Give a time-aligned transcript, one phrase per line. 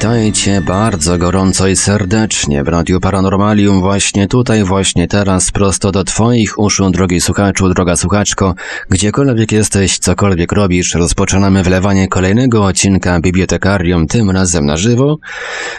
[0.00, 6.58] Witajcie bardzo gorąco i serdecznie w Radiu Paranormalium właśnie tutaj, właśnie teraz, prosto do Twoich
[6.58, 8.54] uszu, drogi słuchaczu, droga słuchaczko,
[8.90, 15.18] gdziekolwiek jesteś, cokolwiek robisz, rozpoczynamy wlewanie kolejnego odcinka Bibliotekarium, tym razem na żywo.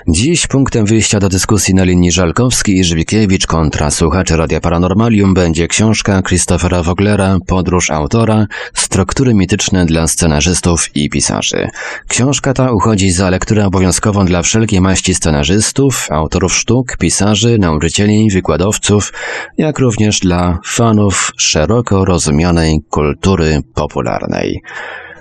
[0.07, 5.67] Dziś punktem wyjścia do dyskusji na linii Żalkowski i Żwikiewicz kontra słuchacze Radia Paranormalium będzie
[5.67, 11.67] książka Christophera Woglera, Podróż autora, struktury mityczne dla scenarzystów i pisarzy.
[12.07, 19.13] Książka ta uchodzi za lekturę obowiązkową dla wszelkiej maści scenarzystów, autorów sztuk, pisarzy, nauczycieli, wykładowców,
[19.57, 24.61] jak również dla fanów szeroko rozumianej kultury popularnej.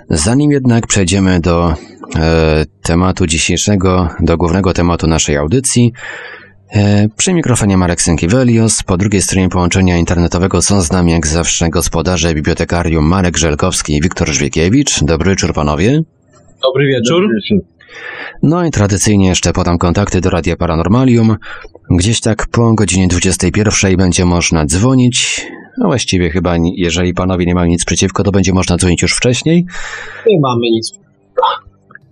[0.09, 1.73] Zanim jednak przejdziemy do
[2.15, 5.93] e, tematu dzisiejszego, do głównego tematu naszej audycji,
[6.73, 11.69] e, przy mikrofonie Marek Sękiewelios, po drugiej stronie połączenia internetowego są z nami jak zawsze
[11.69, 15.03] gospodarze bibliotekarium Marek Żelkowski i Wiktor Żwiekiewicz.
[15.03, 16.01] Dobry wieczór panowie.
[16.63, 17.21] Dobry wieczór.
[17.21, 17.80] Dobry wieczór.
[18.43, 21.37] No i tradycyjnie jeszcze podam kontakty do Radia Paranormalium.
[21.89, 25.47] Gdzieś tak po godzinie 21 będzie można dzwonić.
[25.77, 29.65] No właściwie chyba, jeżeli panowie nie mają nic przeciwko, to będzie można dzwonić już wcześniej.
[30.27, 30.93] Nie mamy nic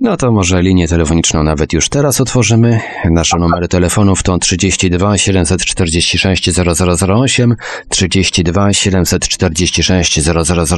[0.02, 2.80] no to może linię telefoniczną nawet już teraz otworzymy.
[3.12, 6.50] Nasze numery telefonów to 32 746
[7.02, 7.56] 0008,
[7.90, 10.20] 32 746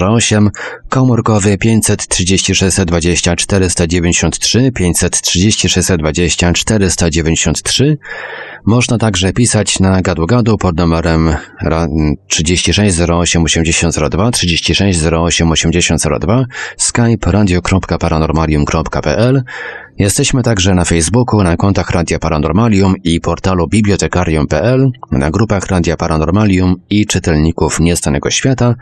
[0.02, 0.50] 0008,
[0.90, 7.98] komórkowy 536 20 493, 536 20 493.
[8.66, 11.36] Można także pisać na gadu-gadu pod numerem
[12.28, 16.46] 36 08 8002, 36 08 8002,
[16.78, 19.11] skype radio.paranormalium.pl.
[19.98, 26.76] Jesteśmy także na Facebooku, na kontach Radia Paranormalium i portalu bibliotekarium.pl, na grupach Radia Paranormalium
[26.90, 28.76] i czytelników Niestanego Świata,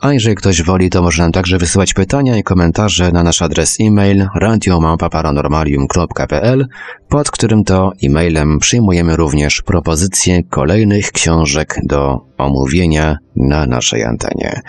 [0.00, 3.76] a jeżeli ktoś woli, to może nam także wysyłać pytania i komentarze na nasz adres
[3.80, 6.66] e-mail radiomałpa-paranormalium.pl,
[7.08, 14.60] pod którym to e-mailem przyjmujemy również propozycje kolejnych książek do omówienia na naszej antenie.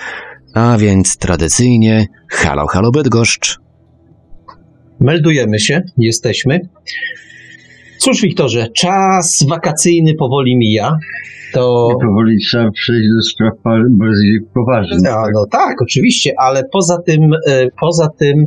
[0.54, 3.60] A więc tradycyjnie, halo, halo Bydgoszcz.
[5.02, 6.60] Meldujemy się, jesteśmy.
[7.98, 10.98] Cóż, Wiktorze, czas wakacyjny powoli mija
[11.54, 11.88] to...
[11.98, 13.54] I powoli trzeba przejść do spraw
[13.90, 15.00] bardziej poważnych.
[15.04, 18.46] No, no tak, oczywiście, ale poza tym, e, poza tym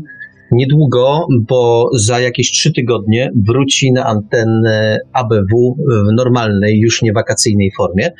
[0.50, 7.70] niedługo, bo za jakieś trzy tygodnie wróci na antenę ABW w normalnej, już nie wakacyjnej
[7.76, 8.10] formie.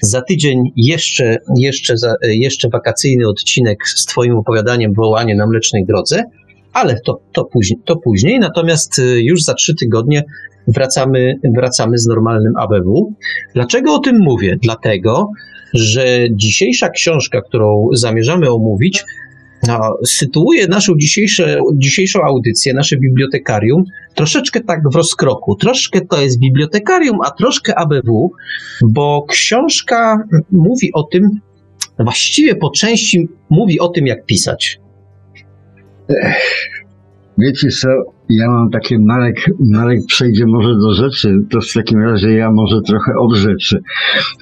[0.00, 6.24] Za tydzień jeszcze, jeszcze, za, jeszcze wakacyjny odcinek z Twoim opowiadaniem Wołanie na Mlecznej Drodze,
[6.76, 8.38] ale to, to, później, to później.
[8.38, 10.24] Natomiast e, już za trzy tygodnie
[10.68, 13.14] wracamy, wracamy z normalnym ABW.
[13.54, 14.56] Dlaczego o tym mówię?
[14.62, 15.30] Dlatego,
[15.74, 19.04] że dzisiejsza książka, którą zamierzamy omówić,
[19.68, 20.92] no, sytuuje naszą
[21.74, 25.54] dzisiejszą audycję, nasze bibliotekarium, troszeczkę tak w rozkroku.
[25.54, 28.30] Troszkę to jest bibliotekarium, a troszkę ABW,
[28.82, 31.30] bo książka mówi o tym,
[31.98, 34.80] właściwie po części mówi o tym, jak pisać.
[37.38, 37.88] Wiecie co,
[38.28, 42.80] ja mam takie, Marek, Marek przejdzie może do rzeczy, to w takim razie ja może
[42.82, 43.82] trochę od rzeczy.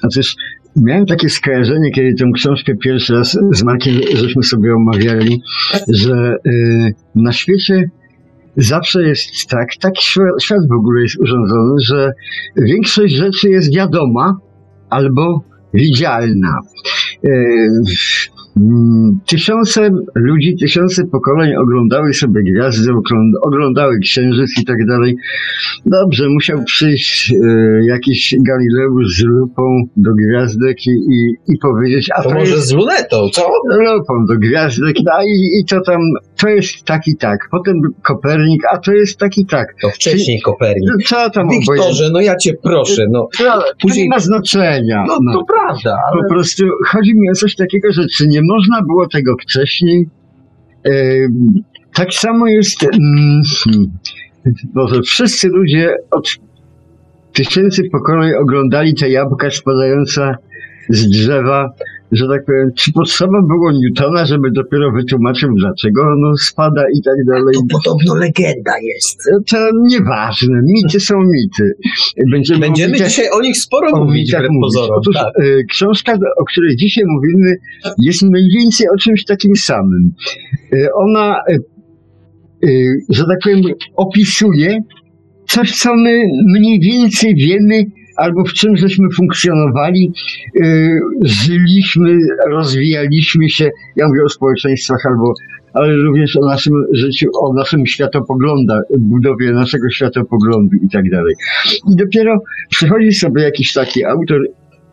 [0.01, 0.35] A też
[0.75, 5.41] miałem takie skojarzenie, kiedy tę książkę pierwszy raz z Markiem żeśmy sobie omawiali,
[5.87, 7.89] że y, na świecie
[8.57, 9.93] zawsze jest tak, tak
[10.41, 12.11] świat w ogóle jest urządzony, że
[12.57, 14.37] większość rzeczy jest wiadoma
[14.89, 15.43] albo
[15.73, 16.59] widzialna.
[17.25, 17.69] Y,
[19.25, 22.91] tysiące ludzi, tysiące pokoleń oglądały sobie gwiazdy,
[23.41, 25.15] oglądały księżyc i tak dalej.
[25.85, 27.35] Dobrze, musiał przyjść e,
[27.85, 32.09] jakiś Galileusz z lupą do gwiazdek i, i, i powiedzieć...
[32.15, 33.49] A to, to może jest, z lunetą, co?
[33.69, 35.99] Lupą do gwiazdek, no i, i to tam,
[36.37, 37.39] to jest tak i tak.
[37.51, 39.67] Potem Kopernik, a to jest tak i tak.
[39.81, 40.89] To wcześniej Kopernik.
[40.89, 43.27] No, co tam Wiktorze, no ja cię proszę, no.
[43.39, 44.05] no Później...
[44.05, 45.03] To nie ma znaczenia.
[45.07, 45.33] No, no.
[45.33, 45.97] to prawda.
[46.11, 46.21] Ale...
[46.21, 50.09] Po prostu chodzi mi o coś takiego, że czy nie można było tego wcześniej.
[51.93, 53.41] Tak samo jest, mm,
[54.73, 56.29] może wszyscy ludzie od
[57.33, 60.35] tysięcy pokoleń oglądali te jabłka spadające
[60.89, 61.69] z drzewa
[62.11, 67.25] że tak powiem, czy potrzeba było Newtona, żeby dopiero wytłumaczył, dlaczego ono spada i tak
[67.27, 67.55] dalej.
[67.55, 69.19] To podobno legenda jest.
[69.51, 69.57] To
[69.87, 71.71] nieważne, mity są mity.
[72.31, 74.99] Będziemy, Będziemy mówić, dzisiaj o nich sporo o mówić, wbrew pozorom.
[74.99, 75.45] Otóż tak.
[75.45, 77.55] Y, książka, o której dzisiaj mówimy,
[77.97, 80.11] jest mniej więcej o czymś takim samym.
[80.73, 81.37] Y, ona,
[82.63, 83.61] y, że tak powiem,
[83.95, 84.79] opisuje
[85.47, 86.23] coś, co my
[86.53, 87.85] mniej więcej wiemy
[88.15, 90.11] albo w czym żeśmy funkcjonowali,
[90.53, 92.17] yy, żyliśmy,
[92.49, 93.69] rozwijaliśmy się.
[93.95, 95.33] Ja mówię o społeczeństwach albo
[95.75, 101.33] ale również o naszym życiu, o naszym światopoglądach, budowie naszego światopoglądu i tak dalej.
[101.91, 102.39] I dopiero
[102.69, 104.41] przychodzi sobie jakiś taki autor,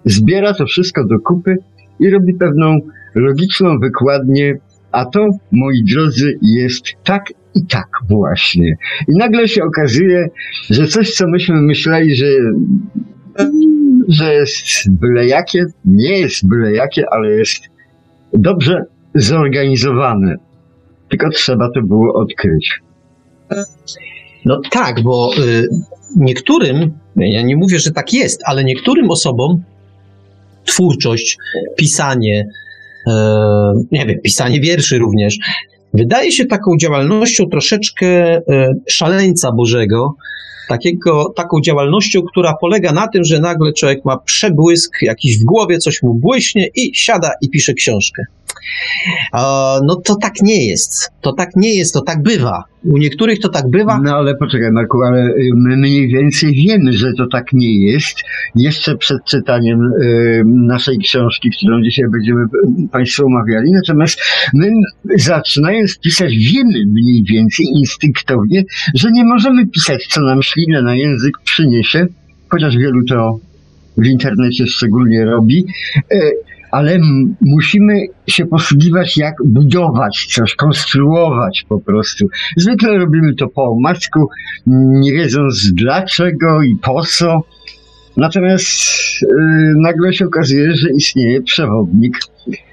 [0.04, 1.56] zbiera to wszystko do kupy
[2.00, 2.78] i robi pewną
[3.14, 4.58] logiczną wykładnię,
[4.92, 7.24] a to, moi drodzy, jest tak
[7.54, 8.76] i tak właśnie.
[9.08, 10.28] I nagle się okazuje,
[10.70, 12.26] że coś, co myśmy myśleli, że,
[14.08, 17.62] że jest byle jakie, nie jest byle jakie, ale jest
[18.32, 18.84] dobrze
[19.14, 20.36] zorganizowane.
[21.08, 22.80] Tylko trzeba to było odkryć.
[24.44, 25.68] No tak, bo y,
[26.16, 29.62] niektórym, ja nie mówię, że tak jest, ale niektórym osobom
[30.64, 31.38] twórczość,
[31.76, 32.48] pisanie,
[33.06, 33.12] e,
[33.92, 35.38] nie wiem, pisanie wierszy również,
[35.94, 38.40] wydaje się taką działalnością troszeczkę e,
[38.88, 40.14] szaleńca Bożego,
[40.72, 45.78] takiego, taką działalnością, która polega na tym, że nagle człowiek ma przebłysk, jakiś w głowie
[45.78, 48.22] coś mu błyśnie i siada i pisze książkę.
[49.86, 51.10] No to tak nie jest.
[51.20, 52.64] To tak nie jest, to tak bywa.
[52.84, 54.00] U niektórych to tak bywa.
[54.04, 58.16] No ale poczekaj, Marku, ale y, my mniej więcej wiemy, że to tak nie jest.
[58.54, 63.72] Jeszcze przed czytaniem y, naszej książki, którą dzisiaj będziemy y, Państwu omawiali.
[63.72, 64.20] Natomiast
[64.54, 64.70] my,
[65.16, 68.62] zaczynając pisać, wiemy mniej więcej instynktownie,
[68.94, 72.06] że nie możemy pisać, co nam ślinę na język przyniesie,
[72.48, 73.38] chociaż wielu to
[73.96, 75.64] w internecie szczególnie robi
[76.72, 76.98] ale
[77.40, 82.26] musimy się posługiwać, jak budować coś, konstruować po prostu.
[82.56, 84.28] Zwykle robimy to po omacku,
[84.66, 87.42] nie wiedząc dlaczego i po co.
[88.16, 88.66] Natomiast
[89.22, 89.28] yy,
[89.76, 92.18] nagle się okazuje, że istnieje przewodnik.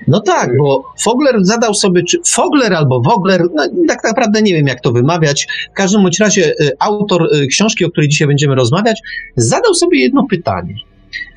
[0.08, 4.68] No tak, bo Fogler zadał sobie, czy Fogler albo Wogler, no, tak naprawdę nie wiem
[4.68, 5.48] jak to wymawiać.
[5.72, 9.02] W każdym bądź razie y, autor y, książki, o której dzisiaj będziemy rozmawiać,
[9.36, 10.76] zadał sobie jedno pytanie.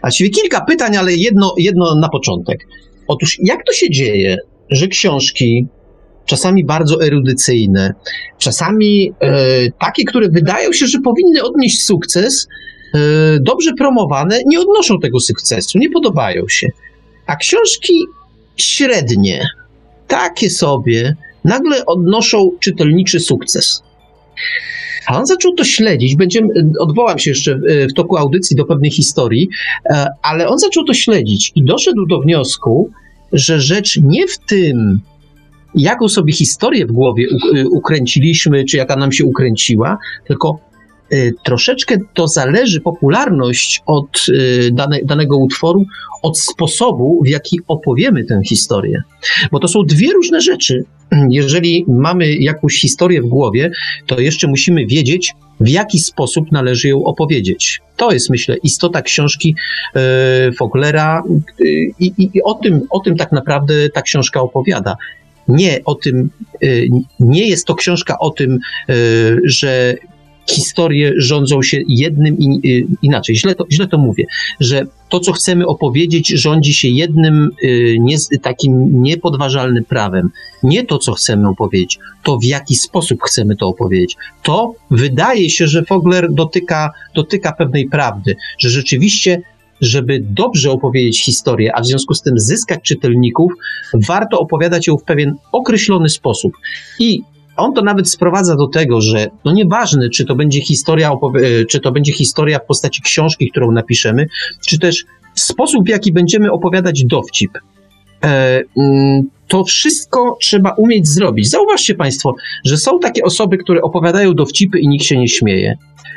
[0.00, 2.66] Właściwie kilka pytań, ale jedno, jedno na początek.
[3.08, 4.37] Otóż, jak to się dzieje,
[4.70, 5.66] że książki,
[6.26, 7.94] czasami bardzo erudycyjne,
[8.38, 9.37] czasami e,
[9.81, 12.49] takie, które wydają się, że powinny odnieść sukces,
[13.41, 16.69] dobrze promowane, nie odnoszą tego sukcesu, nie podobają się.
[17.27, 17.94] A książki
[18.56, 19.49] średnie,
[20.09, 23.83] takie sobie, nagle odnoszą czytelniczy sukces.
[25.06, 26.17] A on zaczął to śledzić.
[26.17, 26.49] Będziemy,
[26.79, 27.61] odwołam się jeszcze
[27.91, 29.49] w toku audycji do pewnej historii,
[29.91, 32.91] e, ale on zaczął to śledzić i doszedł do wniosku,
[33.33, 35.00] że rzecz nie w tym,
[35.75, 40.72] jaką sobie historię w głowie e, ukręciliśmy, czy jaka nam się ukręciła, tylko e,
[41.44, 44.26] troszeczkę to zależy, popularność od
[44.73, 45.85] dane, danego utworu,
[46.23, 49.03] od sposobu, w jaki opowiemy tę historię.
[49.53, 50.85] Bo to są dwie różne rzeczy.
[51.31, 53.70] Jeżeli mamy jakąś historię w głowie,
[54.06, 57.81] to jeszcze musimy wiedzieć, w jaki sposób należy ją opowiedzieć.
[57.97, 59.55] To jest, myślę, istota książki
[59.94, 61.23] e, Foglera
[61.99, 64.97] i, i, i o, tym, o tym tak naprawdę ta książka opowiada
[65.49, 66.31] nie o tym,
[67.20, 68.59] nie jest to książka o tym,
[69.44, 69.94] że
[70.50, 73.37] historie rządzą się jednym i, inaczej.
[73.37, 74.25] Źle to, źle to mówię,
[74.61, 80.31] że to, co chcemy opowiedzieć, rządzi się jednym y, nie, takim niepodważalnym prawem.
[80.62, 84.16] Nie to, co chcemy opowiedzieć, to w jaki sposób chcemy to opowiedzieć.
[84.43, 89.43] To wydaje się, że Fogler dotyka, dotyka pewnej prawdy, że rzeczywiście
[89.81, 93.52] żeby dobrze opowiedzieć historię, a w związku z tym zyskać czytelników,
[93.95, 96.52] warto opowiadać ją w pewien określony sposób.
[96.99, 97.23] I
[97.62, 101.81] on to nawet sprowadza do tego, że no nieważne, czy to będzie historia, e, czy
[101.81, 104.26] to będzie historia w postaci książki, którą napiszemy,
[104.69, 105.04] czy też
[105.35, 107.50] sposób, w jaki będziemy opowiadać dowcip.
[108.25, 111.50] E, mm, to wszystko trzeba umieć zrobić.
[111.50, 115.76] Zauważcie Państwo, że są takie osoby, które opowiadają dowcipy i nikt się nie śmieje,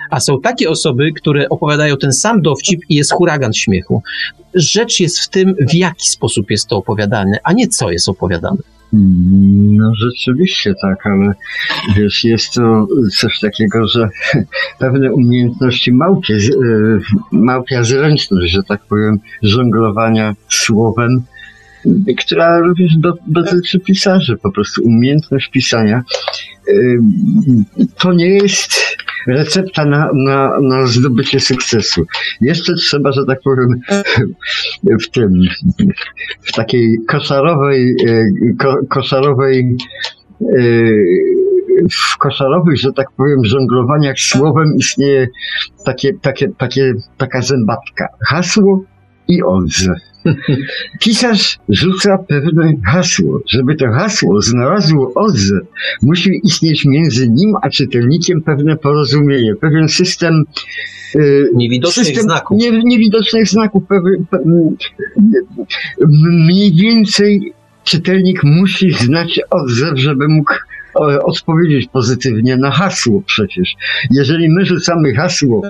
[0.09, 4.01] a są takie osoby, które opowiadają ten sam dowcip i jest huragan śmiechu.
[4.53, 8.57] Rzecz jest w tym, w jaki sposób jest to opowiadane, a nie co jest opowiadane.
[8.93, 11.33] No rzeczywiście tak, ale
[11.95, 12.87] wiesz, jest to
[13.19, 14.09] coś takiego, że
[14.79, 16.99] pewne umiejętności małpie, e,
[17.31, 21.23] małpia zręczność, że tak powiem, żonglowania słowem,
[22.17, 22.91] która również
[23.27, 26.03] dotyczy pisarzy, po prostu umiejętność pisania.
[27.97, 28.95] To nie jest
[29.27, 32.05] recepta na, na, na zdobycie sukcesu.
[32.41, 33.81] Jeszcze trzeba, że tak powiem,
[35.03, 35.41] w tym,
[36.41, 38.23] w takiej koszarowej, e,
[38.59, 39.77] ko, koszarowej
[40.41, 40.55] e,
[41.91, 45.27] w koszarowych, że tak powiem, żonglowaniach słowem istnieje
[45.85, 48.07] takie, takie, takie, taka zębatka.
[48.27, 48.83] Hasło
[49.27, 49.95] i odze.
[51.01, 53.39] Pisarz rzuca pewne hasło.
[53.49, 55.63] Żeby to hasło znalazło odzew,
[56.01, 60.43] musi istnieć między nim a czytelnikiem pewne porozumienie, pewien system
[61.15, 62.57] y, Niewidocznych system znaków.
[62.61, 63.83] Nie, niewidocznych znaków.
[63.87, 64.37] Pewien, pe,
[66.27, 67.53] mniej więcej
[67.83, 73.73] czytelnik musi znać odzew, żeby mógł e, odpowiedzieć pozytywnie na hasło przecież.
[74.11, 75.61] Jeżeli my rzucamy hasło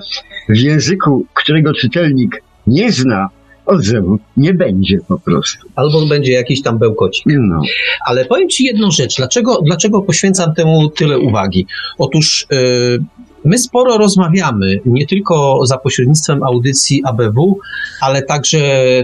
[0.48, 3.28] w języku, którego czytelnik nie zna,
[3.66, 5.68] odzewu nie będzie po prostu.
[5.74, 7.24] Albo będzie jakiś tam bełkocik.
[7.26, 7.60] No.
[8.06, 9.16] Ale powiem Ci jedną rzecz.
[9.16, 11.66] Dlaczego, dlaczego poświęcam temu tyle uwagi?
[11.98, 13.04] Otóż yy,
[13.46, 17.58] my sporo rozmawiamy, nie tylko za pośrednictwem audycji ABW,
[18.00, 18.58] ale także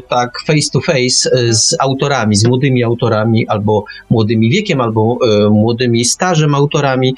[0.09, 5.51] tak face to face y, z autorami, z młodymi autorami, albo młodymi wiekiem, albo y,
[5.51, 7.15] młodymi stażem autorami.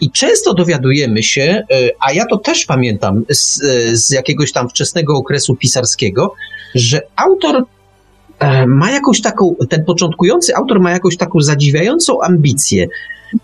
[0.00, 4.68] I często dowiadujemy się, y, a ja to też pamiętam z, y, z jakiegoś tam
[4.68, 6.34] wczesnego okresu pisarskiego,
[6.74, 7.64] że autor
[8.38, 12.88] e, ma jakąś taką, ten początkujący autor ma jakąś taką zadziwiającą ambicję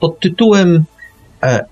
[0.00, 0.84] pod tytułem
[1.42, 1.64] e,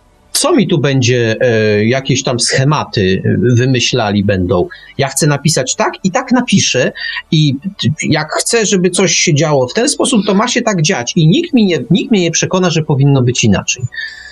[0.43, 4.69] co mi tu będzie, e, jakieś tam schematy e, wymyślali będą.
[4.99, 6.93] Ja chcę napisać tak i tak napiszę
[7.31, 7.55] i
[8.03, 11.29] jak chcę, żeby coś się działo w ten sposób, to ma się tak dziać i
[11.29, 13.83] nikt, mi nie, nikt mnie nie przekona, że powinno być inaczej.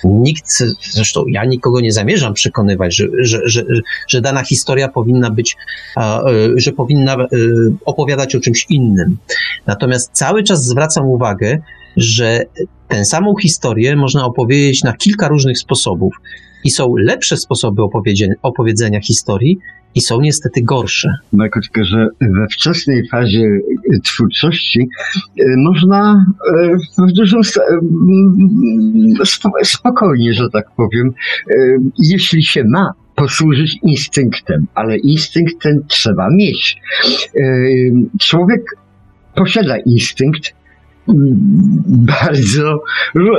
[0.03, 3.63] Nikt, zresztą ja nikogo nie zamierzam przekonywać, że, że, że,
[4.07, 5.57] że dana historia powinna być,
[5.97, 6.21] e,
[6.55, 7.17] że powinna
[7.85, 9.17] opowiadać o czymś innym.
[9.67, 11.61] Natomiast cały czas zwracam uwagę,
[11.97, 12.39] że
[12.87, 16.13] tę samą historię można opowiedzieć na kilka różnych sposobów.
[16.63, 17.81] I są lepsze sposoby
[18.41, 19.57] opowiedzenia historii,
[19.95, 21.09] i są niestety gorsze.
[21.33, 23.39] No jako tylko, że we wczesnej fazie
[23.93, 24.89] e, twórczości
[25.39, 31.13] e, można e, w dużym sta- m, spo- spokojnie, że tak powiem,
[31.49, 31.53] e,
[31.97, 36.77] jeśli się ma, posłużyć instynktem, ale instynkt ten trzeba mieć.
[37.35, 37.43] E,
[38.19, 38.61] Człowiek
[39.35, 40.53] posiada instynkt,
[41.87, 42.83] bardzo.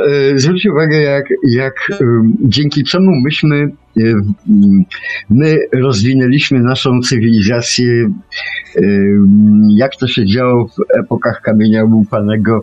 [0.07, 1.75] e, Zwróć uwagę, jak, jak
[2.45, 4.03] dzięki czemu myśmy, e,
[5.31, 8.11] my rozwinęliśmy naszą cywilizację,
[8.77, 12.63] em, jak to się działo w epokach kamienia łupanego,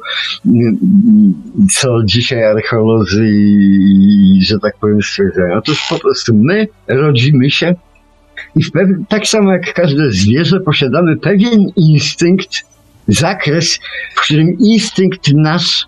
[1.72, 3.30] co dzisiaj archeolodzy
[4.42, 5.58] że tak powiem stwierdzają.
[5.58, 7.76] Otóż po prostu my rodzimy się
[8.56, 8.62] i
[9.10, 12.69] tak samo jak każde zwierzę posiadamy pewien instynkt,
[13.10, 13.80] zakres,
[14.16, 15.88] w którym instynkt nasz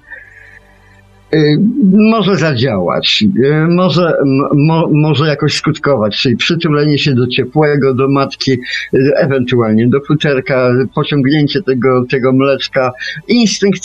[1.33, 1.57] y,
[1.93, 4.13] może zadziałać, y, może,
[4.55, 8.57] mo, może jakoś skutkować, czyli przytulenie się do ciepłego, do matki, y,
[9.15, 12.91] ewentualnie do futerka, pociągnięcie tego, tego mleczka,
[13.27, 13.81] instynkt,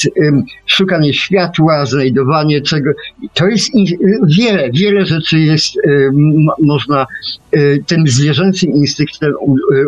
[0.66, 2.90] szukanie światła, znajdowanie czego,
[3.34, 3.70] to jest
[4.38, 5.74] wiele, wiele rzeczy jest,
[6.62, 7.06] można
[7.86, 9.32] tym zwierzęcym instynktem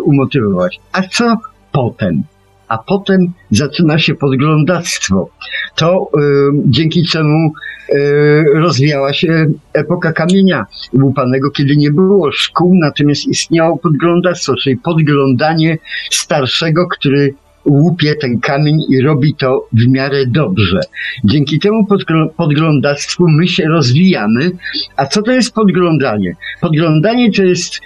[0.04, 0.80] umotywować.
[0.92, 1.36] A co
[1.72, 2.22] potem?
[2.68, 5.28] A potem zaczyna się podglądactwo.
[5.76, 6.20] To y,
[6.66, 7.52] dzięki czemu
[7.90, 15.78] y, rozwijała się epoka kamienia łupanego, kiedy nie było szkół, natomiast istniało podglądactwo, czyli podglądanie
[16.10, 17.34] starszego, który
[17.64, 20.80] łupie ten kamień i robi to w miarę dobrze.
[21.24, 24.50] Dzięki temu podgl- podglądactwu my się rozwijamy.
[24.96, 26.36] A co to jest podglądanie?
[26.60, 27.80] Podglądanie to jest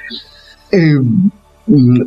[0.75, 1.01] y,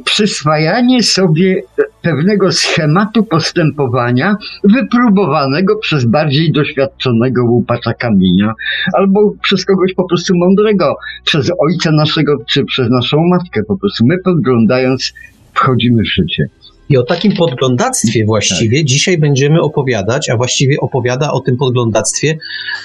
[0.05, 1.61] przyswajanie sobie
[2.01, 8.53] pewnego schematu postępowania wypróbowanego przez bardziej doświadczonego łupacza kamienia
[8.93, 10.95] albo przez kogoś po prostu mądrego,
[11.25, 14.05] przez ojca naszego czy przez naszą matkę po prostu.
[14.05, 15.13] My podglądając
[15.53, 16.49] wchodzimy w życie.
[16.89, 22.37] I o takim podglądactwie właściwie dzisiaj będziemy opowiadać, a właściwie opowiada o tym podglądactwie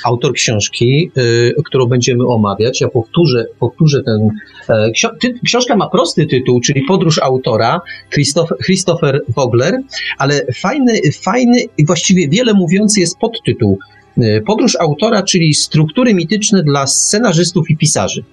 [0.04, 2.80] autor książki, y, którą będziemy omawiać.
[2.80, 4.30] Ja powtórzę, powtórzę ten.
[4.68, 7.80] E, ksio- ty, książka ma prosty tytuł, czyli Podróż autora
[8.12, 9.74] Christoph, Christopher Vogler,
[10.18, 13.78] ale fajny, fajny i właściwie wiele mówiący jest podtytuł.
[14.18, 18.24] Y, Podróż autora, czyli struktury mityczne dla scenarzystów i pisarzy.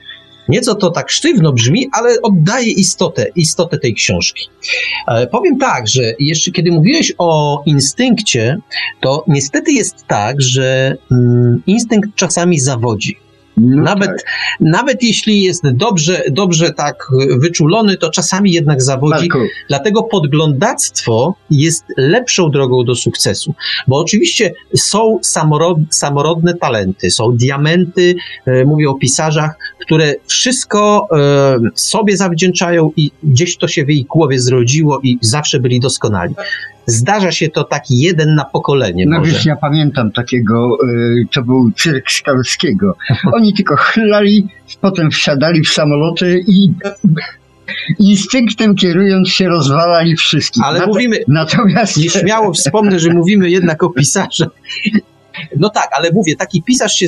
[0.50, 4.50] Nieco to tak sztywno brzmi, ale oddaje istotę, istotę tej książki.
[5.08, 8.58] E, Powiem tak, że jeszcze kiedy mówiłeś o instynkcie,
[9.02, 13.18] to niestety jest tak, że mm, instynkt czasami zawodzi.
[13.58, 14.26] No Nawet, tak.
[14.60, 19.30] nawet jeśli jest dobrze, dobrze tak wyczulony, to czasami jednak zawodzi.
[19.30, 23.54] Marku, Dlatego podglądactwo jest lepszą drogą do sukcesu.
[23.88, 31.60] Bo oczywiście są samorod, samorodne talenty, są diamenty, e, mówię o pisarzach, które wszystko e,
[31.76, 36.36] sobie zawdzięczają i gdzieś to się w ich głowie zrodziło i zawsze byli doskonali.
[36.90, 39.32] Zdarza się to taki jeden na pokolenie No może.
[39.32, 42.96] wiesz, ja pamiętam takiego, y, to był cyrk Skalskiego.
[43.34, 44.48] Oni tylko chlali,
[44.82, 46.74] potem wsiadali w samoloty i
[48.00, 50.64] instynktem kierując się rozwalali wszystkich.
[50.66, 54.50] Ale Nat- mówimy, Natomiast nieśmiało wspomnę, że mówimy jednak o pisarzach.
[55.58, 57.06] No tak, ale mówię, taki pisarz się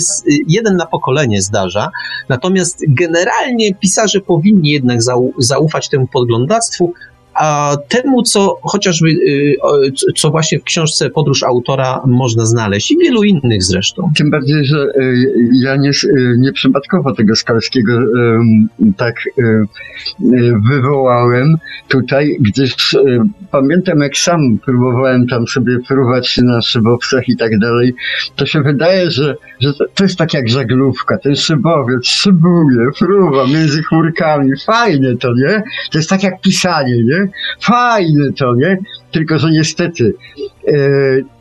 [0.48, 1.90] jeden na pokolenie zdarza,
[2.30, 6.94] natomiast generalnie pisarze powinni jednak zau, zaufać temu podglądactwu,
[7.40, 9.56] a temu, co chociażby, y,
[10.16, 14.12] co- właśnie w książce Podróż autora można znaleźć i wielu innych zresztą.
[14.18, 17.92] Tym bardziej, że y, ja nie, y, nieprzypadkowo tego Skalskiego
[18.98, 19.16] tak
[20.70, 21.56] wywołałem
[21.88, 22.98] tutaj, gdyż
[23.52, 27.94] pamiętam jak sam próbowałem tam sobie fruwać na szybowcach i tak dalej,
[28.36, 33.84] to się wydaje, że, że to, jest tak jak żaglówka, ten szybowiec szybuje, fruwa między
[33.84, 35.64] chmurkami, fajne to, nie?
[35.92, 37.29] To jest tak jak pisanie, nie?
[37.62, 38.78] Fajne to, nie?
[39.12, 40.14] Tylko, że niestety
[40.68, 40.74] e,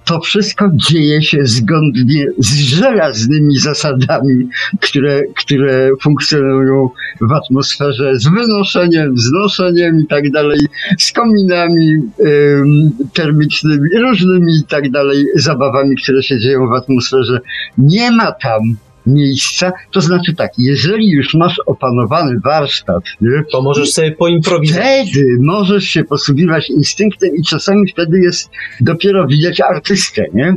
[0.08, 4.48] to wszystko dzieje się zgodnie z żelaznymi zasadami,
[4.80, 6.88] które, które funkcjonują
[7.20, 10.60] w atmosferze z wynoszeniem, wznoszeniem i tak dalej,
[10.98, 17.40] z kominami em, termicznymi, różnymi i tak dalej zabawami, które się dzieją w atmosferze.
[17.78, 18.60] Nie ma tam
[19.08, 25.10] miejsca, to znaczy tak, jeżeli już masz opanowany warsztat, nie, To możesz sobie poimprowizować.
[25.10, 28.50] Wtedy możesz się posługiwać instynktem i czasami wtedy jest
[28.80, 30.56] dopiero widać artystę, nie?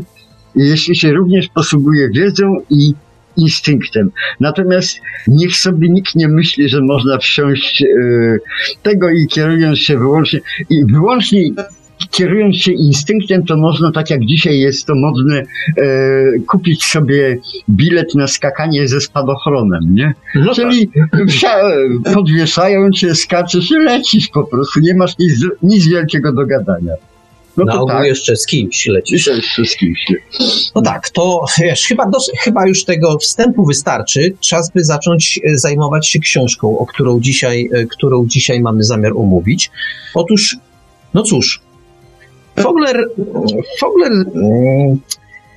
[0.55, 2.93] Jeśli się również posługuje wiedzą i
[3.38, 4.12] instynktem.
[4.39, 7.88] Natomiast niech sobie nikt nie myśli, że można wsiąść e,
[8.84, 10.39] tego i kierując się wyłącznie
[10.70, 11.41] i wyłącznie
[12.12, 15.39] kierując się instynktem, to można, tak jak dzisiaj jest to modne,
[15.77, 15.84] e,
[16.48, 17.38] kupić sobie
[17.70, 20.13] bilet na skakanie ze spadochronem, nie?
[20.36, 20.55] No tak.
[20.55, 20.89] Czyli
[21.27, 26.93] wsia- podwieszają cię, skaczesz i lecisz po prostu, nie masz nic, nic wielkiego do gadania.
[27.58, 29.27] No Na to ogół tak, jeszcze z kimś lecisz.
[29.27, 30.13] jest wszystkim się.
[30.75, 34.34] No tak, to wiesz, chyba, dos- chyba już tego wstępu wystarczy.
[34.39, 39.12] Czas by zacząć e, zajmować się książką, o którą dzisiaj, e, którą dzisiaj mamy zamiar
[39.15, 39.71] omówić.
[40.13, 40.58] Otóż,
[41.13, 41.62] no cóż,
[42.56, 43.06] Fogler,
[43.80, 44.12] Fogler,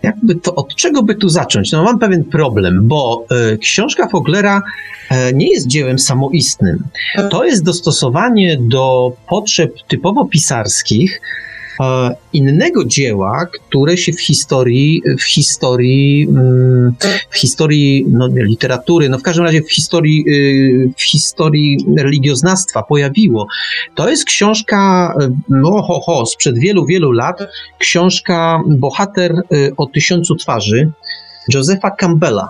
[0.03, 1.73] jakby to, od czego by tu zacząć?
[1.73, 4.63] No mam pewien problem, bo e, książka Foglera
[5.11, 6.79] e, nie jest dziełem samoistnym.
[7.31, 11.21] To jest dostosowanie do potrzeb typowo pisarskich,
[12.33, 16.95] innego dzieła, które się w historii, w historii, mm,
[17.31, 23.47] w historii no, literatury, no w każdym razie w historii, y, w historii religioznawstwa pojawiło.
[23.95, 27.39] To jest książka, y, no ho, ho, sprzed wielu, wielu lat,
[27.79, 30.91] książka Bohater y, o tysiącu twarzy
[31.55, 32.49] Josepha Campbella.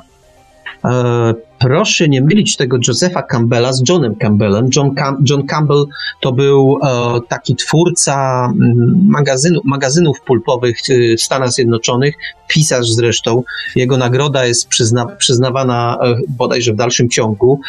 [0.85, 4.69] E, proszę nie mylić tego Josepha Campbella z Johnem Campbellem.
[4.77, 5.85] John, Cam- John Campbell
[6.21, 12.15] to był e, taki twórca mm, magazynu, magazynów pulpowych e, w Stanach Zjednoczonych,
[12.49, 13.43] pisarz zresztą.
[13.77, 17.61] Jego nagroda jest przyzna, przyznawana e, bodajże w dalszym ciągu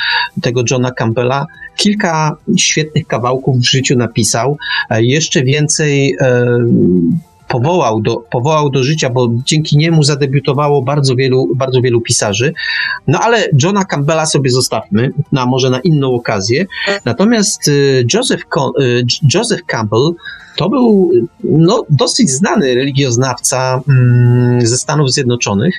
[0.41, 1.45] tego Johna Campbella.
[1.75, 4.58] Kilka świetnych kawałków w życiu napisał.
[4.89, 6.45] E, jeszcze więcej e,
[7.60, 12.54] powołał do, powołał do życia, bo dzięki niemu zadebiutowało bardzo wielu, bardzo wielu pisarzy.
[13.08, 16.65] No ale Johna Campbella sobie zostawmy, na może na inną okazję.
[17.06, 18.44] Natomiast y, Joseph,
[18.80, 20.12] y, Joseph Campbell
[20.56, 21.12] to był
[21.44, 25.76] no, dosyć znany religioznawca mm, ze Stanów Zjednoczonych.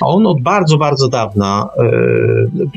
[0.00, 1.68] On od bardzo, bardzo dawna,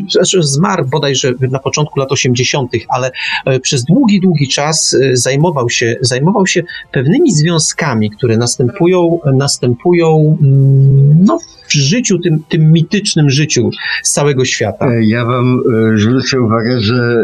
[0.09, 3.11] zresztą zmarł bodajże na początku lat 80., ale
[3.45, 10.37] e, przez długi, długi czas e, zajmował się, zajmował się pewnymi związkami, które następują, następują
[10.41, 13.69] mm, no, w życiu, tym, tym mitycznym życiu
[14.03, 14.87] z całego świata.
[15.01, 15.61] Ja wam
[15.95, 17.23] zwrócę uwagę, że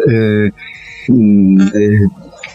[1.10, 1.70] mm,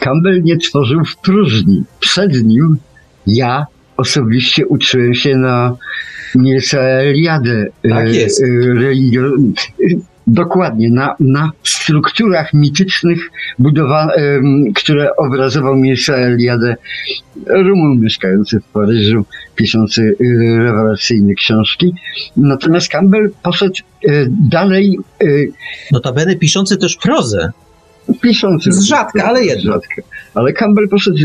[0.01, 1.83] Campbell nie tworzył w próżni.
[2.01, 2.77] Przed nim
[3.27, 5.77] ja osobiście uczyłem się na
[6.35, 7.67] Mircea Eliadę.
[7.85, 8.43] e, Tak jest.
[8.43, 13.19] e, e, Dokładnie, na, na strukturach mitycznych,
[13.59, 14.11] budowa-
[14.75, 16.77] które obrazował Mircea Eliadę,
[17.47, 19.25] Rumun mieszkający w Paryżu,
[19.57, 20.17] piszący
[20.59, 21.93] rewelacyjne książki.
[22.37, 23.75] Natomiast Campbell poszedł
[24.51, 24.99] dalej,
[25.93, 27.51] Notabene piszący też prozę.
[28.21, 28.73] piszący.
[28.73, 29.81] Z rzadka, ale jednak.
[30.35, 31.17] Ale Campbell poszedł,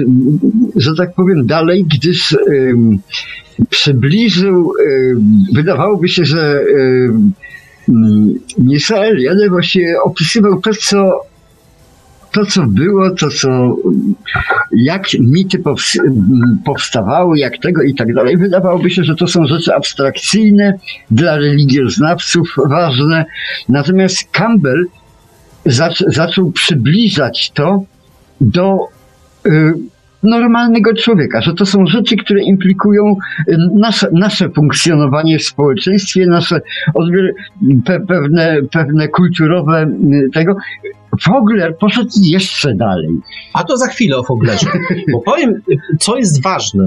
[0.77, 2.37] że tak powiem, dalej, gdyż
[3.69, 4.73] przybliżył,
[5.53, 6.61] wydawałoby się, że
[7.07, 7.33] um,
[8.57, 11.21] Misael Jadę właściwie opisywał to, co
[12.31, 13.77] to, co było, to, co,
[14.71, 15.99] jak mity pows-
[16.65, 18.37] powstawały, jak tego i tak dalej.
[18.37, 20.73] Wydawałoby się, że to są rzeczy abstrakcyjne,
[21.11, 23.25] dla religioznawców ważne.
[23.69, 24.85] Natomiast Campbell
[25.65, 27.83] zac- zaczął przybliżać to
[28.41, 28.77] do
[29.45, 29.73] y,
[30.23, 33.15] normalnego człowieka, że to są rzeczy, które implikują
[33.49, 36.61] y, nasze, nasze funkcjonowanie w społeczeństwie, nasze
[37.85, 40.55] pe, pewne, pewne kulturowe y, tego.
[41.21, 43.09] Fogler poszedł jeszcze dalej.
[43.53, 44.67] A to za chwilę o Foglerze.
[45.11, 45.61] Bo powiem,
[45.99, 46.85] co jest ważne.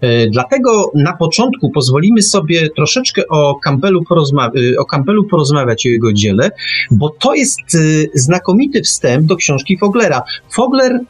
[0.00, 5.88] E, Dlatego na początku pozwolimy sobie troszeczkę o Campbellu, porozma- e, o Campbellu porozmawiać o
[5.88, 6.50] jego dziele,
[6.90, 7.78] bo to jest e,
[8.14, 10.22] znakomity wstęp do książki Foglera.
[10.50, 11.00] Fogler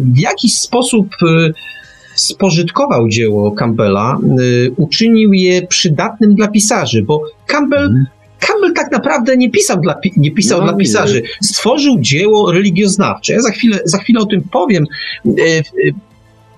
[0.00, 1.06] w jakiś sposób
[2.14, 4.18] spożytkował dzieło Campbella,
[4.76, 8.06] uczynił je przydatnym dla pisarzy, bo Campbell Mhm.
[8.40, 11.22] Campbell tak naprawdę nie pisał dla, nie pisał No, dla pisarzy.
[11.42, 13.32] Stworzył dzieło religioznawcze.
[13.32, 14.84] Ja za chwilę, za chwilę o tym powiem.
[15.26, 15.62] E, e,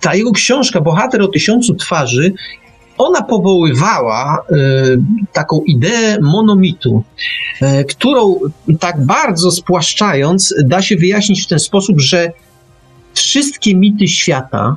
[0.01, 2.33] Ta jego książka, Bohater o tysiącu twarzy,
[2.99, 4.55] ona powoływała e,
[5.33, 7.03] taką ideę monomitu,
[7.61, 8.41] e, którą
[8.81, 12.33] tak bardzo spłaszczając, da się wyjaśnić w ten sposób, że
[13.15, 14.77] wszystkie mity świata,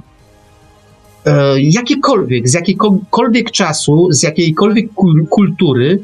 [1.25, 5.99] e, jakiekolwiek, z jakiegokolwiek czasu, z jakiejkolwiek kul- kultury,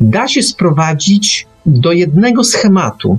[0.00, 3.18] da się sprowadzić do jednego schematu.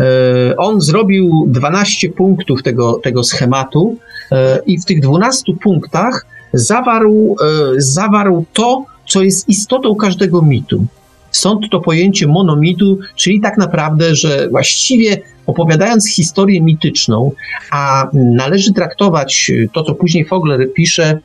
[0.00, 3.96] E, On zrobił 12 punktów tego, tego schematu
[4.32, 10.86] e, i w tych 12 punktach zawarł, e, zawarł to, co jest istotą każdego mitu.
[11.30, 17.32] Stąd to pojęcie monomitu, czyli tak naprawdę, że właściwie opowiadając historię mityczną,
[17.70, 21.18] a należy traktować e, to, co później Fogler pisze,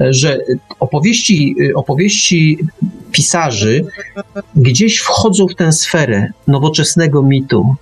[0.00, 0.38] e, że
[0.80, 2.58] opowieści, e, opowieści
[3.12, 3.84] pisarzy
[4.56, 7.74] gdzieś wchodzą w tę sferę nowoczesnego mitu,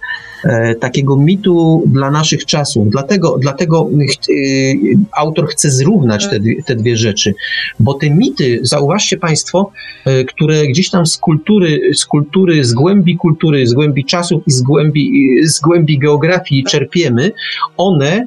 [0.80, 2.90] takiego mitu dla naszych czasów.
[2.90, 4.78] Dlatego, dlatego ch- y,
[5.12, 7.34] autor chce zrównać te, te dwie rzeczy,
[7.80, 9.70] bo te mity, zauważcie Państwo,
[10.04, 14.50] e, które gdzieś tam z kultury, z kultury, z głębi kultury, z głębi czasów i
[14.50, 17.32] z głębi, z głębi geografii czerpiemy,
[17.76, 18.26] one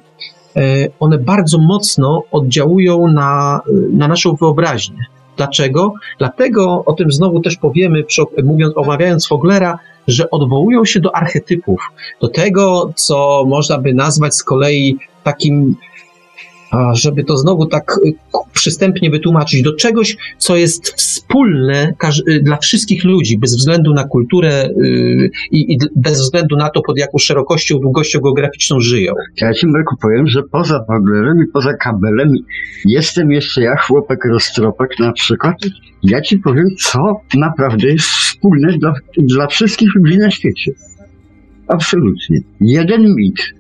[0.55, 5.05] e, one bardzo mocno oddziałują na, na naszą wyobraźnię.
[5.37, 5.93] Dlaczego?
[6.17, 11.79] Dlatego, o tym znowu też powiemy, przy, mówiąc, omawiając Foglera, że odwołują się do archetypów,
[12.21, 15.75] do tego, co można by nazwać z kolei takim,
[16.93, 18.13] żeby to znowu tak y,
[18.53, 21.93] przystępnie wytłumaczyć, do czegoś, co jest wspólne
[22.27, 26.97] y, dla wszystkich ludzi, bez względu na kulturę y, i, bez względu na to, pod
[26.97, 29.13] jaką szerokością, długością geograficzną żyją.
[29.41, 32.33] Ja ci, Marku, powiem, że poza Foglerem i poza Kabelem
[32.85, 35.55] jestem jeszcze ja, chłopek roztropek na przykład.
[36.03, 40.71] Ja ci powiem, co naprawdę jest wspólne dla, dla wszystkich ludzi na świecie.
[41.67, 42.39] Absolutnie.
[42.61, 43.58] Jeden mit.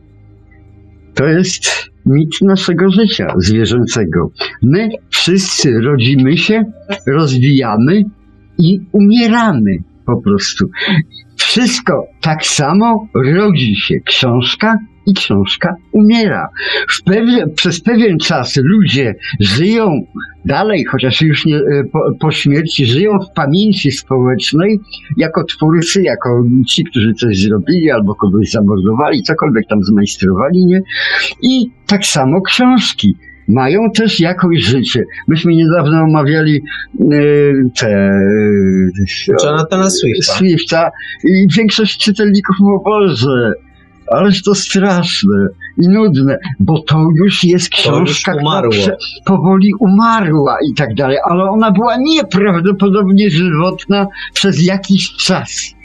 [1.19, 4.31] To jest mit naszego życia zwierzęcego.
[4.61, 6.63] My wszyscy rodzimy się,
[7.07, 8.03] rozwijamy
[8.57, 10.69] i umieramy po prostu.
[11.49, 13.95] Wszystko tak samo rodzi się.
[14.05, 16.49] Książka i książka umiera.
[16.89, 20.01] W pewien, przez pewien czas ludzie żyją
[20.45, 24.79] dalej, chociaż już nie, e, po, po śmierci, żyją w pamięci społecznej
[25.17, 30.81] jako twórcy, jako ci, którzy coś zrobili albo kogoś zamordowali, cokolwiek tam zmajstrowali, nie?
[31.41, 33.15] I tak samo książki
[33.49, 35.03] mają też jakoś życie.
[35.27, 36.61] Myśmy niedawno omawiali
[36.99, 37.03] e,
[37.79, 40.33] te e, Jonathana Swifta.
[40.33, 40.91] Swifta
[41.23, 43.53] i większość czytelników mówi, Boże,
[44.11, 48.71] ależ to straszne i nudne, bo to już jest książka, która umarło.
[48.71, 55.75] prze- powoli umarła i tak dalej, ale ona była nieprawdopodobnie żywotna przez jakiś czas.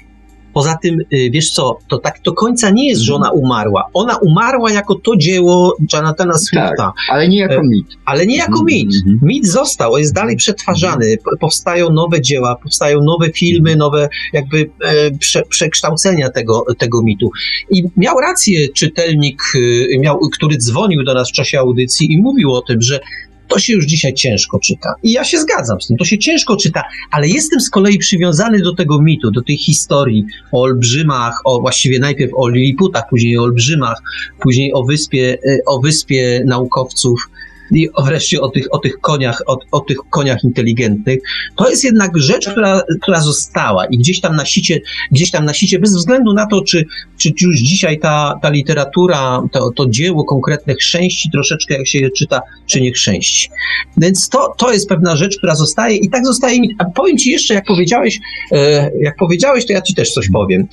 [0.55, 3.85] Poza tym, y, wiesz co, to tak do końca nie jest, że ona umarła.
[3.95, 7.87] Ona umarła jako to dzieło Jonathana Swifta, Ale nie jako E, mit.
[8.05, 8.89] ale nie jako Mhm, mit.
[9.07, 9.19] mhm.
[9.23, 11.17] Mit został, jest dalej przetwarzany.
[11.41, 17.31] Powstają nowe dzieła, powstają nowe filmy, nowe jakby e, prze, przekształcenia tego, tego mitu.
[17.71, 22.53] I miał rację czytelnik, y, miał, który dzwonił do nas w czasie audycji i mówił
[22.53, 23.01] o tym, że
[23.49, 24.95] to się już dzisiaj ciężko czyta.
[25.03, 28.61] I ja się zgadzam z tym, to się ciężko czyta, ale jestem z kolei przywiązany
[28.63, 33.43] do tego mitu, do tej historii o olbrzymach, o właściwie najpierw o Liliputach, później o
[33.43, 33.99] olbrzymach,
[34.43, 37.31] później o wyspie, e, o wyspie naukowców
[37.71, 41.21] i wreszcie o tych, o tych koniach, o, o tych koniach inteligentnych.
[41.57, 44.81] To jest jednak rzecz, która, która została i gdzieś tam na sicie,
[45.13, 46.85] gdzieś tam na sicie, bez względu na to, czy,
[47.19, 52.11] czy już dzisiaj ta, ta literatura, to, to dzieło konkretne chrzęści troszeczkę, jak się je
[52.11, 53.49] czyta, czy nie chrzęści.
[53.97, 56.59] Więc to, to jest pewna rzecz, która zostaje i tak zostaje.
[56.79, 58.21] A powiem ci jeszcze, jak powiedziałeś,
[58.53, 60.67] e, jak powiedziałeś, to ja ci też coś powiem.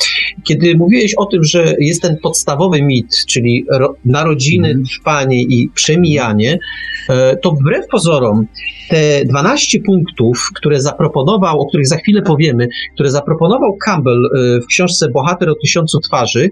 [0.43, 4.86] Kiedy mówiłeś o tym, że jest ten podstawowy mit, czyli ro, narodziny, Mhm.
[4.86, 6.60] trwanie i przemijanie,
[7.41, 8.46] to wbrew pozorom
[8.89, 14.65] te 12 punktów, które zaproponował, o których za chwilę powiemy, które zaproponował Campbell e, w
[14.65, 16.50] książce Bohater o tysiącu twarzy,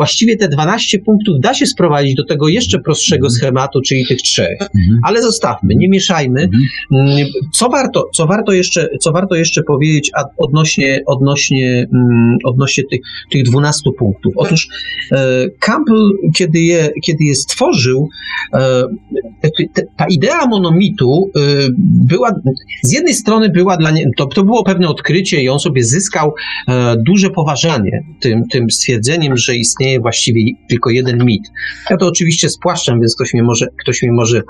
[0.00, 3.30] właściwie te 12 punktów da się sprowadzić do tego jeszcze prostszego Mhm.
[3.30, 4.58] schematu, czyli tych trzech.
[4.62, 5.00] Mhm.
[5.04, 6.40] Ale zostawmy, nie mieszajmy.
[6.42, 6.62] Mhm.
[6.92, 13.00] Mm, Co warto, co warto, jeszcze, co warto jeszcze powiedzieć odnośnie, odnośnie, mm, odnośnie tych,
[13.30, 14.32] tych 12 punktów?
[14.36, 14.68] Otóż
[15.12, 18.08] e, Campbell, kiedy je, kiedy je stworzył,
[18.54, 18.82] e,
[19.96, 21.40] ta idea monomitu e,
[22.08, 22.30] była,
[22.82, 26.34] z jednej strony była dla niego, to, to było pewne odkrycie i on sobie zyskał
[27.06, 31.42] duże poważanie tym, tym stwierdzeniem, że istnieje właściwie tylko jeden mit.
[31.90, 34.42] Ja to oczywiście spłaszczam, więc ktoś mi może, ktoś mi może,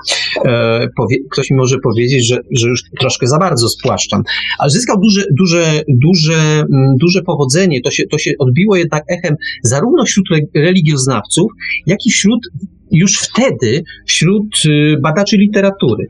[0.45, 4.23] e, powie, ktoś mi może powiedzieć, że, że już troszkę za bardzo spłaszczam.
[4.59, 7.81] Ale zyskał duże, duże, duże, mm, duże powodzenie.
[7.81, 11.51] To się, to się odbiło jednak echem zarówno wśród re- religioznawców,
[11.87, 12.47] jak i wśród
[12.91, 16.07] już wtedy wśród y, badaczy literatury.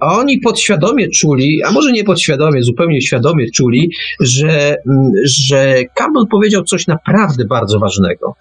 [0.00, 6.26] A Oni podświadomie czuli, a może nie podświadomie, zupełnie świadomie czuli, że, mm, że Campbell
[6.30, 8.36] powiedział coś naprawdę bardzo ważnego.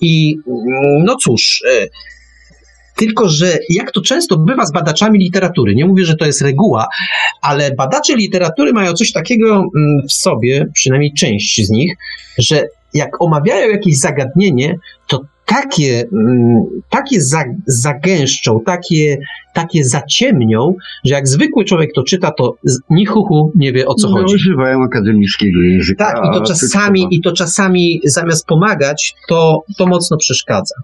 [0.00, 1.88] I mm, no cóż, e,
[2.96, 6.86] tylko że jak to często bywa z badaczami literatury, nie mówię, że to jest reguła,
[7.42, 11.94] ale badacze literatury mają coś takiego mm, w sobie, przynajmniej część z nich,
[12.38, 19.18] że jak omawiają jakieś zagadnienie, to takie, mm, takie za, zagęszczą, takie,
[19.54, 22.54] takie zaciemnią, że jak zwykły człowiek to czyta, to
[22.90, 24.34] ni chuchu nie wie o co no, chodzi.
[24.34, 26.04] Używają akademickiego języka.
[26.04, 30.74] Tak, i to czasami, i to czasami zamiast pomagać, to, to mocno przeszkadza.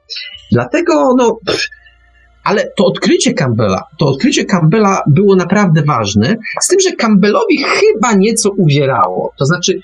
[0.52, 1.68] Dlatego, no, pff,
[2.44, 8.14] ale to odkrycie Campbella, to odkrycie Campbella było naprawdę ważne, z tym, że Campbellowi chyba
[8.14, 9.32] nieco uwierało.
[9.38, 9.80] To znaczy,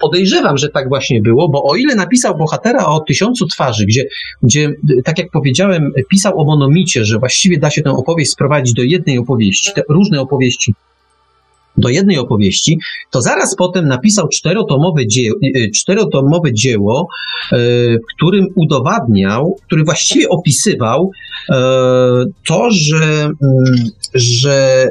[0.00, 4.04] podejrzewam, że tak właśnie było, bo o ile napisał bohatera o tysiącu twarzy, gdzie,
[4.42, 4.64] gdzie
[4.98, 8.82] e, tak jak powiedziałem, pisał o monomicie, że właściwie da się tę opowieść sprowadzić do
[8.82, 10.74] jednej opowieści, te różne opowieści
[11.76, 12.78] do jednej opowieści,
[13.10, 15.36] to zaraz potem napisał czterotomowe, dzieło,
[15.74, 17.08] czterotomowe dzieło,
[17.52, 17.56] e,
[17.98, 21.10] w którym udowadniał, który właściwie opisywał
[21.50, 21.54] e,
[22.46, 23.34] to, że, mm,
[24.14, 24.88] że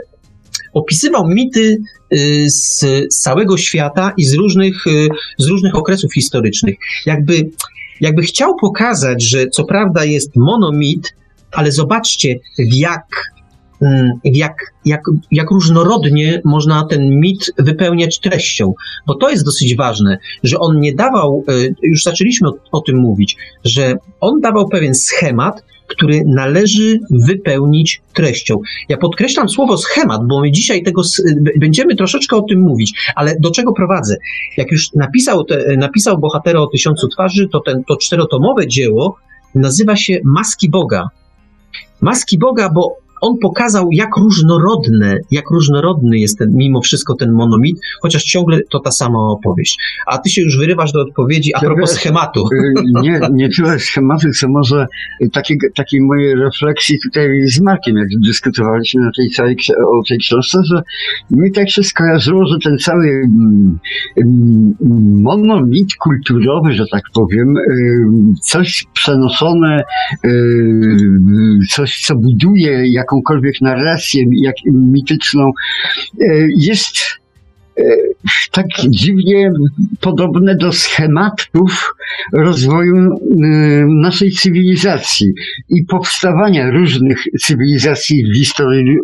[0.74, 1.78] opisywał mity
[2.12, 6.76] z z całego świata i z różnych, y, z różnych okresów historycznych.
[7.06, 7.50] Jakby,
[8.02, 11.15] jakby chciał pokazać, że co prawda jest monomit,
[11.52, 13.32] ale zobaczcie, w jak
[13.82, 18.74] mm, jak, jak, jak różnorodnie można ten mit wypełniać treścią.
[19.08, 22.97] Bo to jest dosyć ważne, że on nie dawał, y, już zaczęliśmy o, o tym
[22.97, 28.60] mówić, że on dawał pewien schemat, który należy wypełnić treścią.
[28.89, 31.01] Ja podkreślam słowo schemat, bo my dzisiaj tego
[31.58, 34.17] będziemy troszeczkę o tym mówić, ale do czego prowadzę?
[34.58, 39.17] Jak już napisał, te, napisał bohatera o tysiącu twarzy, to ten, to czterotomowe dzieło
[39.56, 41.10] nazywa się Maski Boga.
[42.01, 47.77] Maski Boga, bo on pokazał, jak różnorodne, jak różnorodny jest ten, mimo wszystko ten monomit,
[48.01, 49.77] chociaż ciągle to ta sama opowieść.
[50.07, 52.43] A ty się już wyrywasz do odpowiedzi a propos schematu.
[52.53, 54.86] Y, Nie, nie tyle schematu, co może
[55.31, 59.57] takiego, takiej mojej refleksji tutaj z Markiem, jak dyskutowaliśmy na tej całej,
[59.88, 60.81] o tej książce, że
[61.31, 63.07] mi tak się skojarzyło, że ten cały
[64.17, 64.73] mm,
[65.21, 68.05] monomit kulturowy, że tak powiem, y,
[68.41, 69.84] coś przenoszone,
[70.25, 75.52] y, coś, co buduje jakąkolwiek narrację jak, mityczną,
[76.21, 76.97] y, jest
[77.80, 77.84] y,
[78.52, 79.52] tak dziwnie
[80.02, 81.93] podobne do schematów
[82.34, 83.10] rozwoju y,
[83.88, 85.28] naszej cywilizacji
[85.69, 88.97] i powstawania różnych cywilizacji w historii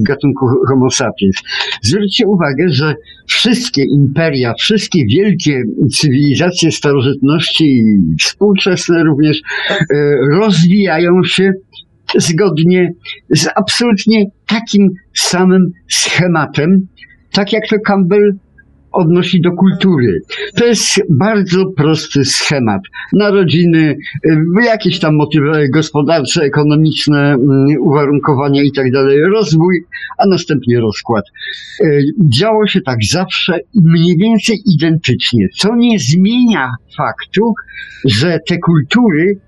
[0.00, 1.36] gatunku Homo sapiens.
[1.82, 2.94] Zwróćcie uwagę, że
[3.26, 5.62] wszystkie imperia, wszystkie wielkie
[5.96, 9.42] cywilizacje starożytności i współczesne również
[10.30, 11.52] rozwijają się
[12.16, 12.92] zgodnie
[13.30, 16.86] z absolutnie takim samym schematem,
[17.32, 18.32] tak jak to Campbell
[18.92, 20.20] odnosi do kultury.
[20.56, 22.82] To jest bardzo prosty schemat.
[23.12, 23.96] Narodziny,
[24.26, 27.36] y, jakieś tam motywy gospodarcze, ekonomiczne,
[27.74, 29.84] y, uwarunkowania i tak dalej, rozwój,
[30.18, 31.24] a następnie rozkład.
[31.80, 32.02] Y,
[32.38, 37.54] Działo się tak zawsze mniej więcej identycznie, co nie zmienia faktu,
[38.04, 39.38] że te kultury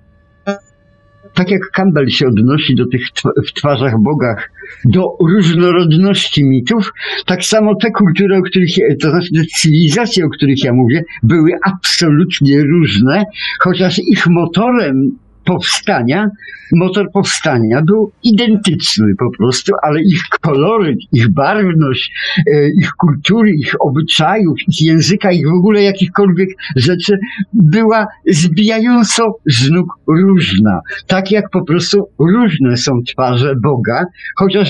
[1.34, 4.50] tak jak Campbell się odnosi do tych tw- w twarzach bogach,
[4.84, 6.92] do różnorodności mitów,
[7.26, 11.04] tak samo te kultury, o których, ja- to znaczy te cywilizacje, o których ja mówię,
[11.22, 13.24] były absolutnie różne,
[13.60, 16.28] chociaż ich motorem powstania,
[16.72, 22.12] motor powstania był identyczny po prostu, ale ich kolory, ich barwność,
[22.46, 27.18] e, ich kultury, ich obyczajów, ich języka, ich w ogóle jakichkolwiek rzeczy
[27.52, 30.80] była zbijająco z nóg różna.
[31.06, 34.04] Tak jak po prostu różne są twarze Boga,
[34.36, 34.68] chociaż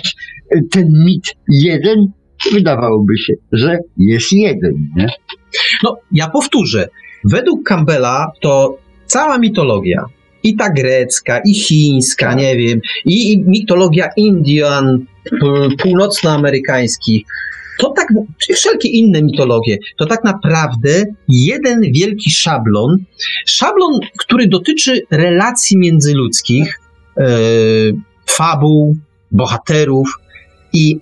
[0.51, 2.07] e, ten mit jeden
[2.53, 4.73] wydawałoby się, że jest jeden.
[4.97, 5.07] Nie?
[5.83, 6.89] No, ja powtórzę.
[7.25, 10.05] Według Campbella to cała mitologia,
[10.45, 12.39] i ta grecka, i chińska, Tak.
[12.39, 15.07] nie wiem, i, i mitologia Indian,
[15.83, 17.23] północnoamerykańskich,
[17.79, 22.97] to tak, czy wszelkie inne mitologie, to tak naprawdę jeden wielki szablon,
[23.47, 26.81] szablon, który dotyczy relacji międzyludzkich,
[27.19, 27.27] e,
[28.27, 28.97] fabuł,
[29.33, 30.19] bohaterów
[30.73, 30.99] i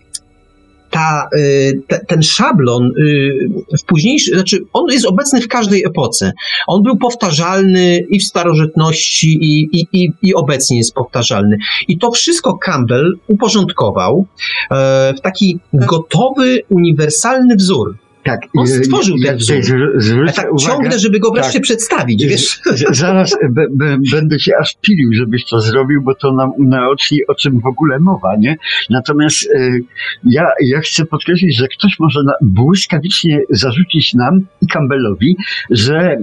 [0.93, 3.33] ta, y, te, ten szablon y,
[3.79, 6.33] w późniejszym, znaczy on jest obecny w każdej epoce.
[6.67, 11.59] On był powtarzalny i w starożytności, i, i, i, i obecnie jest powtarzalny.
[11.89, 14.27] I to wszystko Campbell uporządkował
[14.71, 17.97] e, w taki gotowy, uniwersalny wzór.
[18.25, 19.93] Tak, On stworzył ja ten wzór.
[19.97, 21.63] zwrócę tak uwagę, ciągle, żeby go wreszcie tak.
[21.63, 22.61] przedstawić, wiesz?
[22.91, 27.35] Zaraz b- b- będę cię aż pilił, żebyś to zrobił, bo to nam unaoczni, o
[27.35, 28.57] czym w ogóle mowa, nie?
[28.91, 29.81] Natomiast y,
[30.25, 35.37] ja, ja chcę podkreślić, że ktoś może na, błyskawicznie zarzucić nam i Campbellowi,
[35.71, 36.17] że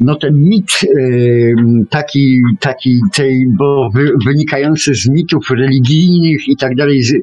[0.00, 1.54] no ten mit y,
[1.90, 7.20] taki, taki tej, bo wy, wynikający z mitów religijnych i tak dalej, z, y,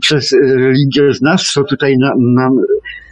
[0.00, 2.52] przez religioznawstwo tutaj nam, nam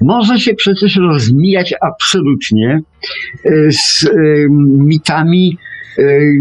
[0.01, 2.81] może się przecież rozmijać absolutnie
[3.47, 4.47] y, z y,
[4.79, 5.59] mitami
[5.99, 6.41] y,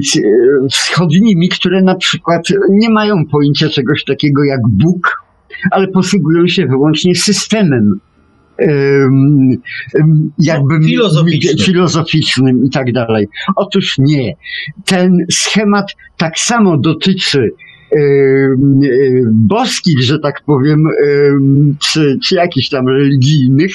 [0.72, 5.24] wschodnimi, które na przykład nie mają pojęcia czegoś takiego jak Bóg,
[5.72, 8.00] ale posługują się wyłącznie systemem.
[10.40, 11.66] jakby No, filozoficznym.
[11.66, 13.28] filozoficznym i tak dalej.
[13.56, 14.34] Otóż nie.
[14.86, 15.86] Ten schemat
[16.18, 17.50] tak samo dotyczy
[19.32, 20.84] boskich, że tak powiem,
[21.80, 23.72] czy, czy jakichś tam religijnych,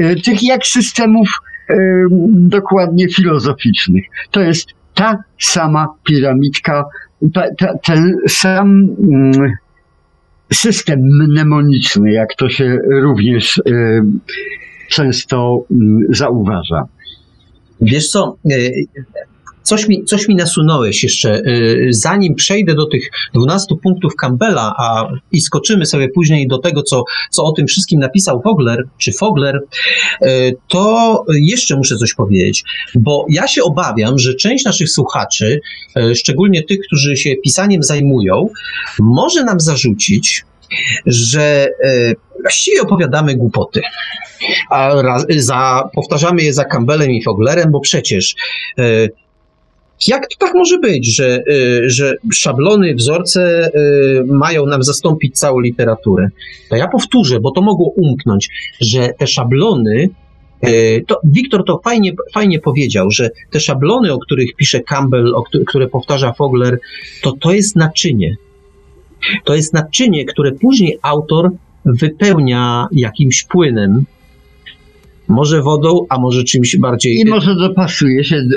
[0.00, 1.28] y, tych jak systemów
[2.30, 4.04] dokładnie filozoficznych.
[4.30, 6.84] To jest ta sama piramidka,
[7.34, 8.88] ta, ta, ten sam
[10.52, 14.20] system mnemoniczny, jak to się również ym,
[14.90, 15.64] często
[16.08, 16.84] zauważa.
[17.80, 18.36] Wiesz co,
[19.64, 21.34] coś mi, coś mi nasunąłeś jeszcze.
[21.34, 21.42] E,
[21.90, 27.04] Zanim przejdę do tych 12 punktów Campbella a, i skoczymy sobie później do tego, co,
[27.30, 29.60] co o tym wszystkim napisał Fogler, czy Fogler,
[30.20, 35.60] e, to jeszcze muszę coś powiedzieć, bo ja się obawiam, że część naszych słuchaczy,
[35.96, 38.48] e, szczególnie tych, którzy się pisaniem zajmują,
[38.98, 40.44] może nam zarzucić,
[41.06, 41.68] że
[42.42, 43.80] właściwie opowiadamy głupoty.
[44.70, 48.34] A raz, za, powtarzamy je za Campbellem i Foglerem, bo przecież
[50.06, 53.70] jak to tak może być, że, e, że szablony, wzorce e,
[54.26, 56.28] mają nam zastąpić całą literaturę?
[56.70, 58.48] To ja powtórzę, bo to mogło umknąć,
[58.80, 60.08] że te szablony
[60.60, 65.42] e, to Wiktor to fajnie, fajnie powiedział, że te szablony, o których pisze Campbell, o
[65.42, 66.78] któ- które powtarza Fogler,
[67.22, 68.36] to to jest naczynie.
[69.44, 71.50] To jest naczynie, które później autor
[71.84, 74.04] wypełnia jakimś płynem,
[75.28, 77.14] może wodą, a może czymś bardziej.
[77.20, 78.48] I może dopasuje się e,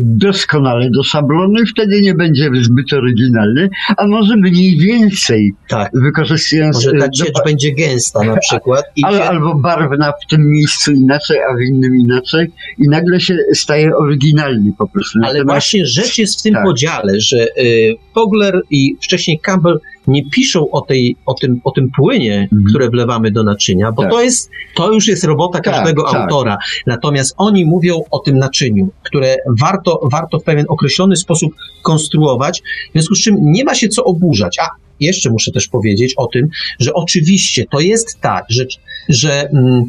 [0.00, 5.90] doskonale do szablonu i wtedy nie będzie zbyt oryginalny, a może mniej więcej Tak.
[5.94, 8.84] wykorzystując Może ta e, ciecz dopa- będzie gęsta na przykład.
[8.98, 12.46] Się, albo barwna w tym miejscu inaczej, a w innym inaczej
[12.78, 15.18] i nagle się staje oryginalny po prostu.
[15.18, 16.64] ale Natomiast- właśnie rzecz jest w tym tak.
[16.64, 21.90] podziale, że y, Fogler i wcześniej Campbell nie piszą o, tej, o, tym, o tym
[21.96, 22.64] płynie, Mhm.
[22.68, 24.10] które wlewamy do naczynia, bo Tak.
[24.10, 26.14] to, jest, to już jest robota Tak, każdego tak.
[26.14, 26.56] autora.
[26.86, 32.92] Natomiast oni mówią o tym naczyniu, które warto, warto w pewien określony sposób konstruować, w
[32.92, 34.58] związku z czym nie ma się co oburzać.
[34.58, 34.68] A
[35.00, 36.48] jeszcze muszę też powiedzieć o tym,
[36.80, 38.64] że oczywiście to jest tak, że,
[39.08, 39.84] że mm,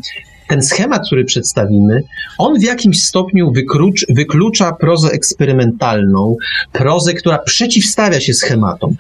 [0.48, 2.04] ten schemat, który przedstawimy,
[2.38, 6.36] on w jakimś stopniu wyklucz, wyklucza prozę eksperymentalną,
[6.72, 8.96] prozę, która przeciwstawia się schematom.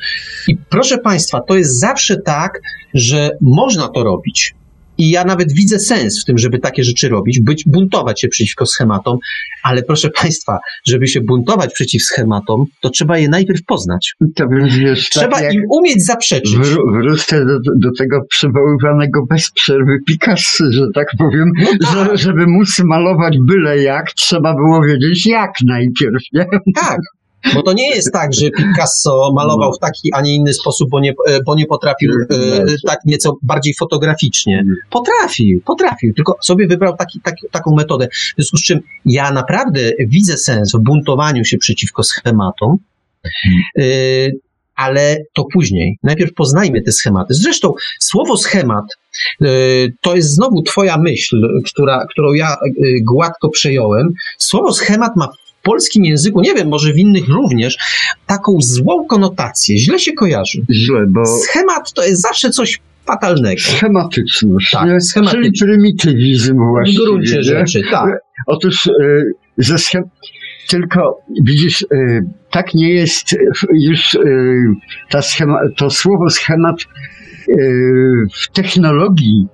[0.47, 2.61] I proszę Państwa, to jest zawsze tak,
[2.93, 4.55] że można to robić.
[4.97, 8.65] I ja nawet widzę sens w tym, żeby takie rzeczy robić, być, buntować się przeciwko
[8.65, 9.17] schematom,
[9.63, 14.13] ale proszę Państwa, żeby się buntować przeciw schematom, to trzeba je najpierw poznać.
[14.79, 16.55] wiesz, Trzeba tak im umieć zaprzeczyć.
[16.57, 22.07] wró- wrócę do, do tego przywoływanego bez przerwy Picasso, że tak powiem, No tak.
[22.09, 26.45] że, żeby móc malować byle jak, trzeba było wiedzieć jak najpierw, nie?
[26.75, 26.99] Tak.
[27.53, 30.99] Bo to nie jest tak, że Picasso malował w taki, a nie inny sposób, bo
[30.99, 34.63] nie, e, bo nie potrafił e, tak nieco bardziej fotograficznie.
[34.89, 38.07] Potrafił, potrafił, tylko sobie wybrał taki, taki, taką metodę.
[38.11, 42.77] W związku z czym ja naprawdę widzę sens w buntowaniu się przeciwko schematom,
[43.77, 43.83] e,
[44.75, 45.97] ale to później.
[46.03, 47.33] Najpierw poznajmy te schematy.
[47.33, 48.85] Zresztą słowo schemat
[50.01, 52.55] to jest znowu Twoja myśl, która, którą ja
[53.01, 54.13] gładko przejąłem.
[54.37, 55.29] Słowo schemat ma
[55.65, 57.77] polskim języku, nie wiem, może w innych również,
[58.27, 59.77] taką złą konotację.
[59.77, 60.61] Źle się kojarzy.
[60.71, 63.61] Źle, bo Schemat to jest zawsze coś fatalnego.
[63.61, 65.01] schematyczność, Tak, nie?
[65.01, 65.59] schematyczność.
[65.59, 67.03] czyli prymitywizm W właściwie.
[67.05, 67.43] gruncie nie?
[67.43, 68.09] rzeczy, tak.
[68.47, 68.91] Otóż e,
[69.57, 70.03] ze schem...
[70.69, 73.37] Tylko widzisz, y, tak nie jest y,
[73.73, 74.17] już
[75.09, 76.75] ta schema, to słowo schemat
[78.43, 79.47] w technologii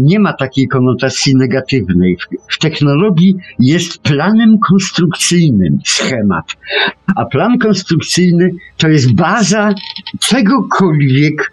[0.00, 2.16] nie ma takiej konotacji negatywnej.
[2.48, 6.44] W technologii jest planem konstrukcyjnym schemat,
[7.16, 9.74] a plan konstrukcyjny to jest baza
[10.20, 11.52] czegokolwiek.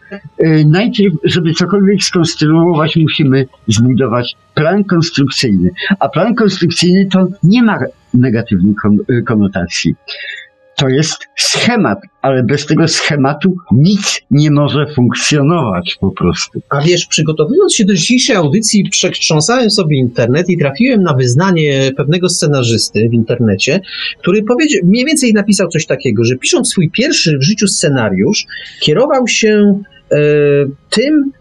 [0.66, 5.70] Najpierw, żeby cokolwiek skonstruować, musimy zbudować plan konstrukcyjny.
[6.00, 7.80] A plan konstrukcyjny to nie ma
[8.14, 8.74] negatywnej
[9.10, 9.96] y, konotacji.
[10.78, 16.62] To jest schemat, ale bez tego schematu nic nie może funkcjonować po prostu.
[16.70, 22.30] A wiesz, przygotowując się do dzisiejszej audycji, przetrząsałem sobie internet i trafiłem na wyznanie pewnego
[22.30, 23.80] scenarzysty w internecie,
[24.20, 28.46] który powiedział, mniej więcej napisał coś takiego, że pisząc swój pierwszy w życiu scenariusz,
[28.82, 29.80] kierował się
[30.12, 30.18] e,
[30.90, 31.32] tym,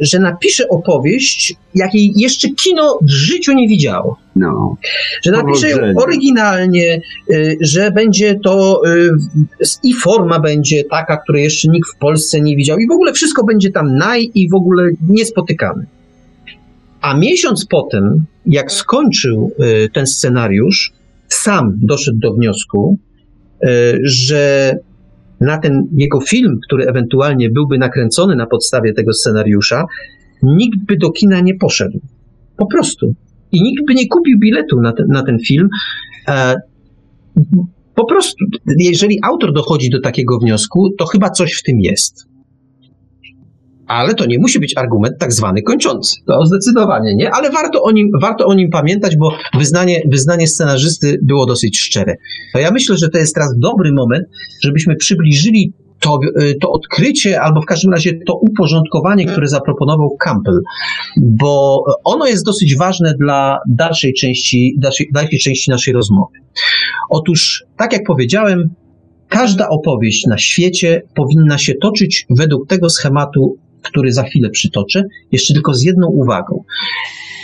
[0.00, 4.18] że napisze opowieść, jakiej jeszcze kino w życiu nie widziało.
[4.36, 4.76] No.
[5.24, 7.00] Że napisze ją oryginalnie,
[7.30, 9.10] y, że będzie to y,
[9.84, 13.44] i forma będzie taka, której jeszcze nikt w Polsce nie widział i w ogóle wszystko
[13.44, 15.86] będzie tam naj i w ogóle niespotykane.
[17.00, 19.52] A miesiąc potem, jak skończył
[19.92, 20.92] ten scenariusz,
[21.28, 22.98] sam doszedł do wniosku,
[24.02, 24.74] że
[25.40, 29.84] na ten jego film, który ewentualnie byłby nakręcony na podstawie tego scenariusza,
[30.42, 32.00] nikt by do kina nie poszedł.
[32.56, 33.14] Po prostu.
[33.52, 35.68] I nikt by nie kupił biletu na ten, na ten film.
[36.28, 36.54] E,
[37.94, 38.44] po prostu,
[38.78, 42.27] jeżeli autor dochodzi do takiego wniosku, to chyba coś w tym jest
[43.88, 46.16] ale to nie musi być argument tak zwany kończący.
[46.26, 51.18] To zdecydowanie nie, ale warto o nim, warto o nim pamiętać, bo wyznanie, wyznanie scenarzysty
[51.22, 52.16] było dosyć szczere.
[52.52, 54.26] To ja myślę, że to jest teraz dobry moment,
[54.62, 60.62] żebyśmy przybliżyli to, y, to odkrycie, albo w każdym razie to uporządkowanie, które zaproponował Campbell,
[61.16, 66.38] bo ono jest dosyć ważne dla dalszej części, dalszej, dalszej części naszej rozmowy.
[67.10, 68.70] Otóż, tak jak powiedziałem,
[69.28, 75.54] każda opowieść na świecie powinna się toczyć według tego schematu który za chwilę przytoczę, jeszcze
[75.54, 76.64] tylko z jedną uwagą.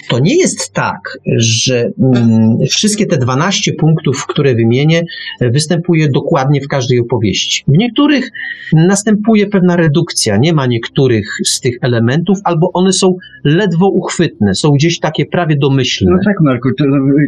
[0.09, 5.03] To nie jest tak, że mm, wszystkie te 12 punktów, które wymienię,
[5.41, 7.65] występuje dokładnie w każdej opowieści.
[7.69, 8.31] W niektórych
[8.73, 14.71] następuje pewna redukcja, nie ma niektórych z tych elementów, albo one są ledwo uchwytne, są
[14.71, 16.13] gdzieś takie prawie domyślne.
[16.13, 16.85] No tak, Marku, to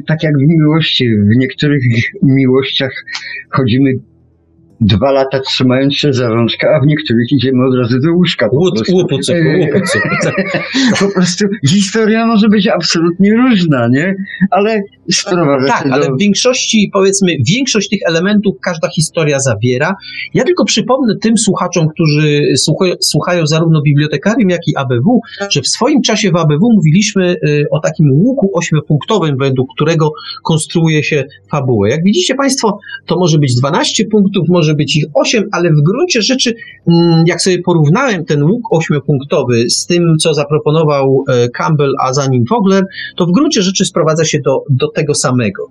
[0.06, 1.08] tak jak w miłości.
[1.08, 1.82] W niektórych
[2.22, 3.04] miłościach
[3.50, 3.92] chodzimy
[4.80, 8.48] dwa lata trzymając się za rączkę, a w niektórych idziemy od razu do łóżka.
[8.48, 8.74] Po, Łód,
[11.00, 14.14] po prostu historia może być absolutnie różna, nie?
[14.50, 15.94] Ale sprowadza Tak, do...
[15.94, 19.94] ale w większości, powiedzmy, większość tych elementów każda historia zawiera.
[20.34, 25.20] Ja tylko przypomnę tym słuchaczom, którzy słuchają, słuchają zarówno bibliotekarium, jak i ABW,
[25.50, 30.10] że w swoim czasie w ABW mówiliśmy y, o takim łuku ośmiopunktowym, według którego
[30.44, 31.90] konstruuje się fabułę.
[31.90, 35.82] Jak widzicie Państwo, to może być 12 punktów, może może być ich 8, ale w
[35.82, 36.54] gruncie rzeczy,
[36.88, 42.26] mm, jak sobie porównałem ten łuk ośmiopunktowy z tym, co zaproponował e, Campbell, a za
[42.26, 42.84] nim Vogler,
[43.16, 45.70] to w gruncie rzeczy sprowadza się do, do tego samego.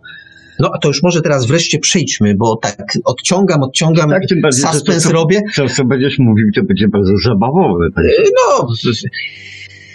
[0.60, 4.66] No a to już może teraz wreszcie przejdźmy, bo tak odciągam, odciągam, tak, tym bardziej,
[4.72, 5.42] suspens to, to, robię.
[5.56, 7.86] To, co będziesz mówił, to będzie bardzo zabawowe.
[7.98, 8.02] E,
[8.50, 8.68] no,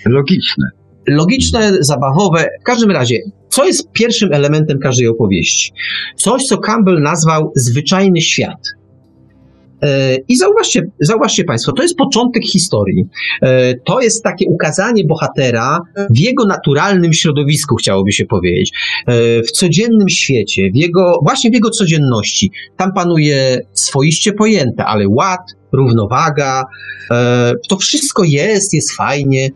[0.07, 0.65] logiczne.
[1.09, 2.49] Logiczne, zabawowe.
[2.61, 5.73] W każdym razie, co jest pierwszym elementem każdej opowieści?
[6.17, 8.80] Coś, co Campbell nazwał zwyczajny świat.
[9.83, 13.07] E, I zauważcie, zauważcie Państwo, to jest początek historii.
[13.43, 15.79] E, to jest takie ukazanie bohatera
[16.11, 18.73] w jego naturalnym środowisku, chciałoby się powiedzieć.
[19.07, 22.51] E, w codziennym świecie, w jego, właśnie w jego codzienności.
[22.77, 25.41] Tam panuje swoiście pojęte, ale ład,
[25.73, 26.65] równowaga,
[27.69, 29.49] to wszystko jest, jest fajnie.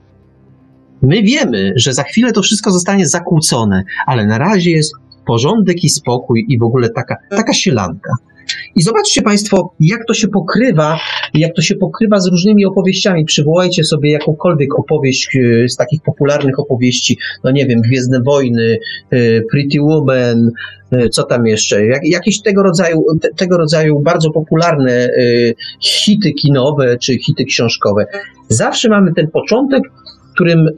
[1.02, 4.92] My wiemy, że za chwilę to wszystko zostanie zakłócone, ale na razie jest
[5.26, 8.10] porządek i spokój i w ogóle taka, taka sielanka.
[8.76, 10.98] I zobaczcie Państwo, jak to się pokrywa,
[11.34, 13.24] jak to się pokrywa z różnymi opowieściami.
[13.24, 18.78] Przywołajcie sobie jakąkolwiek opowieść e, z takich popularnych opowieści, no nie wiem, Gwiezdne Wojny,
[19.10, 19.16] e,
[19.50, 20.50] Pretty Woman,
[20.90, 25.08] e, co tam jeszcze, jak, jakieś tego rodzaju, te, tego rodzaju bardzo popularne
[25.80, 28.06] hity kinowe czy hity książkowe.
[28.48, 29.82] Zawsze mamy ten początek,
[30.30, 30.68] w którym,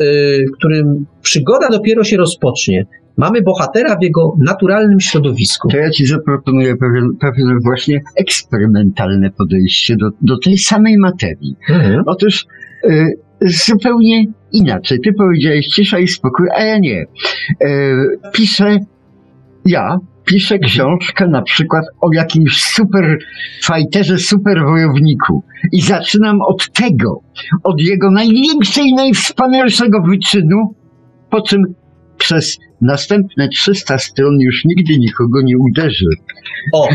[0.49, 2.87] w którym przygoda dopiero się rozpocznie.
[3.17, 5.69] Mamy bohatera w jego naturalnym środowisku.
[5.69, 11.57] To ja ci zaproponuję pewien, pewne właśnie eksperymentalne podejście do, do tej samej materii.
[11.69, 12.03] Mhm.
[12.07, 12.47] Otóż
[12.85, 15.01] y, zupełnie inaczej.
[15.05, 17.03] Ty powiedziałeś cisza i spokój, a ja nie.
[17.03, 17.07] Y,
[18.33, 18.79] piszę,
[19.65, 20.71] ja piszę mhm.
[20.71, 23.19] książkę na przykład o jakimś super
[23.63, 25.43] fajterze, super wojowniku
[25.73, 27.21] i zaczynam od tego,
[27.65, 30.75] od jego największej, najwspanialszego wyczynu,
[31.31, 31.63] po czym
[32.27, 36.07] przez następne 300 stron już nigdy nikogo nie uderzy.
[36.73, 36.89] O,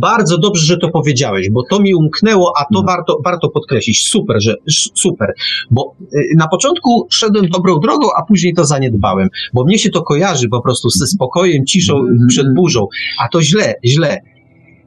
[0.00, 2.82] bardzo dobrze, że to powiedziałeś, bo to mi umknęło, a to No.
[2.86, 4.08] warto, warto podkreślić.
[4.08, 4.54] Super, że
[4.94, 5.32] super.
[5.70, 10.02] Bo y, na początku szedłem dobrą drogą, a później to zaniedbałem, bo mnie się to
[10.02, 12.26] kojarzy po prostu ze spokojem, ciszą Mhm.
[12.28, 12.86] przed burzą,
[13.24, 14.18] a to źle, źle.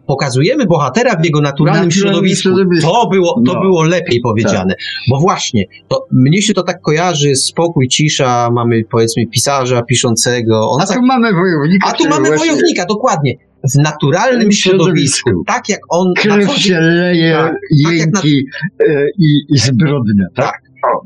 [0.07, 2.49] Pokazujemy bohatera w jego naturalnym, Naturalnym środowisku.
[2.49, 2.91] środowisku.
[2.91, 3.61] To było, to No.
[3.61, 4.75] było lepiej powiedziane.
[5.09, 10.69] Bo właśnie, to mnie się to tak kojarzy, spokój, cisza, mamy powiedzmy pisarza piszącego.
[10.69, 11.87] On A tak tu mamy wojownika.
[11.89, 13.33] a tu mamy właśnie wojownika, dokładnie.
[13.73, 15.29] W naturalnym środowisku.
[15.29, 15.43] środowisku.
[15.47, 18.45] Tak jak on na Krew się leje, Tak, tak na- jęki
[18.79, 20.53] e, i, i zbrodnia, tak?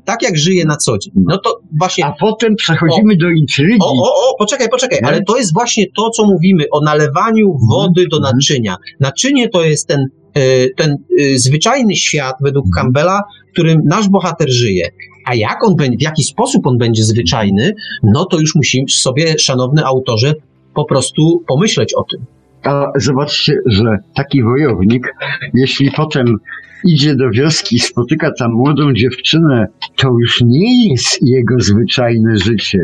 [0.06, 1.14] Tak jak żyje na co dzień.
[1.16, 2.06] No to właśnie.
[2.06, 3.78] A potem przechodzimy do intrygi.
[3.82, 8.06] O, o, o, poczekaj, poczekaj, ale to jest właśnie to, co mówimy o nalewaniu wody
[8.12, 8.36] do Mhm.
[8.36, 8.76] naczynia.
[9.00, 12.84] Naczynie to jest ten, e, ten e, zwyczajny świat według Mhm.
[12.86, 14.90] Campbella, w którym nasz bohater żyje.
[15.26, 17.74] A jak on będzie, w jaki sposób on będzie zwyczajny,
[18.04, 20.34] no to już musimy sobie, szanowny autorze,
[20.74, 22.26] po prostu pomyśleć o tym.
[22.64, 23.84] A zobaczcie, że
[24.16, 25.14] taki wojownik,
[25.54, 26.38] jeśli potem
[26.86, 32.80] idzie do wioski i spotyka tam młodą dziewczynę, to już nie jest jego zwyczajne życie.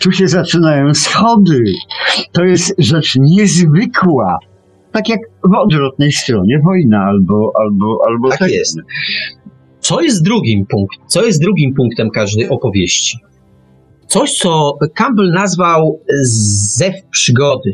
[0.00, 1.64] Tu się zaczynają schody.
[2.32, 4.38] To jest rzecz niezwykła.
[4.92, 8.78] Tak jak w odwrotnej stronie wojna albo, albo, albo Tak jest.
[9.80, 13.18] Co jest drugim punkt, co jest drugim punktem każdej opowieści?
[14.06, 17.72] Coś, co Campbell nazwał zew przygody.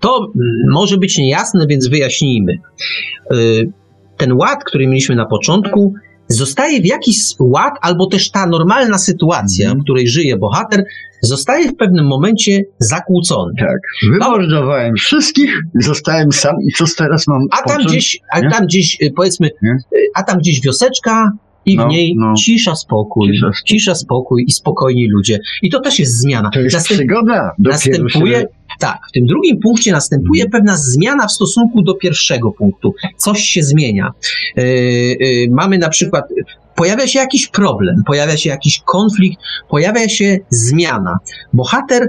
[0.00, 0.32] To
[0.68, 2.58] może być niejasne, więc wyjaśnijmy.
[4.16, 5.94] Ten ład, który mieliśmy na początku,
[6.28, 9.80] zostaje w jakiś ład, albo też ta normalna sytuacja, Mhm.
[9.80, 10.84] w której żyje bohater,
[11.22, 13.52] zostaje w pewnym momencie zakłócony.
[13.58, 13.78] Tak.
[14.12, 17.86] Wymordowałem wszystkich, zostałem sam i co teraz mam A tam począć?
[17.86, 18.50] gdzieś, a nie?
[18.50, 19.70] tam gdzieś y, powiedzmy, Nie?
[19.70, 21.30] y, a tam gdzieś wioseczka
[21.66, 22.34] i w No, niej no.
[22.34, 24.06] cisza, spokój, Cisza, cisza, spokój.
[24.16, 25.38] spokój i spokojni ludzie.
[25.62, 26.50] I to też jest zmiana.
[26.50, 27.50] To jest Następ- przygoda.
[27.58, 28.46] Następuje, się...
[28.78, 30.50] tak, w tym drugim punkcie następuje Mhm.
[30.62, 32.94] pewna zmiana w stosunku do pierwszego punktu.
[33.16, 34.10] Coś się zmienia.
[34.56, 36.24] Yy, yy, mamy na przykład,
[36.76, 39.38] pojawia się jakiś problem, pojawia się jakiś konflikt,
[39.70, 41.18] pojawia się zmiana.
[41.52, 42.08] Bohater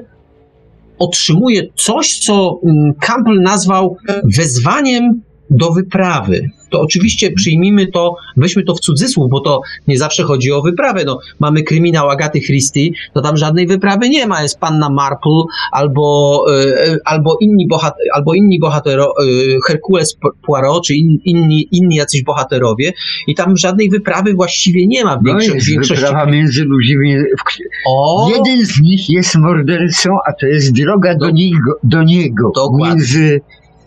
[1.00, 3.98] otrzymuje coś, co mm, Campbell nazwał
[4.38, 6.50] wezwaniem do wyprawy.
[6.70, 11.04] To oczywiście przyjmijmy to, weźmy to w cudzysłów, bo to nie zawsze chodzi o wyprawę.
[11.06, 14.42] No, mamy kryminał Agaty Christie, to tam żadnej wyprawy nie ma.
[14.42, 15.42] Jest panna Marple
[15.72, 19.26] albo, e, albo inni, bohat albo inni bohatero, e,
[19.68, 22.92] Herkules Poirot, czy in, inni, inni jacyś bohaterowie
[23.28, 26.04] i tam żadnej wyprawy właściwie nie ma w No większo- w jest większości.
[26.06, 27.16] wyprawa między ludźmi.
[27.18, 27.58] w-
[27.90, 31.72] O, Jeden z nich jest mordercą, a to jest droga do Do- niego.
[31.84, 32.96] Do niego Dokładnie.
[32.96, 33.42] między,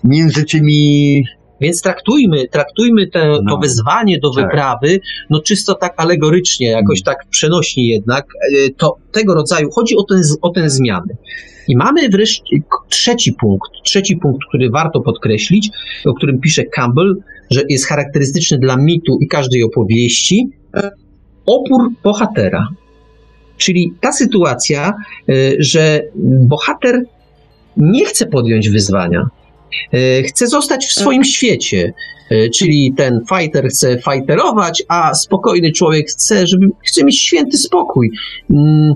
[0.05, 1.25] między tymi.
[1.61, 3.59] Więc traktujmy, traktujmy te, to No.
[3.59, 4.45] wezwanie do Tak.
[4.45, 5.01] wyprawy,
[5.31, 8.25] no czysto tak alegorycznie, jakoś tak przenośnie jednak,
[8.67, 11.15] e, to tego rodzaju, chodzi o, ten, o tę zmianę.
[11.69, 12.57] I mamy wreszcie
[12.89, 15.71] trzeci punkt, trzeci punkt, który warto podkreślić,
[16.07, 17.17] o którym pisze Campbell,
[17.51, 20.51] że jest charakterystyczny dla mitu i każdej opowieści,
[21.47, 22.69] opór bohatera.
[23.57, 24.93] Czyli ta sytuacja,
[25.29, 27.03] e, że bohater
[27.77, 29.40] nie chce podjąć wyzwania, e,
[30.27, 31.93] chce zostać w swoim świecie.
[32.31, 38.11] E, Czyli ten fighter chce fighterować, a spokojny człowiek chce, żeby, chce mieć święty spokój.
[38.51, 38.95] Mm,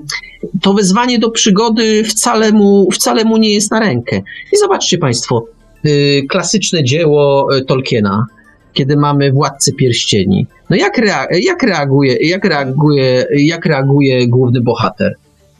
[0.62, 4.16] To wezwanie do przygody wcale mu, wcale mu nie jest na rękę.
[4.52, 5.44] I zobaczcie Państwo,
[5.86, 8.26] y, klasyczne dzieło Tolkiena,
[8.72, 10.46] kiedy mamy Władcę Pierścieni.
[10.70, 15.14] No jak, rea- jak, reaguje, jak, reaguje, jak reaguje główny bohater?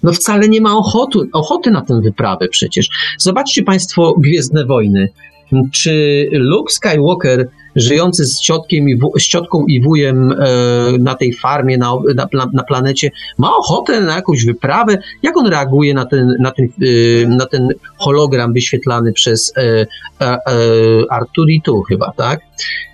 [0.05, 2.89] No wcale nie ma ochoty, ochoty na tę wyprawę przecież.
[3.19, 5.09] Zobaczcie Państwo Gwiezdne Wojny.
[5.73, 10.37] Czy Luke Skywalker, żyjący z, ciotkiem i wu, z ciotką i wujem e,
[10.99, 11.93] na tej farmie, na,
[12.33, 14.99] na, na planecie, ma ochotę na jakąś wyprawę?
[15.23, 19.87] Jak on reaguje na ten, na ten, e, na ten hologram wyświetlany przez e,
[21.11, 22.41] Arturitu chyba, tak?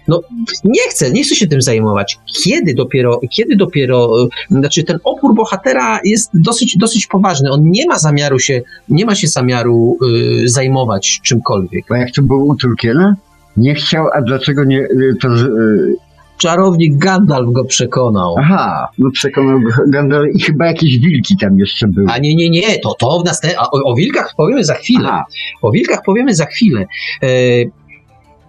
[0.08, 0.20] No,
[0.64, 2.18] nie chcę, nie chcę się tym zajmować.
[2.44, 7.50] Kiedy dopiero, kiedy dopiero, znaczy ten opór bohatera jest dosyć, dosyć poważny.
[7.50, 11.84] On nie ma zamiaru się, nie ma się zamiaru e, zajmować czymkolwiek.
[11.88, 13.16] Bo jak to było u Tolkiena?
[13.56, 14.78] Nie chciał, a dlaczego nie.
[14.80, 15.94] y, To, y,
[16.38, 18.34] Czarownik Gandalf go przekonał.
[18.38, 22.06] aha, no przekonał go Gandalf i chyba jakieś wilki tam jeszcze były.
[22.10, 23.54] A nie, nie, nie, to to w następ...
[23.58, 25.08] a o, o wilkach powiemy za chwilę.
[25.08, 25.24] Aha,
[25.62, 26.86] O wilkach powiemy za chwilę.
[27.22, 27.26] E,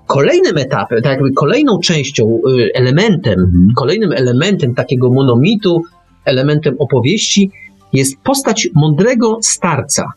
[0.08, 3.68] kolejnym etapem, tak jakby kolejną częścią, e, elementem, Mhm.
[3.76, 5.82] kolejnym elementem takiego monomitu,
[6.26, 7.52] elementem opowieści
[7.94, 10.12] jest postać mądrego starca.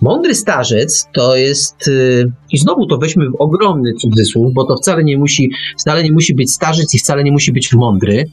[0.00, 5.04] Mądry starzec to jest, e, i znowu to weźmy w ogromny cudzysłów, bo to wcale
[5.04, 8.24] nie musi, wcale nie musi być starzec i wcale nie musi być mądry.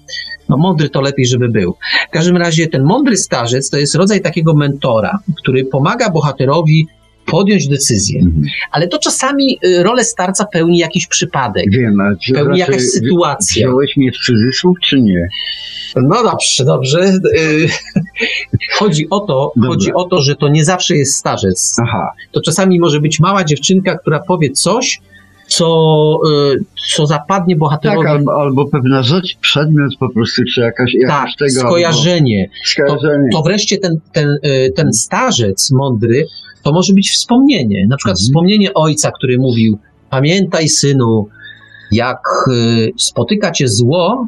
[0.50, 1.76] No mądry to lepiej, żeby był.
[2.08, 6.88] W każdym razie ten mądry starzec to jest rodzaj takiego mentora, który pomaga bohaterowi
[7.26, 8.20] podjąć decyzję.
[8.20, 8.44] Mhm.
[8.72, 13.68] Ale to czasami y, rolę starca pełni jakiś przypadek, Wiem, a pełni jakaś sytuacja.
[13.68, 15.28] Wziąłeś mnie w cudzysłów, czy nie?
[16.04, 17.00] No dobrze, dobrze.
[17.04, 17.68] Y,
[18.80, 19.70] Chodzi o to, Dobra.
[19.70, 21.78] chodzi o to, że to nie zawsze jest starzec.
[21.84, 25.02] Aha, To czasami może być mała dziewczynka, która powie coś,
[25.48, 25.68] co,
[26.54, 26.64] y,
[26.96, 28.08] co zapadnie tak, bohaterowi.
[28.08, 31.60] albo, albo pewna rzecz, przedmiot po prostu, czy jakaś, tak, jakaś tego...
[31.68, 32.50] skojarzenie.
[32.66, 33.30] Skojarzenie.
[33.34, 36.26] To wreszcie ten, ten, y, ten starzec mądry,
[36.64, 37.88] to może być wspomnienie.
[37.90, 38.26] Na przykład Mhm.
[38.26, 39.78] wspomnienie ojca, który mówił:
[40.10, 41.28] Pamiętaj, synu,
[41.92, 42.20] jak
[42.98, 44.28] spotyka cię zło,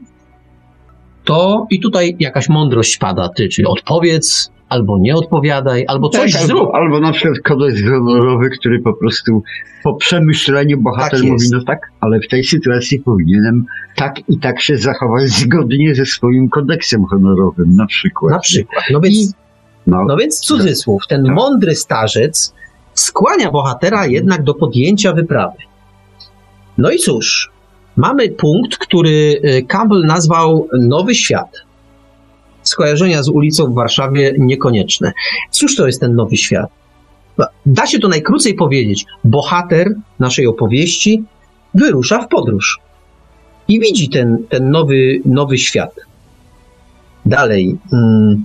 [1.27, 6.41] to i tutaj jakaś mądrość pada, ty, czyli odpowiedz, albo nie odpowiadaj, albo coś tak,
[6.41, 6.59] zrób.
[6.61, 9.43] albo, albo na przykład kodeks honorowy, który po prostu
[9.83, 13.65] po przemyśleniu bohater Tak mówi, no tak, ale w tej sytuacji powinienem
[13.95, 18.31] tak i tak się zachować zgodnie ze swoim kodeksem honorowym, na przykład.
[18.33, 18.83] Na przykład.
[18.91, 19.33] No więc,
[19.87, 21.35] No, no więc cudzysłów, ten Tak.
[21.35, 22.53] mądry starzec
[22.93, 25.57] skłania bohatera jednak do podjęcia wyprawy.
[26.77, 27.51] No i cóż,
[27.97, 31.51] mamy punkt, który y, Campbell nazwał Nowy Świat.
[32.63, 35.11] Skojarzenia z ulicą w Warszawie niekonieczne.
[35.51, 36.69] Cóż to jest ten Nowy Świat?
[37.37, 39.05] No, Da się to najkrócej powiedzieć.
[39.23, 41.23] Bohater naszej opowieści
[41.73, 42.79] wyrusza w podróż
[43.67, 45.95] i widzi ten, ten nowy, nowy świat.
[47.25, 47.77] Dalej.
[47.93, 48.43] mm,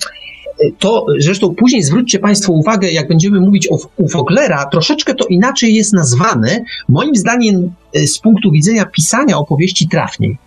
[0.79, 5.75] To zresztą później zwróćcie Państwo uwagę, jak będziemy mówić o, u Foglera, troszeczkę to inaczej
[5.75, 10.39] jest nazwane, moim zdaniem y, z punktu widzenia pisania opowieści trafniej.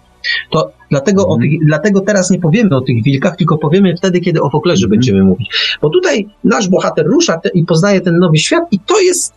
[0.51, 1.41] To dlatego, o Mhm.
[1.41, 4.89] tych, dlatego teraz nie powiemy o tych wilkach, tylko powiemy wtedy, kiedy o Foglerze Mhm.
[4.91, 5.77] będziemy mówić.
[5.81, 9.33] Bo tutaj nasz bohater rusza te, i poznaje ten nowy świat i to jest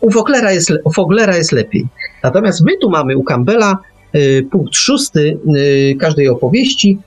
[0.00, 1.86] u Foglera jest, u Foglera jest lepiej.
[2.22, 3.78] Natomiast my tu mamy u Campbella
[4.14, 6.98] y, punkt szósty y, każdej opowieści,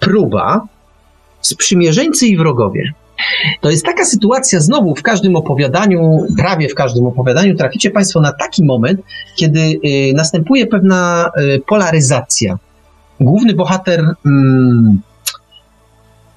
[0.00, 0.66] próba,
[1.46, 2.92] sprzymierzeńcy i wrogowie.
[3.60, 8.32] To jest taka sytuacja, znowu w każdym opowiadaniu, prawie w każdym opowiadaniu, traficie Państwo na
[8.32, 9.00] taki moment,
[9.36, 12.58] kiedy y, następuje pewna y, polaryzacja.
[13.20, 15.00] Główny bohater mm,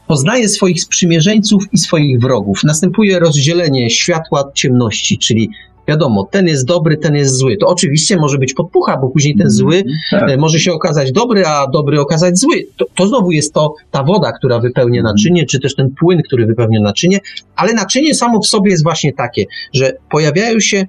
[0.07, 2.64] poznaje swoich sprzymierzeńców i swoich wrogów.
[2.64, 5.49] Następuje rozdzielenie światła od ciemności, czyli
[5.89, 7.57] wiadomo, ten jest dobry, ten jest zły.
[7.57, 10.29] To oczywiście może być podpucha, bo później ten zły tak.
[10.29, 12.67] e, może się okazać dobry, a dobry okazać zły.
[12.77, 16.45] To, to znowu jest to ta woda, która wypełnia naczynie, czy też ten płyn, który
[16.45, 17.19] wypełnia naczynie,
[17.55, 20.85] ale naczynie samo w sobie jest właśnie takie, że pojawiają się e,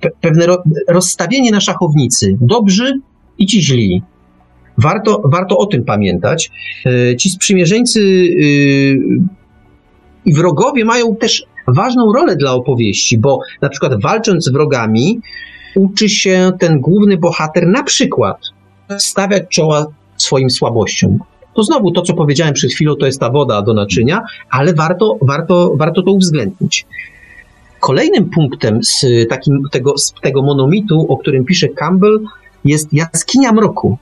[0.00, 2.36] pe, pewne ro, rozstawienie na szachownicy.
[2.40, 2.92] Dobrzy
[3.38, 4.02] i ci źli.
[4.78, 6.50] Warto, warto o tym pamiętać.
[6.86, 8.98] E, ci sprzymierzeńcy y,
[10.24, 15.20] i wrogowie mają też ważną rolę dla opowieści, bo na przykład walcząc z wrogami,
[15.74, 18.36] uczy się ten główny bohater na przykład
[18.98, 19.86] stawiać czoła
[20.16, 21.18] swoim słabościom.
[21.54, 25.18] To znowu to, co powiedziałem przed chwilą, to jest ta woda do naczynia, ale warto,
[25.22, 26.86] warto, warto to uwzględnić.
[27.80, 32.20] Kolejnym punktem z, takim, tego, z tego monomitu, o którym pisze Campbell,
[32.64, 33.98] jest jaskinia mroku.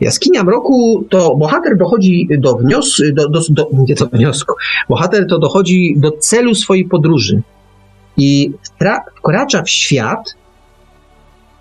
[0.00, 4.54] Jaskinia mroku to bohater dochodzi do wniosku, do, do, do, nie wniosku,
[4.88, 7.42] bohater to dochodzi do celu swojej podróży
[8.16, 8.52] i
[9.18, 10.34] wkracza w świat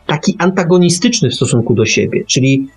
[0.06, 2.68] taki antagonistyczny w stosunku do siebie, czyli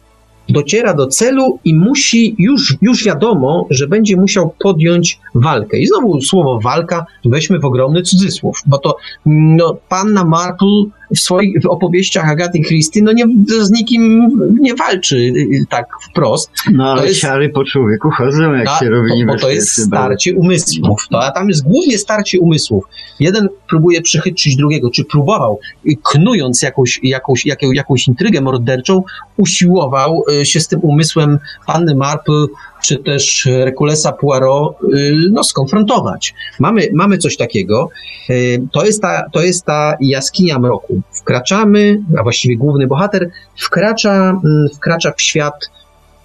[0.48, 5.78] dociera do celu i musi, już, już wiadomo, że będzie musiał podjąć walkę.
[5.78, 8.96] I znowu słowo walka weźmy w ogromny cudzysłów, bo to
[9.26, 10.84] no, panna Marple
[11.14, 13.24] w swoich opowieściach Agaty Christie no nie,
[13.60, 14.28] z nikim
[14.60, 18.78] nie walczy y, tak wprost, No ale to jest- ciary po człowieku chodzą, jak a,
[18.78, 21.00] się robi bo, bo to jest starcie umysłów.
[21.10, 22.84] To, a tam jest głównie starcie umysłów.
[23.20, 29.02] Jeden próbuje przechytrzyć drugiego, czy próbował, y, knując jakąś, jakąś, jaką, jakąś intrygę morderczą,
[29.36, 32.46] usiłował y, się z tym umysłem panny Marple,
[32.86, 36.34] czy też Rekulesa Poirot, y, no, skonfrontować.
[36.60, 37.88] Mamy, mamy coś takiego.
[38.30, 41.00] Y, To jest, ta, to jest ta jaskinia mroku.
[41.12, 45.70] Wkraczamy, a właściwie główny bohater wkracza, mm, wkracza w świat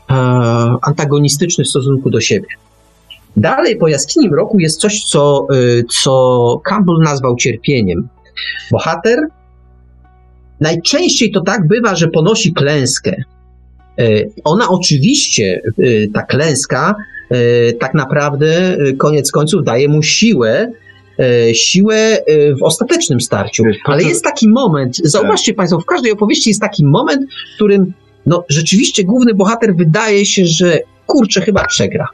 [0.10, 0.14] e,
[0.82, 2.48] antagonistyczny w stosunku do siebie.
[3.38, 5.48] Dalej po jaskini mroku jest coś, co,
[6.04, 8.08] co Campbell nazwał cierpieniem.
[8.72, 9.20] Bohater
[10.60, 13.24] najczęściej to tak bywa, że ponosi klęskę.
[14.00, 16.96] Y, Ona oczywiście, y, ta klęska,
[17.32, 20.72] y, tak naprawdę koniec końców daje mu siłę,
[21.54, 22.18] siłę
[22.60, 23.64] w ostatecznym starciu.
[23.86, 27.22] Ale jest taki moment, zauważcie Państwo, w każdej opowieści jest taki moment,
[27.54, 27.94] w którym
[28.26, 32.08] no, rzeczywiście główny bohater wydaje się, że kurczę, chyba przegra.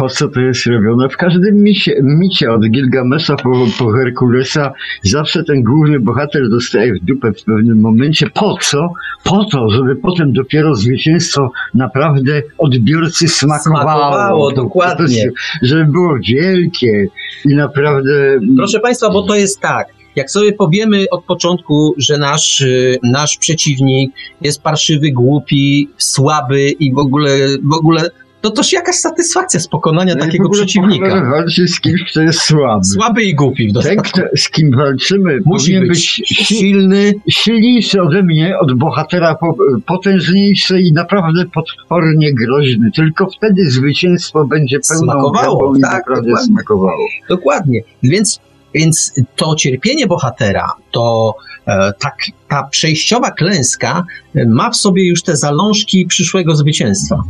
[0.00, 1.08] Po co to jest robione.
[1.08, 4.72] W każdym micie, micie od Gilgamesza po, po Herkulesa
[5.02, 8.30] zawsze ten główny bohater dostaje w dupę w pewnym momencie.
[8.34, 8.92] Po co?
[9.24, 13.82] Po to, żeby potem dopiero zwycięstwo naprawdę odbiorcy smakowało.
[13.82, 15.30] Smakowało, dokładnie.
[15.62, 17.06] Żeby było wielkie
[17.44, 18.40] i naprawdę...
[18.56, 19.86] Proszę Państwa, bo to jest tak.
[20.16, 26.92] Jak sobie powiemy od początku, że nasz, y, nasz przeciwnik jest parszywy, głupi, słaby i
[26.92, 27.38] w ogóle,
[27.70, 28.10] w ogóle
[28.40, 31.06] to toż jakaś satysfakcja z pokonania No takiego przeciwnika.
[31.06, 32.84] pochodzę walczy z kimś, kto jest słaby.
[32.84, 35.90] Słaby i głupi w Ten, kto, z kim walczymy, Musi powinien być
[36.28, 42.90] być silny, silniejszy ode mnie, od bohatera po, potężniejszy i naprawdę potwornie groźny.
[42.96, 46.46] Tylko wtedy zwycięstwo będzie pełną Smakowało, i tak, naprawdę dokładnie.
[46.54, 47.06] smakowało.
[47.28, 47.80] Dokładnie.
[48.02, 48.40] Więc,
[48.74, 51.34] więc to cierpienie bohatera, to
[51.66, 52.16] e, tak,
[52.48, 57.22] ta przejściowa klęska e, ma w sobie już te zalążki przyszłego zwycięstwa.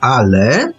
[0.00, 0.72] Ale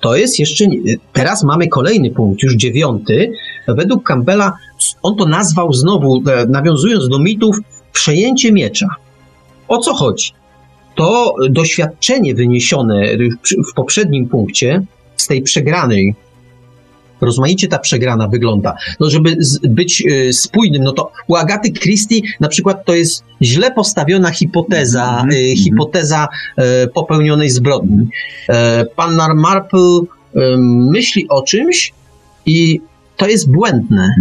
[0.00, 0.64] to jest jeszcze.
[1.12, 3.32] Teraz mamy kolejny punkt, już dziewiąty.
[3.68, 4.52] Według Campbella,
[5.02, 7.58] on to nazwał znowu, e, nawiązując do mitów,
[7.92, 8.88] przejęcie miecza.
[9.68, 10.32] O co chodzi?
[10.94, 13.06] To doświadczenie wyniesione
[13.70, 14.82] w poprzednim punkcie
[15.16, 16.14] z tej przegranej
[17.20, 18.74] rozmaicie ta przegrana wygląda.
[19.00, 23.24] No, żeby z, być e, spójnym, no to u Agaty Christie na przykład to jest
[23.42, 25.56] źle postawiona hipoteza, Mhm, e, mhm.
[25.56, 28.08] hipoteza e, popełnionej zbrodni.
[28.96, 30.00] Panna Marple
[30.92, 31.92] myśli o czymś
[32.46, 32.80] i
[33.16, 34.14] to jest błędne.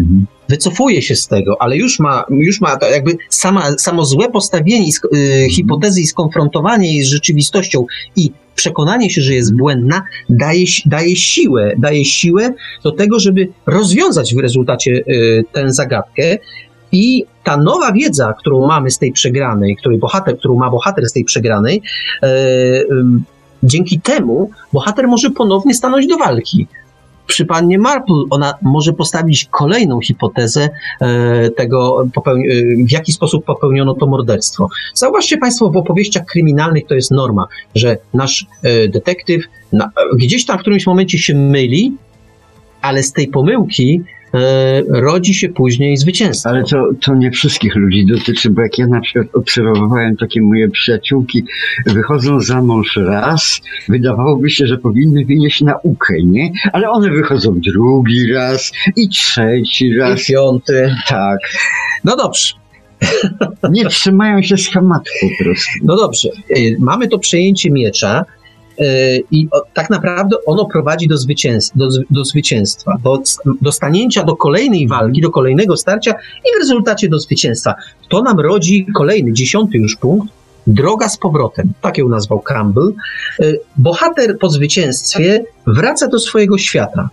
[0.50, 4.88] Wycofuje się z tego, ale już ma, już ma to jakby sama, samo złe postawienie
[4.88, 7.86] i sk- y, hipotezy i skonfrontowanie jej z rzeczywistością
[8.16, 14.36] i przekonanie się, że jest błędna, daje, daje siłę, daje siłę do tego, żeby rozwiązać
[14.36, 16.38] w rezultacie y, tę zagadkę.
[16.92, 21.14] I ta nowa wiedza, którą mamy z tej przegranej, której bohater, którą ma bohater z
[21.14, 21.82] tej przegranej,
[22.92, 23.24] ym,
[23.64, 26.68] dzięki temu bohater może ponownie stanąć do walki.
[27.28, 30.70] Przy pannie Marple ona może postawić kolejną hipotezę
[31.02, 32.32] e, tego, e,
[32.86, 34.70] w jaki sposób popełniono to morderstwo.
[34.94, 39.44] Zauważcie Państwo, w opowieściach kryminalnych to jest norma, że nasz e, detektyw
[40.18, 41.94] gdzieś tam w którymś momencie się myli,
[42.82, 44.02] ale z tej pomyłki
[44.90, 46.50] rodzi się później zwycięstwo.
[46.50, 50.70] Ale to, to nie wszystkich ludzi dotyczy, bo jak ja na przykład obserwowałem takie moje
[50.70, 51.44] przyjaciółki,
[51.86, 56.52] wychodzą za mąż raz, wydawałoby się, że powinny wynieść naukę, nie?
[56.74, 60.26] Ale one wychodzą drugi raz i trzeci I raz.
[60.28, 60.96] piąty.
[61.08, 61.40] Tak.
[62.04, 62.54] No dobrze.
[63.72, 65.72] Nie trzymają się schematu po prostu.
[65.84, 68.26] No dobrze, y, mamy to przejęcie miecza
[69.32, 73.22] i o, tak naprawdę ono prowadzi do, zwycięstwa, do, do zwycięstwa, do,
[73.62, 77.76] do stanięcia do kolejnej walki, do kolejnego starcia i w rezultacie do zwycięstwa.
[78.10, 80.28] To nam rodzi kolejny, dziesiąty już punkt,
[80.68, 82.94] droga z powrotem, tak ją nazwał Campbell.
[83.40, 87.10] Y, Bohater po zwycięstwie wraca do swojego świata.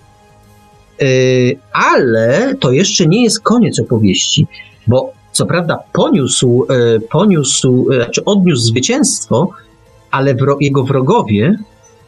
[1.02, 4.46] Y, Ale to jeszcze nie jest koniec opowieści,
[4.86, 9.50] bo co prawda poniósł, e, poniósł e, znaczy odniósł zwycięstwo,
[10.12, 11.58] ale wro, jego wrogowie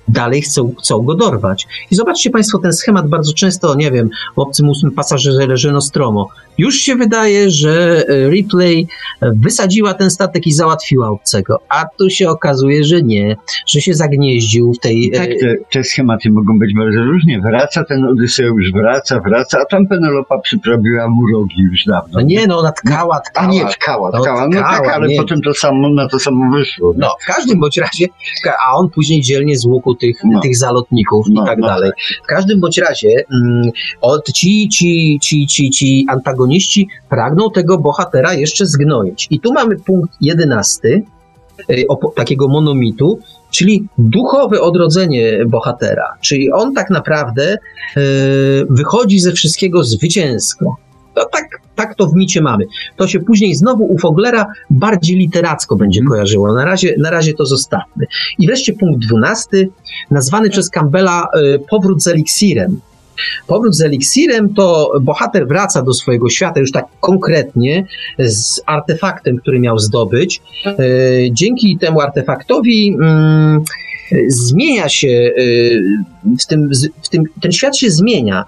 [0.08, 1.66] dalej chcą, chcą go dorwać.
[1.90, 6.28] I zobaczcie Państwo ten schemat bardzo często, nie wiem, w obcym ósmym pasażerze leży Nostromo.
[6.58, 8.86] Już się wydaje, że e, Ripley
[9.22, 13.36] e, wysadziła ten statek i załatwiła obcego, a tu się okazuje, że nie,
[13.66, 15.10] że się zagnieździł w tej...
[15.14, 17.40] Tak, e, te, te schematy mogą być bardzo różnie.
[17.40, 22.10] Wraca ten Odyseusz, wraca, wraca, a tam Penelopa przyprawiła mu rogi już dawno.
[22.14, 23.52] No nie, no ona tkała, A tkała.
[23.52, 24.44] nie, tkała, No, tkała.
[24.48, 25.16] No tkała, tak, ale nie.
[25.22, 26.92] potem to samo, na to samo wyszło.
[26.96, 28.06] No, w każdym bądź razie,
[28.68, 30.40] a on później dzielnie z łuku tych, No.
[30.40, 31.90] tych zalotników No, i tak no dalej.
[32.24, 33.70] W każdym bądź razie mm,
[34.00, 39.26] od ci, ci, ci, ci, ci antagoniści pragną tego bohatera jeszcze zgnoić.
[39.30, 41.02] I tu mamy punkt jedenasty
[41.70, 41.86] y,
[42.16, 43.18] takiego monomitu,
[43.50, 46.14] czyli duchowe odrodzenie bohatera.
[46.20, 47.56] Czyli on tak naprawdę
[47.96, 48.00] y,
[48.70, 50.76] wychodzi ze wszystkiego zwycięsko.
[51.14, 51.44] To tak,
[51.74, 52.64] tak to w micie mamy.
[52.96, 56.10] To się później znowu u Foglera bardziej literacko będzie Mhm.
[56.10, 56.54] kojarzyło.
[56.54, 58.06] Na razie, na razie to zostawmy.
[58.38, 59.68] I wreszcie punkt dwunasty,
[60.10, 62.80] nazwany przez Campbella y, powrót z eliksirem.
[63.46, 67.86] Powrót z eliksirem to bohater wraca do swojego świata już tak konkretnie
[68.18, 70.42] z artefaktem, który miał zdobyć.
[70.80, 72.96] Y, Dzięki temu artefaktowi
[74.12, 75.82] y, zmienia się y,
[76.40, 76.70] w tym,
[77.02, 78.44] w tym, ten świat się zmienia.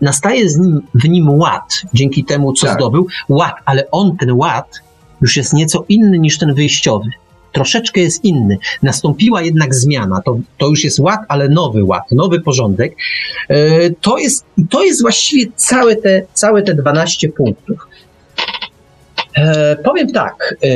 [0.00, 2.76] Nastaje z nim, w nim ład, dzięki temu, co Tak.
[2.76, 3.06] zdobył.
[3.28, 4.80] Ład, ale on, ten ład,
[5.22, 7.10] już jest nieco inny niż ten wyjściowy.
[7.52, 8.58] Troszeczkę jest inny.
[8.82, 10.22] Nastąpiła jednak zmiana.
[10.24, 12.96] To, to już jest ład, ale nowy ład, nowy porządek.
[13.48, 17.88] E, To jest, to jest właściwie całe te, całe te 12 punktów.
[19.34, 20.54] E, powiem tak.
[20.62, 20.68] E,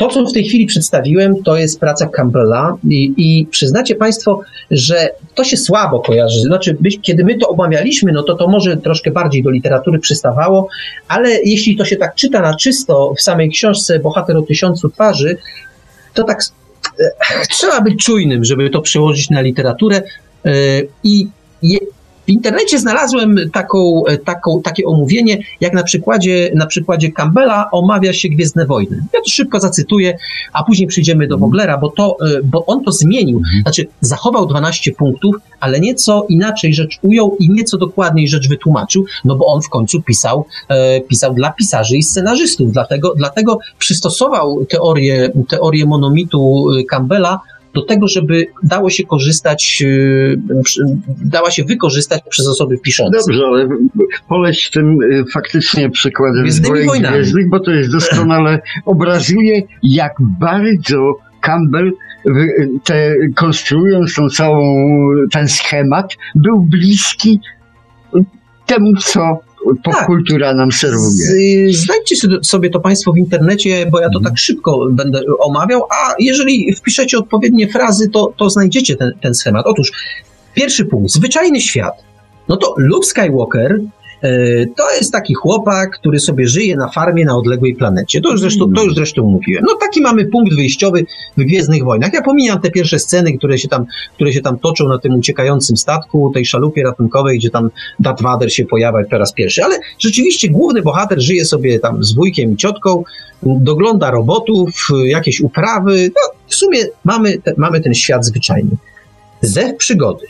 [0.00, 4.40] to, co w tej chwili przedstawiłem, to jest praca Campbella i, i przyznacie Państwo,
[4.70, 6.40] że to się słabo kojarzy.
[6.40, 10.68] Znaczy, byś, kiedy my to omawialiśmy, no to to może troszkę bardziej do literatury przystawało,
[11.08, 15.36] ale jeśli to się tak czyta na czysto w samej książce Bohater o tysiącu twarzy,
[16.14, 16.42] to tak
[17.00, 17.10] e,
[17.50, 20.02] trzeba być czujnym, żeby to przełożyć na literaturę
[20.44, 20.52] e,
[21.04, 21.28] i
[21.62, 21.78] je,
[22.30, 28.12] w internecie znalazłem taką, e, taką, takie omówienie, jak na przykładzie, na przykładzie Campbella omawia
[28.12, 28.96] się Gwiezdne Wojny.
[29.14, 30.18] Ja to szybko zacytuję,
[30.52, 33.42] a później przyjdziemy do Woglera, bo, to, e, bo on to zmienił.
[33.62, 39.36] Znaczy, zachował 12 punktów, ale nieco inaczej rzecz ujął i nieco dokładniej rzecz wytłumaczył, no
[39.36, 42.72] bo on w końcu pisał, e, pisał dla pisarzy i scenarzystów.
[42.72, 47.40] Dlatego, dlatego przystosował teorię, teorię monomitu Campbella
[47.74, 49.84] do tego, żeby dało się korzystać,
[51.24, 53.18] dała się wykorzystać przez osoby piszące.
[53.18, 53.68] Dobrze, ale
[54.28, 54.98] poleć tym
[55.32, 57.16] faktycznie przykładem Gwiezdnymi wojnami.
[57.16, 61.92] Gwiezdnych, bo to jest doskonale obrazuje, jak bardzo Campbell
[62.84, 64.86] te, konstruując tą całą,
[65.32, 67.40] ten schemat, był bliski
[68.66, 69.38] temu, co
[69.84, 70.56] popkultura tak.
[70.56, 71.72] nam serwuje.
[71.72, 76.74] Znajdźcie sobie to Państwo w internecie, bo ja to tak szybko będę omawiał, a jeżeli
[76.74, 79.66] wpiszecie odpowiednie frazy, to, to znajdziecie ten, ten schemat.
[79.66, 79.92] Otóż
[80.54, 81.94] pierwszy punkt, zwyczajny świat.
[82.48, 83.80] No to Luke Skywalker
[84.76, 88.20] to jest taki chłopak, który sobie żyje na farmie na odległej planecie.
[88.20, 89.64] To już zresztą, to już zresztą mówiłem.
[89.68, 91.04] No taki mamy punkt wyjściowy
[91.36, 92.12] w Gwiezdnych Wojnach.
[92.12, 95.76] Ja pomijam te pierwsze sceny, które się tam, które się tam toczą na tym uciekającym
[95.76, 99.64] statku, tej szalupie ratunkowej, gdzie tam Darth Vader się pojawia po raz pierwszy.
[99.64, 103.04] Ale rzeczywiście główny bohater żyje sobie tam z wujkiem i ciotką,
[103.42, 106.08] dogląda robotów, jakieś uprawy.
[106.08, 108.70] No, w sumie mamy, te, mamy ten świat zwyczajny.
[109.42, 110.26] Zew przygody.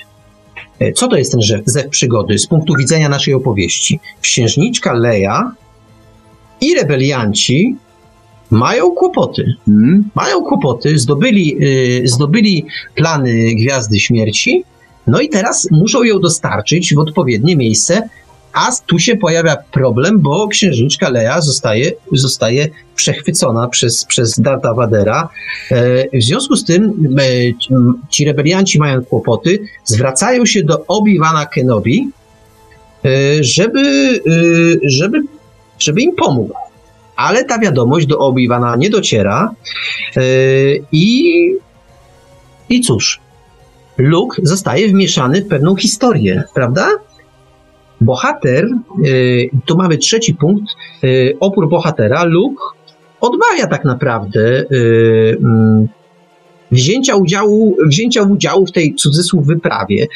[0.80, 4.00] E, co to jest ten zew przygody z punktu widzenia naszej opowieści?
[4.20, 5.52] Księżniczka Leja
[6.60, 7.76] i rebelianci
[8.50, 9.54] mają kłopoty.
[9.66, 10.10] Hmm?
[10.14, 14.64] Mają kłopoty, zdobyli, yy, zdobyli plany Gwiazdy Śmierci,
[15.06, 18.08] no i teraz muszą ją dostarczyć w odpowiednie miejsce,
[18.52, 25.28] a tu się pojawia problem, bo księżniczka Lea zostaje, zostaje przechwycona przez, przez Darta Vadera.
[25.70, 27.22] E, w związku z tym e,
[28.10, 32.10] ci rebelianci mają kłopoty, zwracają się do Obi-Wana Kenobi,
[33.04, 34.20] e, żeby,
[34.84, 35.18] żeby,
[35.78, 36.54] żeby im pomógł.
[37.16, 39.54] Ale ta wiadomość do Obi-Wana nie dociera
[40.92, 41.34] i,
[42.68, 43.20] i cóż,
[43.98, 46.88] Luke zostaje wmieszany w pewną historię, prawda?
[48.00, 48.66] Bohater,
[49.04, 50.64] y, tu mamy trzeci punkt,
[51.04, 52.62] y, opór bohatera, Luke
[53.20, 55.88] odmawia tak naprawdę y, mm,
[56.70, 60.06] wzięcia udziału, wzięcia udziału w tej cudzysłów wyprawie,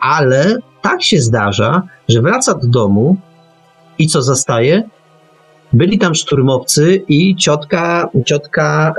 [0.00, 3.16] ale tak się zdarza, że wraca do domu
[3.98, 4.82] i co zastaje?
[5.72, 8.94] Byli tam szturmowcy i ciotka, ciotka,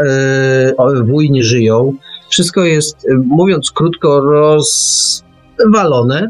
[1.04, 1.94] wuj nie żyją.
[2.30, 4.20] Wszystko jest, mówiąc krótko,
[5.60, 6.30] rozwalone.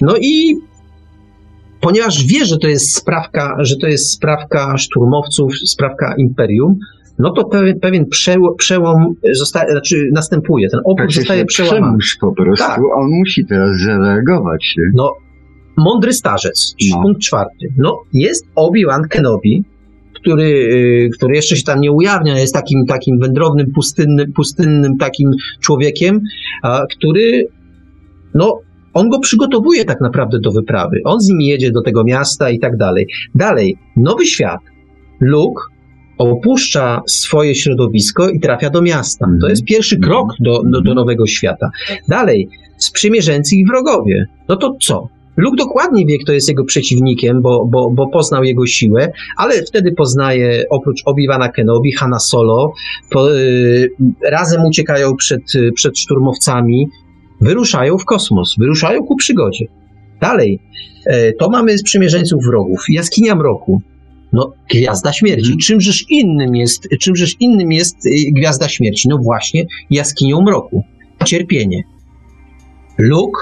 [0.00, 0.56] No i
[1.80, 6.78] ponieważ wie, że to jest sprawka, że to jest sprawka szturmowców, sprawka imperium,
[7.18, 8.06] no to pewien, pewien
[8.58, 11.98] przełom zostaje, znaczy następuje, ten opór zostaje przełamany.
[12.20, 12.80] po prostu, tak.
[12.96, 14.74] on musi teraz zareagować.
[14.94, 15.12] No,
[15.76, 17.02] mądry starzec, no.
[17.02, 17.66] punkt czwarty.
[17.78, 19.64] No, jest Obi-Wan Kenobi,
[20.14, 25.30] który, y, który jeszcze się tam nie ujawnia, jest takim, takim wędrownym, pustynnym, pustynnym takim
[25.60, 26.20] człowiekiem,
[26.62, 27.44] a, który
[28.34, 28.60] no,
[28.96, 31.00] on go przygotowuje tak naprawdę do wyprawy.
[31.04, 33.06] On z nim jedzie do tego miasta i tak dalej.
[33.34, 34.60] Dalej, nowy świat.
[35.20, 35.62] Luke
[36.18, 39.26] opuszcza swoje środowisko i trafia do miasta.
[39.40, 40.12] To jest pierwszy mhm.
[40.12, 41.70] krok do, do, do nowego świata.
[42.08, 44.26] Dalej, sprzymierzeńcy i wrogowie.
[44.48, 45.08] No to co?
[45.36, 49.92] Luke dokładnie wie, kto jest jego przeciwnikiem, bo, bo, bo poznał jego siłę, ale wtedy
[49.92, 52.72] poznaje oprócz Obi-Wana Kenobi, Hanna Solo,
[53.10, 53.90] po, y,
[54.30, 55.42] razem uciekają przed,
[55.74, 56.88] przed szturmowcami,
[57.40, 59.66] wyruszają w kosmos, wyruszają ku przygodzie.
[60.20, 60.60] Dalej,
[61.06, 62.84] e, to mamy sprzymierzeńców wrogów.
[62.88, 63.82] Jaskinia mroku.
[64.32, 65.46] No, Gwiazda Śmierci.
[65.46, 65.58] Mm.
[65.58, 69.08] Czymżeż innym jest, czymżeż innym jest e, Gwiazda Śmierci?
[69.08, 70.84] No właśnie, jaskinią mroku.
[71.24, 71.82] Cierpienie.
[72.98, 73.40] Luke,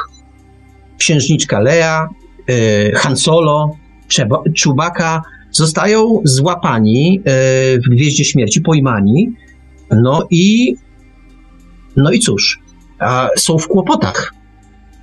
[0.98, 2.08] księżniczka Lea,
[2.48, 3.76] e, Han Solo,
[4.56, 7.20] Czubaka zostają złapani
[7.86, 9.32] w Gwieździe Śmierci, pojmani.
[9.90, 10.74] No i
[11.96, 12.60] no i cóż,
[12.98, 14.34] a są w kłopotach.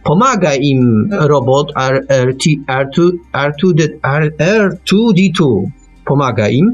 [0.03, 5.63] Pomaga im robot R2, R2D2.
[6.05, 6.73] Pomaga im.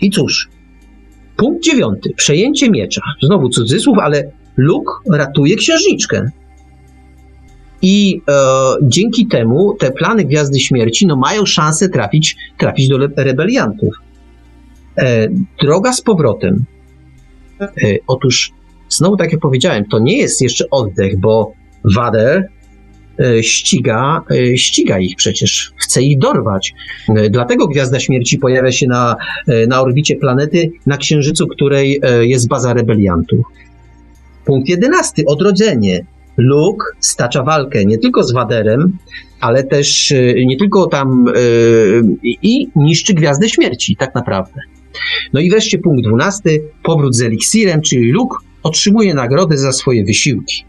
[0.00, 0.48] I cóż,
[1.36, 2.10] punkt dziewiąty.
[2.16, 3.02] Przejęcie miecza.
[3.22, 6.30] Znowu cudzysłów, ale Luke ratuje księżniczkę.
[7.82, 8.32] I e,
[8.82, 13.94] dzięki temu te plany Gwiazdy Śmierci no, mają szansę trafić, trafić do rebeliantów.
[14.98, 15.28] E,
[15.62, 16.64] droga z powrotem.
[17.60, 17.68] E,
[18.06, 18.52] otóż,
[18.88, 21.52] znowu tak jak powiedziałem, to nie jest jeszcze oddech, bo
[21.96, 22.48] Wader
[23.20, 26.74] e, ściga, e, ściga ich przecież, chce ich dorwać.
[27.08, 29.16] E, Dlatego Gwiazda Śmierci pojawia się na,
[29.68, 33.40] na orbicie planety, na Księżycu, której jest baza rebeliantów.
[34.44, 36.06] Punkt jedenasty, odrodzenie.
[36.36, 38.98] Luke stacza walkę nie tylko z Waderem,
[39.40, 40.14] ale też
[40.46, 41.32] nie tylko tam e,
[42.22, 44.60] i niszczy Gwiazdę Śmierci, tak naprawdę.
[45.32, 50.64] No i wreszcie punkt dwunasty, powrót z eliksirem, czyli Luke otrzymuje nagrodę za swoje wysiłki.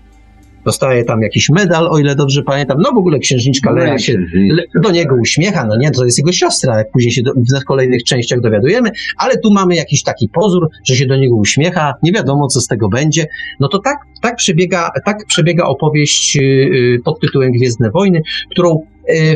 [0.65, 2.77] Dostaje tam jakiś medal, o ile dobrze pamiętam.
[2.81, 6.31] No w ogóle księżniczka Leia się le, do niego uśmiecha, no nie, to jest jego
[6.31, 7.31] siostra, jak później się do,
[7.61, 11.93] w kolejnych częściach dowiadujemy, ale tu mamy jakiś taki pozór, że się do niego uśmiecha,
[12.03, 13.27] nie wiadomo co z tego będzie.
[13.59, 18.21] No to tak, tak, przebiega, tak przebiega opowieść yy, pod tytułem Gwiezdne Wojny,
[18.51, 18.85] którą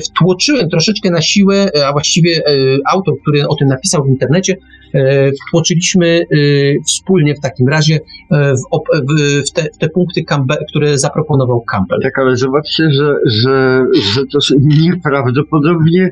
[0.05, 2.51] wtłoczyłem troszeczkę na siłę, e, a właściwie e,
[2.91, 4.57] autor, który o tym napisał w internecie,
[4.93, 6.35] e, wtłoczyliśmy e,
[6.87, 7.99] wspólnie w takim razie
[8.31, 8.61] e, w,
[9.47, 11.99] w, te, w te punkty, Campbell, które zaproponował Campbell.
[12.03, 14.39] Tak, ale zobaczcie, że, że, że to
[14.83, 16.09] nieprawdopodobnie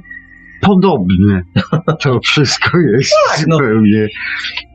[0.61, 1.41] podobne.
[2.03, 3.55] To wszystko jest Tak, no.
[3.55, 4.07] zupełnie.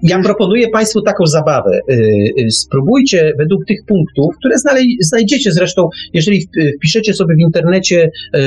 [0.03, 1.81] Ja proponuję Państwu taką zabawę.
[1.91, 1.95] Y,
[2.41, 4.55] y, Spróbujcie według tych punktów, które
[5.01, 8.41] znajdziecie zresztą, jeżeli w- wpiszecie sobie w internecie y,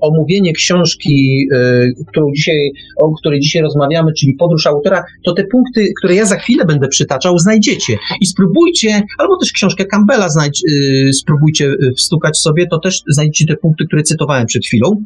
[0.00, 5.86] omówienie książki, y, którą dzisiaj, o której dzisiaj rozmawiamy, czyli Podróż autora, to te punkty,
[5.98, 7.96] które ja za chwilę będę przytaczał, znajdziecie.
[8.20, 13.46] I spróbujcie, albo też książkę Campbella znajdź, y, spróbujcie y, wstukać sobie, to też znajdziecie
[13.54, 15.04] te punkty, które cytowałem przed chwilą.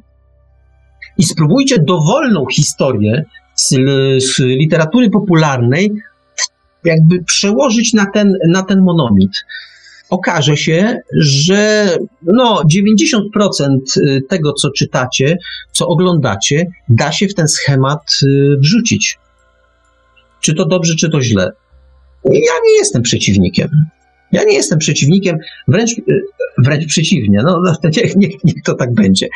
[1.18, 3.68] I spróbujcie dowolną historię z,
[4.24, 5.92] z literatury popularnej
[6.84, 9.32] jakby przełożyć na ten, na ten monomit.
[10.10, 11.88] Okaże się, że
[12.22, 13.78] no 90%
[14.28, 15.36] tego, co czytacie,
[15.72, 19.18] co oglądacie, da się w ten schemat y, wrzucić.
[20.40, 21.52] Czy to dobrze, czy to źle.
[22.24, 23.68] Ja nie jestem przeciwnikiem.
[24.32, 25.38] Ja nie jestem przeciwnikiem,
[25.68, 26.04] wręcz, y,
[26.58, 27.42] wręcz przeciwnie.
[27.44, 27.62] No,
[28.16, 29.28] niech, niech to tak będzie.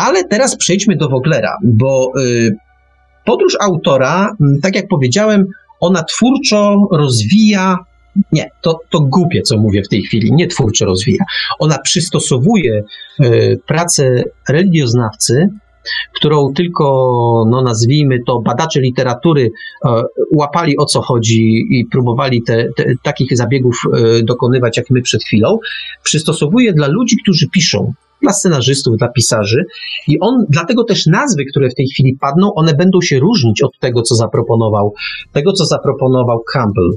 [0.00, 2.56] Ale teraz przejdźmy do Woglera, bo y,
[3.24, 5.46] podróż autora, m, tak jak powiedziałem,
[5.80, 7.78] ona twórczo rozwija.
[8.32, 11.24] Nie, to, to głupie, co mówię w tej chwili, nie twórczo rozwija.
[11.58, 12.82] Ona przystosowuje
[13.20, 15.48] y, pracę religioznawcy,
[16.14, 16.84] którą tylko,
[17.50, 19.50] no nazwijmy to, badacze literatury
[19.84, 23.76] e, łapali o co chodzi i próbowali te, te, takich zabiegów
[24.22, 25.58] dokonywać, jak my przed chwilą,
[26.02, 27.92] przystosowuje dla ludzi, którzy piszą,
[28.22, 29.64] dla scenarzystów, dla pisarzy.
[30.08, 33.78] I on, dlatego też nazwy, które w tej chwili padną, one będą się różnić od
[33.78, 34.94] tego, co zaproponował,
[35.32, 36.90] tego, co zaproponował Campbell.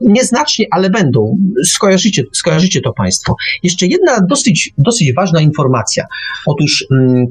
[0.00, 1.36] Nieznacznie, ale będą.
[1.64, 3.34] Skojarzycie, skojarzycie to Państwo.
[3.62, 6.04] Jeszcze jedna dosyć, dosyć ważna informacja.
[6.46, 7.26] Otóż, mm,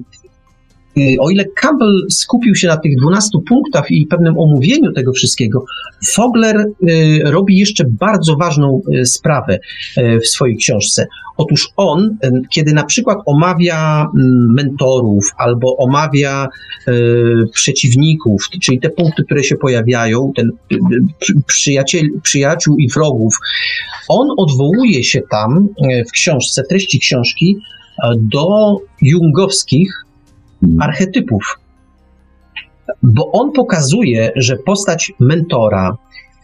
[1.20, 5.66] o ile Campbell skupił się na tych 12 punktach i pewnym omówieniu tego wszystkiego,
[6.14, 6.56] Fogler
[6.90, 9.60] y, robi jeszcze bardzo ważną y, sprawę
[9.98, 11.08] y, w swojej książce.
[11.38, 16.48] Otóż on, y, kiedy na przykład omawia mm, mentorów albo omawia
[16.88, 16.92] y,
[17.54, 20.80] przeciwników, czyli te punkty, które się pojawiają, ten y, y,
[21.20, 23.36] przy- przyjaciel, przyjaciół i wrogów,
[24.10, 30.06] on odwołuje się tam y, w książce, treści książki y, do jungowskich
[30.80, 31.60] archetypów.
[33.04, 35.98] Bo on pokazuje, że postać mentora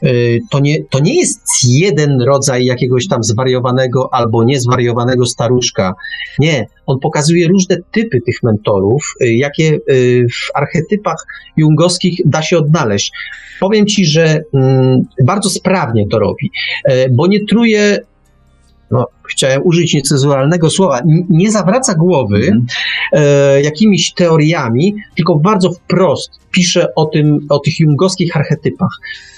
[0.03, 5.93] y, to nie, to nie jest jeden rodzaj jakiegoś tam zwariowanego albo niezwariowanego staruszka.
[6.39, 11.25] Nie, on pokazuje różne typy tych mentorów, y, jakie y, w archetypach
[11.57, 13.11] jungowskich da się odnaleźć.
[13.59, 16.51] Powiem ci, że mm, bardzo sprawnie to robi,
[17.11, 17.99] bo nie truje.
[18.91, 22.65] No, chciałem użyć niecenzuralnego słowa, nie zawraca głowy, Mhm.
[23.13, 28.89] e, jakimiś teoriami, tylko bardzo wprost pisze o, tym, o tych jungowskich archetypach.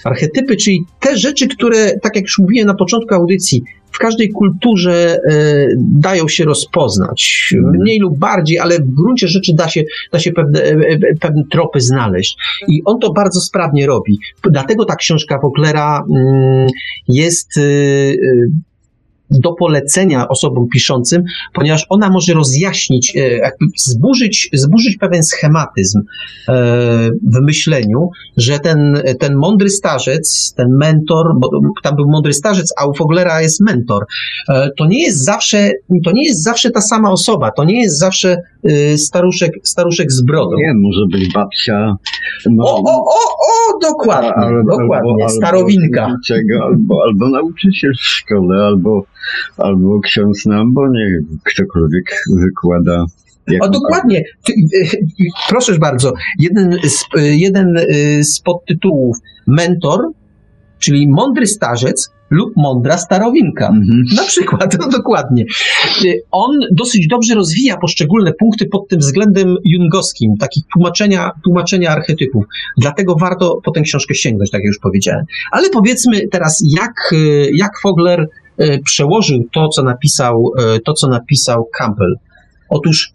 [0.03, 5.17] Archetypy, czyli te rzeczy, które, tak jak już mówiłem na początku audycji, w każdej kulturze
[5.29, 7.75] e, dają się rozpoznać, Mhm.
[7.81, 11.43] mniej lub bardziej, ale w gruncie rzeczy da się, da się pewne, e, e, pewne
[11.51, 12.37] tropy znaleźć.
[12.67, 14.19] I on to bardzo sprawnie robi.
[14.51, 16.67] Dlatego ta książka Woglera mm,
[17.07, 17.61] jest e,
[19.31, 21.23] do polecenia osobom piszącym,
[21.53, 26.53] ponieważ ona może rozjaśnić, e, jakby zburzyć, zburzyć pewien schematyzm e,
[27.23, 31.49] w myśleniu, że ten, ten mądry starzec, ten mentor, bo
[31.83, 34.05] tam był mądry starzec, a u Foglera jest mentor,
[34.49, 35.71] e, to nie jest zawsze,
[36.05, 38.37] to nie jest zawsze ta sama osoba, to nie jest zawsze
[38.97, 40.55] staruszek, staruszek z brodą.
[40.57, 41.95] Nie, może być babcia.
[42.49, 43.19] Może, O, o, o,
[43.49, 46.07] o, dokładnie, albo- dokładnie, albo- starowinka.
[46.63, 49.03] Albo, albo nauczyciel w szkole, albo,
[49.57, 53.05] albo ksiądz na ambonie, ktokolwiek wykłada
[53.47, 54.23] Jak O, dokładnie.
[54.49, 54.53] Y,
[55.49, 59.17] proszę bardzo, jeden z, y, jeden y, z podtytułów
[59.47, 59.99] Mentor,
[60.79, 63.67] czyli mądry starzec lub mądra starowinka.
[63.67, 64.03] Mhm.
[64.15, 65.45] Na przykład, no dokładnie.
[66.31, 72.45] On dosyć dobrze rozwija poszczególne punkty pod tym względem jungowskim, takich tłumaczenia, tłumaczenia archetypów.
[72.77, 75.25] Dlatego warto po tę książkę sięgnąć, tak jak już powiedziałem.
[75.51, 76.93] Ale powiedzmy teraz, jak,
[77.53, 78.27] jak Fogler
[78.85, 82.15] przełożył to, co napisał, y, to, co napisał Campbell.
[82.69, 83.11] Otóż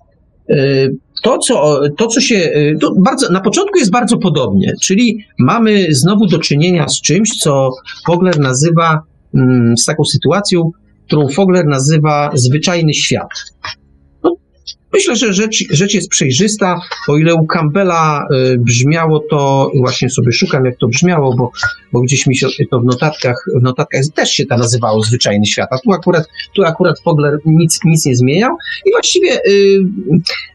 [0.50, 2.34] y, to, co, to, co się.
[2.36, 7.30] y, To bardzo, na początku jest bardzo podobnie, czyli mamy znowu do czynienia z czymś,
[7.30, 7.70] co
[8.06, 9.00] Fogler nazywa,
[9.34, 10.70] mm, z taką sytuacją,
[11.06, 13.28] którą Fogler nazywa zwyczajny świat.
[14.94, 16.80] Myślę, że rzecz, rzecz jest przejrzysta.
[17.08, 21.50] O ile u Campbella y, brzmiało to, właśnie sobie szukam, jak to brzmiało, bo,
[21.92, 25.68] bo gdzieś mi się to w notatkach, w notatkach też się to nazywało zwyczajny świat.
[25.72, 28.56] A tu akurat, tu akurat Fogler nic, nic nie zmieniał.
[28.86, 29.80] I właściwie, y,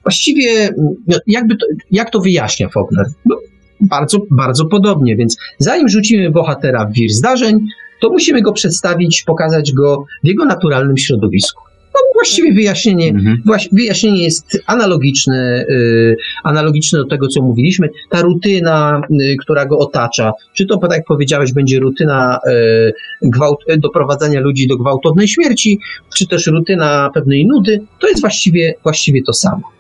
[0.03, 0.69] właściwie
[1.07, 3.05] no, jakby to, jak to wyjaśnia Fogler?
[3.25, 3.35] No,
[3.81, 7.67] bardzo, bardzo podobnie, więc zanim rzucimy bohatera w wir zdarzeń,
[8.01, 11.68] to musimy go przedstawić, pokazać go w jego naturalnym środowisku.
[11.95, 13.41] No, właściwie wyjaśnienie, Mhm.
[13.71, 17.89] Wyjaśnienie jest analogiczne, y, analogiczne do tego, co mówiliśmy.
[18.09, 23.59] Ta rutyna, y, która go otacza, czy to, tak jak powiedziałeś, będzie rutyna y, gwałt,
[23.77, 25.79] doprowadzania ludzi do gwałtownej śmierci,
[26.17, 29.78] czy też rutyna pewnej nudy, to jest właściwie, właściwie to samo.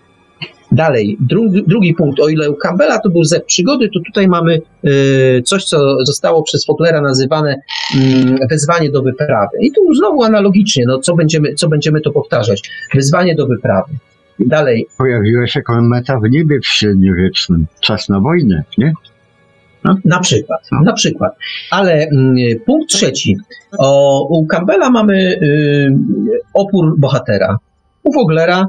[0.71, 4.61] Dalej, drugi, drugi punkt, o ile u Campbella to był ze przygody, to tutaj mamy
[4.85, 7.61] y, coś, co zostało przez Foglera nazywane
[7.97, 9.57] mm, wezwanie do wyprawy.
[9.61, 12.69] I tu znowu analogicznie, no co będziemy, co będziemy to powtarzać?
[12.93, 13.93] Wyzwanie do wyprawy.
[14.39, 17.65] Dalej, Pojawiła się kometa w niebie w średniowiecznym.
[17.79, 18.93] Czas na wojnę, nie?
[20.05, 20.81] na przykład, No.
[20.81, 21.35] na przykład.
[21.71, 23.37] Ale mm, punkt trzeci.
[23.77, 25.91] O, u Campbella mamy y,
[26.53, 27.57] opór bohatera.
[28.03, 28.67] U Foglera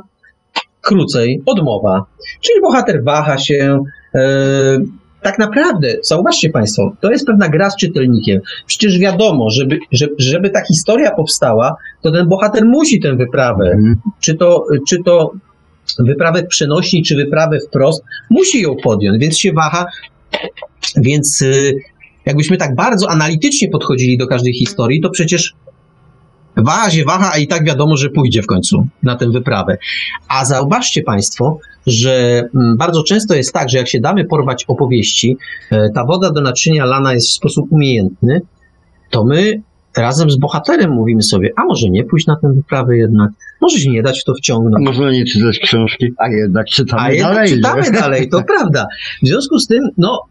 [0.80, 2.04] krócej, odmowa.
[2.40, 3.84] Czyli bohater waha się.
[4.14, 4.20] y,
[5.22, 8.40] tak naprawdę, zauważcie Państwo, to jest pewna gra z czytelnikiem.
[8.66, 13.96] Przecież wiadomo, żeby, żeby, żeby ta historia powstała, to ten bohater musi tę wyprawę Mhm.
[14.20, 15.32] czy to, czy to
[15.98, 19.86] wyprawę w przenośni, czy wyprawę wprost, musi ją podjąć, więc się waha.
[20.96, 21.74] Więc y,
[22.26, 25.54] jakbyśmy tak bardzo analitycznie podchodzili do każdej historii, to przecież
[26.56, 29.78] waha się waha, a i tak wiadomo, że pójdzie w końcu na tę wyprawę.
[30.28, 35.36] A zauważcie Państwo, że mm, bardzo często jest tak, że jak się damy porwać opowieści,
[35.70, 38.40] e, ta woda do naczynia lana jest w sposób umiejętny,
[39.10, 39.62] to my
[39.96, 43.30] razem z bohaterem mówimy sobie, a może nie pójść na tę wyprawę jednak,
[43.60, 44.86] może się nie dać w to wciągnąć.
[44.86, 47.54] Można nie czytać książki, a jednak czytamy A jednak dalej.
[47.54, 47.90] czytamy że?
[47.92, 48.86] dalej, to prawda.
[49.22, 50.22] W związku z tym, no,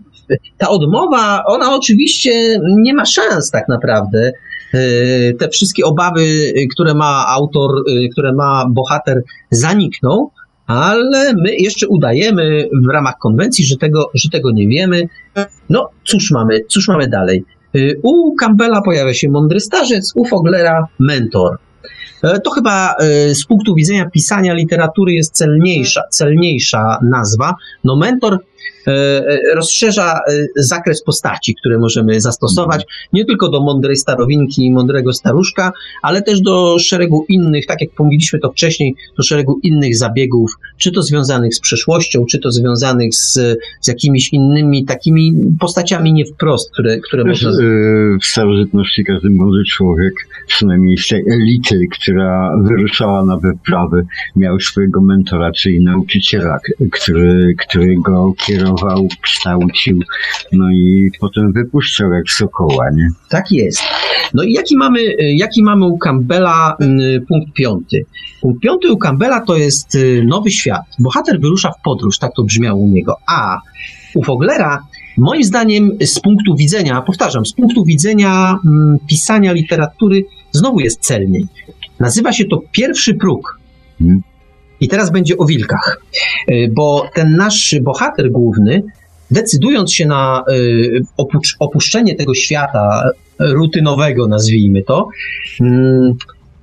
[0.58, 4.32] ta odmowa, ona oczywiście nie ma szans tak naprawdę.
[4.74, 10.30] Yy, Te wszystkie obawy, yy, które ma autor, yy, które ma bohater, zanikną,
[10.68, 15.08] ale my jeszcze udajemy w ramach konwencji, że tego, że tego nie wiemy.
[15.70, 17.44] No, cóż mamy, cóż mamy dalej?
[18.04, 21.58] U Campbella pojawia się mądry starzec, u Foglera mentor.
[22.24, 27.56] E, To chyba e, z punktu widzenia pisania literatury jest celniejsza, celniejsza nazwa.
[27.84, 28.40] No mentor
[28.88, 29.22] e,
[29.56, 30.20] rozszerza
[30.56, 36.42] zakres postaci, które możemy zastosować nie tylko do mądrej starowinki i mądrego staruszka, ale też
[36.42, 41.56] do szeregu innych, tak jak powiedzieliśmy to wcześniej, do szeregu innych zabiegów, czy to związanych
[41.56, 43.34] z przeszłością, czy to związanych z,
[43.82, 47.60] z jakimiś innymi takimi postaciami nie wprost, które, które Też, można...
[48.22, 50.14] w starożytności każdy młody człowiek,
[50.48, 56.60] przynajmniej z tej elity, która wyruszała na wyprawy, miał swojego mentora, czyli nauczyciela,
[56.92, 60.00] który, który go kierował, kształcił,
[60.52, 63.10] no i potem wypuszczał jak sokoła, nie?
[63.30, 63.82] Tak jest.
[64.34, 65.00] No i jaki mamy,
[65.36, 68.06] jaki mamy u Campbella y, punkt piąty?
[68.42, 70.82] Punkt piąty u Campbella to jest y, nowy świat.
[71.00, 73.16] Bohater wyrusza w podróż, tak to brzmiało u niego.
[73.28, 73.58] A
[74.16, 74.84] u Foglera,
[75.18, 81.48] moim zdaniem, z punktu widzenia, powtarzam, z punktu widzenia mm, pisania literatury, znowu jest celniej.
[82.00, 83.60] Nazywa się to pierwszy próg.
[84.00, 84.22] Hmm.
[84.82, 86.02] I teraz będzie o wilkach.
[86.52, 88.84] Y, Bo ten nasz bohater główny,
[89.32, 90.44] decydując się na
[91.18, 93.10] opucz- opuszczenie tego świata
[93.40, 95.08] rutynowego, nazwijmy to,
[95.62, 96.14] mm,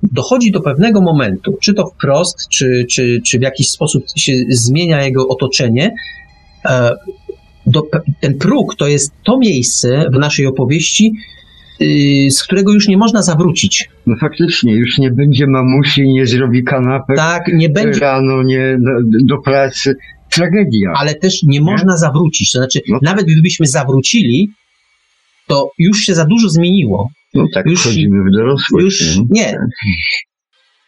[0.03, 5.03] dochodzi do pewnego momentu, czy to wprost, czy, czy, czy w jakiś sposób się zmienia
[5.03, 5.93] jego otoczenie.
[6.65, 6.91] E,
[7.65, 7.83] Do,
[8.21, 11.11] ten próg to jest to miejsce w naszej opowieści,
[12.29, 13.89] z którego już nie można zawrócić.
[14.07, 18.77] No faktycznie, już nie będzie mamusi, nie zrobi kanapek Tak, nie będzie rano, nie
[19.23, 19.95] do, pracy.
[20.29, 20.93] Tragedia.
[20.97, 22.51] ale też nie można zawrócić.
[22.51, 22.99] To znaczy, No.
[23.01, 24.49] nawet gdybyśmy zawrócili,
[25.47, 27.09] to już się za dużo zmieniło.
[27.33, 28.85] No tak, już- wchodzimy w dorosłość.
[29.01, 29.53] Już nie?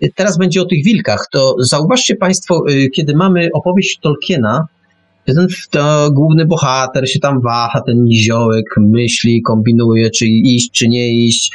[0.02, 0.10] nie.
[0.16, 4.66] teraz będzie o tych wilkach, to zauważcie Państwo, y, kiedy mamy opowieść Tolkiena,
[5.26, 11.14] ten to główny bohater się tam waha, ten niziołek myśli, kombinuje, czy iść, czy nie
[11.28, 11.52] iść.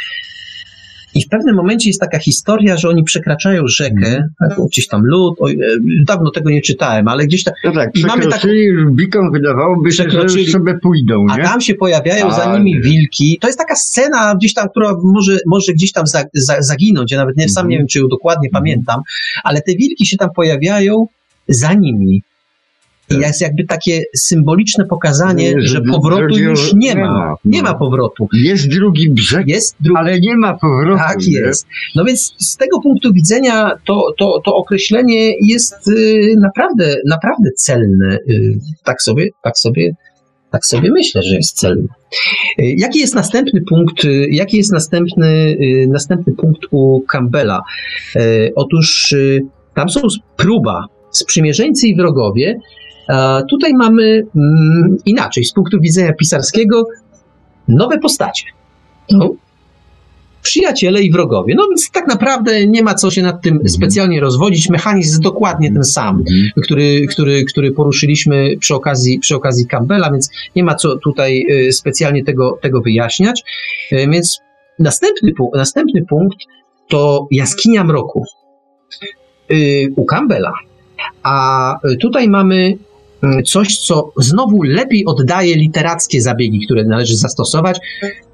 [1.17, 5.35] I w pewnym momencie jest taka historia, że oni przekraczają rzekę, taką gdzieś tam lód,
[5.39, 5.67] oj, e,
[6.05, 10.05] dawno tego nie czytałem, ale gdzieś tam, No tak, I mamy przekroczyli Rubiką, wydawałoby się,
[10.11, 11.43] że już sobie pójdą, a nie?
[11.45, 12.59] tam się pojawiają za Tak.
[12.59, 13.39] nimi wilki.
[13.41, 17.19] To jest taka scena gdzieś tam, która może, może gdzieś tam za, za, zaginąć, ja
[17.19, 17.71] nawet nie, sam Mhm.
[17.71, 18.63] nie wiem, czy ją dokładnie Mhm.
[18.65, 19.01] pamiętam,
[19.45, 21.07] ale te wilki się tam pojawiają
[21.49, 22.23] za nimi.
[23.11, 27.35] Jest jakby takie symboliczne pokazanie, Że że powrotu już nie ma.
[27.45, 28.29] Nie ma powrotu.
[28.33, 29.99] Jest drugi brzeg, Jest drugi.
[30.01, 30.99] ale nie ma powrotu.
[30.99, 31.39] Tak nie?
[31.39, 31.67] jest.
[31.95, 38.19] No więc z tego punktu widzenia to, to, to określenie jest y, naprawdę, naprawdę celne.
[38.29, 39.91] Y, tak sobie, tak sobie,
[40.51, 41.87] tak sobie myślę, że jest celne.
[42.61, 45.57] Y, Jaki jest następny punkt, y, jaki jest następny,
[45.89, 47.61] następny punkt u Campbella?
[48.55, 49.15] Otóż
[49.75, 50.01] tam są
[50.37, 52.59] próba, sprzymierzeńcy i wrogowie.
[53.09, 56.87] A tutaj mamy mm, inaczej, z punktu widzenia pisarskiego,
[57.69, 58.45] nowe postacie.
[59.11, 59.31] No,
[60.43, 61.55] przyjaciele i wrogowie.
[61.55, 64.69] No więc tak naprawdę nie ma co się nad tym specjalnie rozwodzić.
[64.71, 66.51] Mechanizm jest dokładnie ten sam, Mhm.
[66.63, 71.73] który, który, który poruszyliśmy przy okazji, przy okazji Campbella, więc nie ma co tutaj y,
[71.73, 73.43] specjalnie tego, tego wyjaśniać.
[73.93, 74.41] Y, Więc
[74.79, 76.37] następny, następny punkt
[76.89, 78.25] to jaskinia mroku
[79.97, 80.53] u Campbella.
[81.23, 82.79] A tutaj mamy
[83.47, 87.79] coś, co znowu lepiej oddaje literackie zabiegi, które należy zastosować.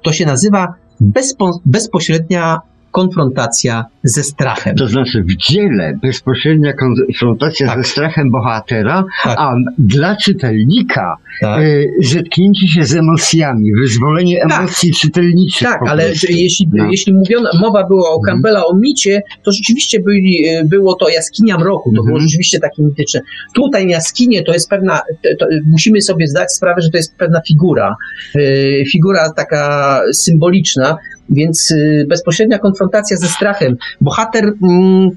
[0.01, 2.61] To się nazywa bezpo, bezpośrednia
[2.91, 4.75] konfrontacja ze strachem.
[4.75, 7.77] To znaczy w dziele bezpośrednia konfrontacja Tak.
[7.77, 9.35] ze strachem bohatera, Tak.
[9.39, 11.61] a dla czytelnika Tak.
[11.61, 11.65] e,
[12.03, 14.59] zetknięcie się z emocjami, wyzwolenie Tak.
[14.59, 15.67] emocji czytelniczych.
[15.67, 16.85] Tak, ale jeśli, No.
[16.91, 18.25] jeśli mówiono, mowa była o Mhm.
[18.35, 22.07] Campbella, o micie, to rzeczywiście byli, y, było to jaskinia mroku, to Mhm.
[22.07, 23.21] było rzeczywiście takie mityczne.
[23.55, 27.41] Tutaj jaskinie to jest pewna, to, to, musimy sobie zdać sprawę, że to jest pewna
[27.47, 27.95] figura,
[28.35, 30.97] y, figura taka symboliczna,
[31.31, 33.77] więc y, bezpośrednia konfrontacja ze strachem.
[34.01, 35.09] Bohater mm,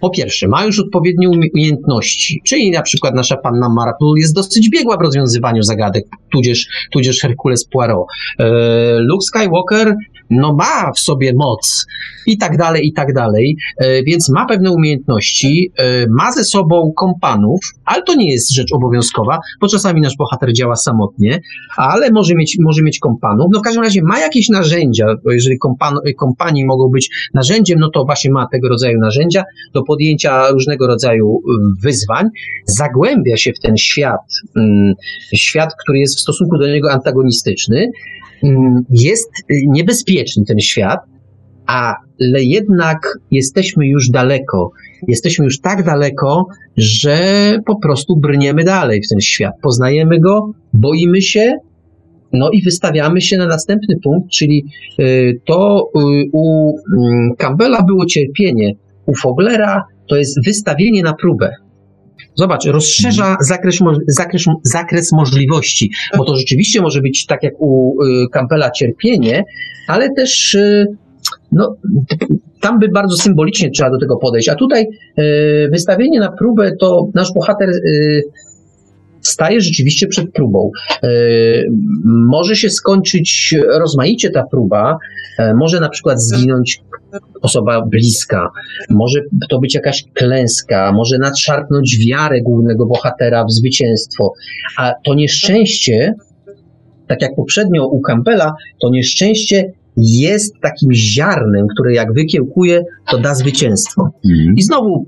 [0.00, 4.70] po pierwsze, ma już odpowiednie umie- umiejętności, czyli na przykład nasza panna Marple jest dosyć
[4.70, 8.06] biegła w rozwiązywaniu zagadek, tudzież, tudzież Herkules Poirot.
[8.38, 8.44] E,
[8.98, 9.94] Luke Skywalker
[10.30, 11.86] no ma w sobie moc
[12.26, 16.92] i tak dalej, i tak dalej, e, więc ma pewne umiejętności, e, ma ze sobą
[16.96, 21.40] kompanów, ale to nie jest rzecz obowiązkowa, bo czasami nasz bohater działa samotnie,
[21.76, 23.46] ale może mieć, może mieć kompanów.
[23.52, 27.90] No w każdym razie ma jakieś narzędzia, bo jeżeli kompan, kompanii mogą być narzędziem, no
[27.90, 29.44] to właśnie ma tego rodzaju narzędzia
[29.74, 32.26] do podjęcia różnego rodzaju y, wyzwań,
[32.64, 34.20] zagłębia się w ten świat,
[34.56, 34.94] mm,
[35.34, 37.92] świat, który jest w stosunku do niego antagonistyczny, Mm,
[38.90, 41.00] jest y, niebezpieczny ten świat,
[41.66, 44.70] ale jednak jesteśmy już daleko.
[45.08, 46.46] Jesteśmy już tak daleko,
[46.76, 47.18] że
[47.66, 49.52] po prostu brniemy dalej w ten świat.
[49.62, 51.54] Poznajemy go, boimy się,
[52.32, 54.64] no i wystawiamy się na następny punkt, czyli
[55.00, 58.72] y, to y, u mm, Campbella było cierpienie,
[59.06, 61.50] u Foglera to jest wystawienie na próbę.
[62.38, 68.02] Zobacz, rozszerza zakres, mo- zakres, zakres możliwości, bo to rzeczywiście może być tak jak u
[68.02, 69.44] y, Campbella cierpienie,
[69.88, 70.86] ale też y,
[71.52, 71.76] no,
[72.60, 74.48] tam by bardzo symbolicznie trzeba do tego podejść.
[74.48, 74.86] A tutaj
[75.18, 77.70] y, wystawienie na próbę to nasz bohater
[79.22, 80.70] staje rzeczywiście przed próbą.
[82.04, 84.98] Może się skończyć rozmaicie ta próba,
[85.56, 86.82] może na przykład zginąć
[87.42, 88.50] osoba bliska,
[88.90, 89.20] może
[89.50, 94.32] to być jakaś klęska, może nadszarpnąć wiarę głównego bohatera w zwycięstwo,
[94.78, 96.14] a to nieszczęście,
[97.06, 103.34] tak jak poprzednio u Campbella, to nieszczęście jest takim ziarnem, które jak wykiełkuje, to da
[103.34, 104.10] zwycięstwo.
[104.24, 104.54] Mhm.
[104.56, 105.06] I znowu,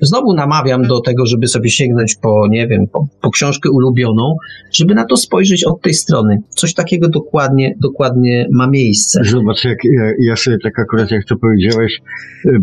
[0.00, 4.36] znowu namawiam do tego, żeby sobie sięgnąć po, nie wiem, po, po książkę ulubioną,
[4.72, 6.38] żeby na to spojrzeć od tej strony.
[6.48, 9.20] Coś takiego dokładnie, dokładnie ma miejsce.
[9.24, 12.00] Zobacz, jak ja, ja sobie tak akurat, jak to powiedziałeś,
[12.44, 12.58] y,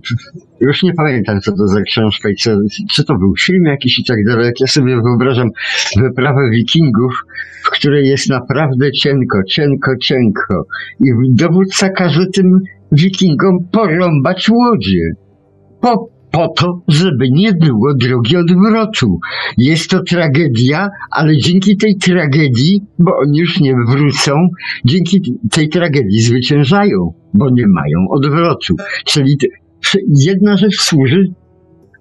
[0.62, 2.52] już nie pamiętam, co to za książka i co,
[2.92, 4.46] czy to był film jakiś i tak dalej.
[4.46, 5.50] Jak ja sobie wyobrażam
[5.98, 7.14] wyprawę wikingów,
[7.64, 10.66] w której jest naprawdę cienko, cienko, cienko
[11.00, 12.60] i dowódca każe tym
[12.92, 15.12] wikingom porąbać łodzie.
[15.82, 19.20] Po, po to, żeby nie było drogi odwrotu.
[19.58, 24.48] Jest to tragedia, ale dzięki tej tragedii, bo oni już nie wrócą,
[24.86, 28.76] dzięki tej tragedii zwyciężają, bo nie mają odwrotu.
[29.06, 29.38] Czyli
[30.08, 31.34] jedna rzecz służy.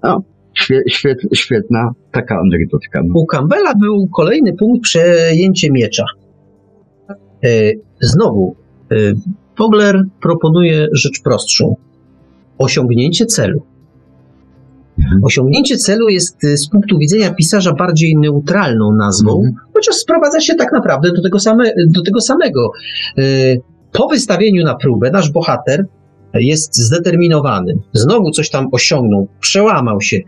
[0.03, 0.23] O,
[0.55, 3.03] świe, świet, świetna taka anegdotka.
[3.05, 3.21] No.
[3.21, 6.05] U Campbella był kolejny punkt przejęcie miecza.
[7.45, 7.49] E,
[8.01, 8.57] Znowu,
[8.93, 8.95] e,
[9.59, 11.77] Fogler proponuje rzecz prostszą.
[12.59, 13.72] Osiągnięcie celu.
[15.05, 15.25] Mhm.
[15.25, 19.55] Osiągnięcie celu jest y, z punktu widzenia pisarza bardziej neutralną nazwą, Mhm.
[19.75, 22.71] chociaż sprowadza się tak naprawdę do tego, same, do tego samego.
[23.19, 23.61] Y,
[23.93, 25.85] Po wystawieniu na próbę nasz bohater
[26.35, 27.75] jest zdeterminowany.
[27.93, 30.19] Znowu coś tam osiągnął, przełamał się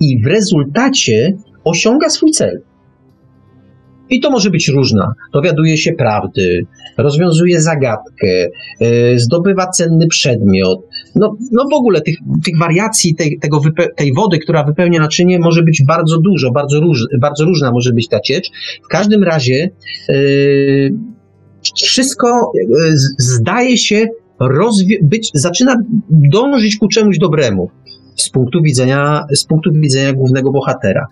[0.00, 2.60] i w rezultacie osiąga swój cel.
[4.10, 5.12] I to może być różna.
[5.32, 6.66] Dowiaduje się prawdy,
[6.96, 8.48] rozwiązuje zagadkę,
[8.82, 10.78] y, zdobywa cenny przedmiot.
[11.14, 13.60] No, no w ogóle tych, tych wariacji tej, tego
[13.96, 18.08] tej wody, która wypełnia naczynie, może być bardzo dużo, bardzo, róż, bardzo różna może być
[18.08, 18.50] ta ciecz.
[18.84, 19.70] W każdym razie
[20.10, 20.94] y,
[21.76, 22.52] wszystko
[22.88, 24.06] y, z- zdaje się
[25.02, 25.76] być, zaczyna
[26.10, 27.70] dążyć ku czemuś dobremu
[28.16, 31.06] z punktu widzenia, z punktu widzenia głównego bohatera.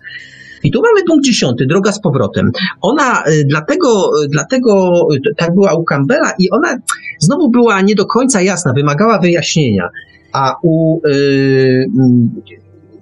[0.63, 2.51] I tu mamy punkt dziesiąty, droga z powrotem.
[2.81, 6.77] Ona y, dlatego, y, dlatego y, tak była u Campbella i ona
[7.19, 9.89] znowu była nie do końca jasna, wymagała wyjaśnienia.
[10.33, 12.29] A u y, mm,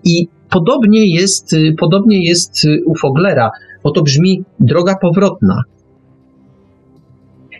[0.04, 3.52] i podobnie jest, podobnie jest u Foglera,
[3.84, 5.64] bo to brzmi droga powrotna.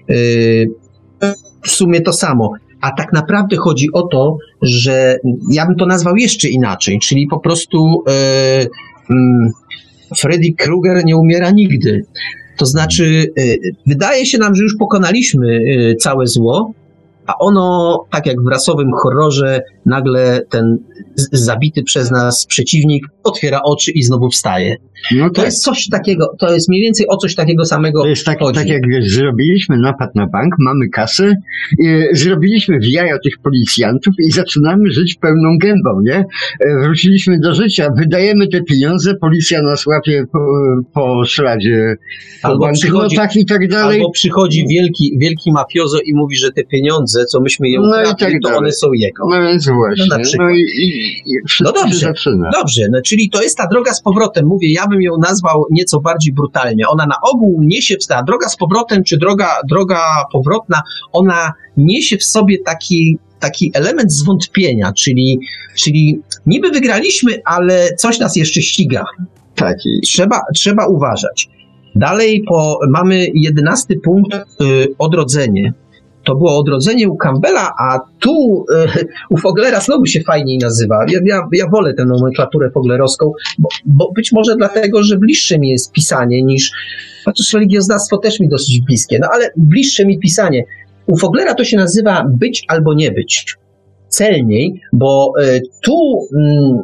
[0.10, 0.68] Y,
[1.64, 2.52] w sumie to samo.
[2.82, 5.18] A tak naprawdę chodzi o to, że
[5.52, 8.68] ja bym to nazwał jeszcze inaczej, czyli po prostu y,
[9.10, 9.52] mm,
[10.18, 12.06] Freddy Krueger nie umiera nigdy.
[12.58, 16.74] To znaczy, y, wydaje się nam, że już pokonaliśmy y, całe zło,
[17.28, 20.78] a ono, tak jak w rasowym horrorze, nagle ten
[21.32, 24.76] zabity przez nas przeciwnik otwiera oczy i znowu wstaje.
[25.16, 25.46] No To tak.
[25.46, 28.60] jest coś takiego, to jest mniej więcej o coś takiego samego To jest tak, chodzi.
[28.60, 31.34] tak jak wiesz, zrobiliśmy napad na bank, mamy kasę,
[31.80, 36.16] i zrobiliśmy w jaja tych policjantów i zaczynamy żyć pełną gębą, nie?
[36.60, 40.40] E, Wróciliśmy do życia, wydajemy te pieniądze, policja nas łapie po,
[40.94, 41.96] po śladzie,
[42.42, 43.98] po Albo przychodzi- banknotach i tak dalej.
[43.98, 48.16] Albo przychodzi wielki, wielki mafiozo i mówi, że te pieniądze, co myśmy je No ukradli,
[48.20, 48.58] tak to dalej.
[48.58, 49.24] one są jego.
[49.30, 50.48] No więc właśnie, No na przykład.
[50.50, 50.88] no i, i,
[51.26, 52.14] i No dobrze.
[52.60, 54.46] Dobrze, no, czyli to jest ta droga z powrotem.
[54.46, 56.88] Mówię, ja bym ją nazwał nieco bardziej brutalnie.
[56.88, 60.00] Ona na ogół niesie, ta droga z powrotem, czy droga, droga
[60.32, 60.82] powrotna,
[61.12, 65.40] ona niesie w sobie taki, taki element zwątpienia, czyli,
[65.78, 69.04] czyli niby wygraliśmy, ale coś nas jeszcze ściga.
[69.56, 71.50] Tak, Trzeba, trzeba uważać.
[71.96, 75.74] Dalej po, mamy jedenasty punkt, y, odrodzenie.
[76.28, 81.06] To było odrodzenie u Campbella, a tu y, u Foglera znowu się fajniej nazywa.
[81.08, 85.70] Ja, ja, ja wolę tę nomenklaturę foglerowską, bo, bo być może dlatego, że bliższe mi
[85.70, 86.72] jest pisanie niż,
[87.26, 90.64] chociaż religioznawstwo też mi dosyć bliskie, no ale bliższe mi pisanie.
[91.06, 93.56] U Foglera to się nazywa być albo nie być.
[94.08, 96.82] Celniej, bo y, tu mm,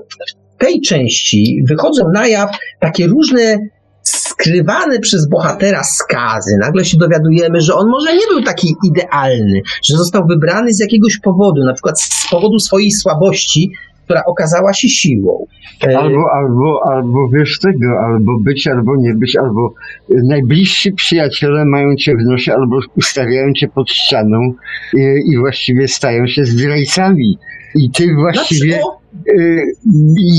[0.56, 2.50] w tej części wychodzą na jaw
[2.80, 3.58] takie różne
[4.04, 6.58] skrywane przez bohatera skazy.
[6.62, 11.18] Nagle się dowiadujemy, że on może nie był taki idealny, że został wybrany z jakiegoś
[11.18, 13.72] powodu, na przykład z powodu swojej słabości,
[14.06, 15.46] która okazała się siłą.
[15.84, 19.74] E, Albo, albo, albo wiesz tego, albo być, albo nie być, albo
[20.10, 24.54] najbliżsi przyjaciele mają cię w nosie, albo ustawiają cię pod ścianą
[24.94, 27.38] i, i właściwie stają się zdrajcami.
[27.76, 29.00] I ty właściwie znaczy, o,
[29.42, 29.64] y,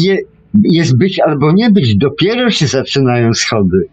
[0.03, 0.19] je,
[0.63, 3.87] jest być albo nie być, dopiero się zaczynają schody.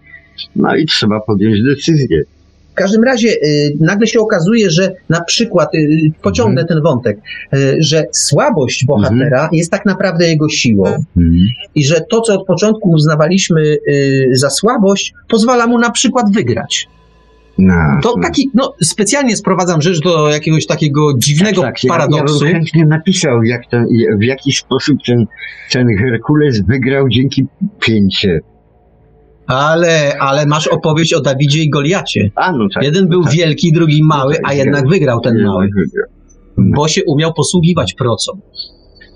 [0.55, 2.23] No i trzeba podjąć decyzję.
[2.71, 7.17] W każdym razie y, nagle się okazuje, że na przykład, y, pociągnę ten wątek,
[7.53, 11.03] y, że słabość bohatera jest tak naprawdę jego siłą.
[11.75, 16.87] I że to, co od początku uznawaliśmy y, za słabość, pozwala mu na przykład wygrać.
[17.57, 17.73] No,
[18.03, 22.39] To taki, no specjalnie sprowadzam rzecz do jakiegoś takiego dziwnego tak, ja, ja paradoksu.
[22.39, 23.85] bym chętnie napisał, jak ten,
[24.19, 25.25] w jaki sposób ten,
[25.71, 27.45] ten Herkules wygrał dzięki
[27.79, 28.39] pięcie.
[29.47, 32.31] Ale, ale masz opowieść o Dawidzie i Goliacie.
[32.35, 32.83] A, no tak.
[32.83, 33.33] Jeden był tak.
[33.33, 35.69] wielki, drugi mały, tak, a jednak wygrał ten mały,
[36.57, 38.31] bo się umiał posługiwać procą.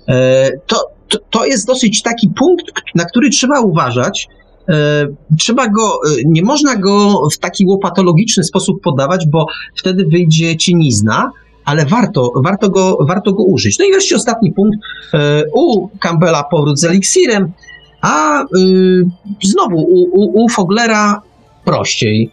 [0.08, 0.76] E, To,
[1.08, 4.28] to, to jest dosyć taki punkt, na który trzeba uważać.
[4.68, 5.06] E,
[5.38, 11.30] Trzeba go, e, nie można go w taki łopatologiczny sposób podawać, bo wtedy wyjdzie cienizna,
[11.64, 13.78] ale warto, warto, go, warto go użyć.
[13.78, 14.78] No i wreszcie ostatni punkt.
[15.14, 17.52] E, U Campbella powrót z eliksirem,
[18.00, 18.46] a y,
[19.44, 21.22] znowu u, u, u Foglera
[21.64, 22.30] prościej.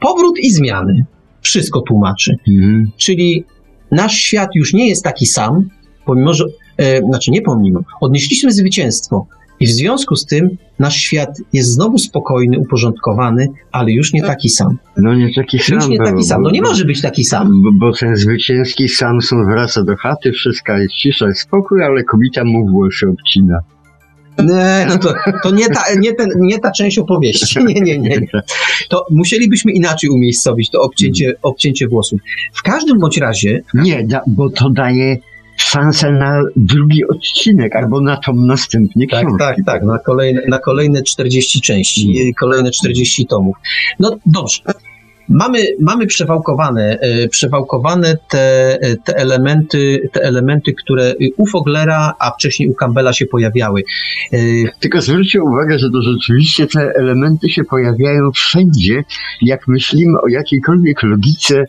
[0.00, 1.04] Powrót i zmiany.
[1.40, 2.36] Wszystko tłumaczy.
[2.48, 2.90] Mhm.
[2.96, 3.44] Czyli
[3.90, 5.68] nasz świat już nie jest taki sam,
[6.06, 6.44] pomimo, że,
[6.76, 9.26] e, znaczy nie pomimo, odnieśliśmy zwycięstwo.
[9.60, 10.48] I w związku z tym
[10.78, 14.78] nasz świat jest znowu spokojny, uporządkowany, ale już nie taki sam.
[14.96, 15.76] No nie taki sam.
[15.76, 16.42] Już nie był, taki sam.
[16.42, 17.62] No nie bo- może być taki sam.
[17.62, 22.44] Bo, bo ten zwycięski Samson wraca do chaty, wszystko jest cisza, jest spokój, ale kobieta
[22.44, 23.60] mu włosy obcina.
[24.38, 27.64] Nie, no to, to nie, ta, nie, ten, nie ta część opowieści.
[27.64, 28.20] Nie, nie, nie.
[28.88, 32.20] To musielibyśmy inaczej umiejscowić to obcięcie, obcięcie włosów.
[32.54, 35.16] W każdym bądź razie, Nie, da, bo to daje
[35.62, 39.38] szansę na drugi odcinek albo na tą następnie Tak, książki.
[39.38, 42.28] tak, tak, na kolejne, na kolejne 40 części, Mm.
[42.28, 43.56] y, kolejne 40 tomów.
[44.00, 44.58] No dobrze.
[45.30, 52.30] Mamy, mamy przewałkowane, y, przewałkowane te, y, te, elementy, te elementy, które u Foglera, a
[52.30, 53.82] wcześniej u Campbella się pojawiały.
[54.80, 59.04] Tylko zwróćcie uwagę, że to rzeczywiście te elementy się pojawiają wszędzie,
[59.42, 61.64] jak myślimy o jakiejkolwiek logice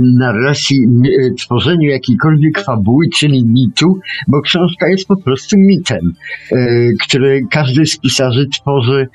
[0.00, 6.12] narracji, m- e, tworzeniu jakiejkolwiek fabuły, czyli mitu, bo książka jest po prostu mitem,
[6.52, 6.56] e,
[7.04, 9.08] który każdy z pisarzy tworzy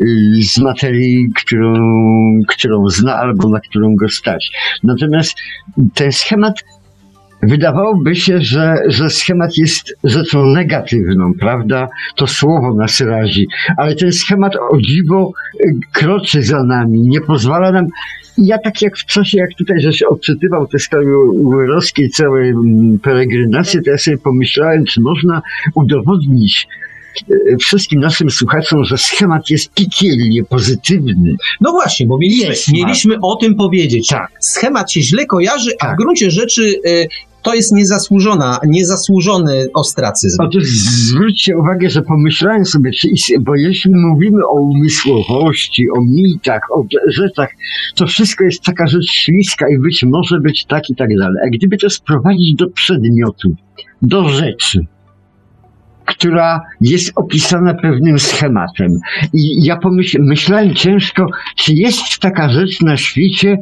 [0.00, 0.04] e,
[0.42, 1.72] z materii, którą,
[2.48, 4.50] którą zna albo na którą go stać.
[4.82, 5.34] Natomiast
[5.94, 6.54] ten schemat
[7.42, 11.88] Wydawałoby się, że, że schemat jest rzeczą negatywną, prawda?
[12.16, 13.46] To słowo nas razi,
[13.76, 15.32] ale ten schemat o dziwo
[15.92, 17.86] kroczy za nami, nie pozwala nam.
[18.38, 23.82] Ja tak jak w czasie, jak tutaj żeś odczytywał te sprawy uerowskie, całe mm, peregrinacje,
[23.82, 25.42] to ja sobie pomyślałem, czy można
[25.74, 26.66] udowodnić
[27.30, 31.36] y, wszystkim naszym słuchaczom, że schemat jest piekielnie pozytywny.
[31.60, 34.08] No właśnie, bo mieliśmy, mieliśmy o tym powiedzieć.
[34.08, 34.28] Tak.
[34.40, 35.96] Schemat się źle kojarzy, a w Tak.
[35.96, 37.08] gruncie rzeczy y,
[37.42, 40.36] to jest niezasłużona, niezasłużony ostracyzm.
[40.40, 43.08] Otóż zwróćcie uwagę, że pomyślałem sobie, czy,
[43.40, 47.48] bo jeśli mówimy o umysłowości, o mitach, o rzeczach,
[47.94, 51.42] to wszystko jest taka rzecz śliska i być może być tak i tak dalej.
[51.46, 53.48] A gdyby to sprowadzić do przedmiotu,
[54.02, 54.86] do rzeczy,
[56.10, 58.98] która jest opisana pewnym schematem.
[59.32, 61.26] I ja pomyśl, myślałem ciężko,
[61.56, 63.56] czy jest taka rzecz na świecie,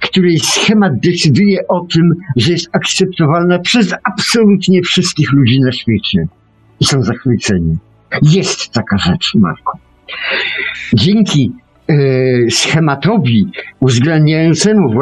[0.00, 6.26] której schemat decyduje o tym, że jest akceptowalna przez absolutnie wszystkich ludzi na świecie.
[6.80, 7.76] I są zachwyceni.
[8.22, 9.78] Jest taka rzecz, Marku.
[10.94, 11.52] Dzięki
[11.88, 11.94] e,
[12.50, 13.46] schematowi
[13.80, 14.94] uwzględniającemu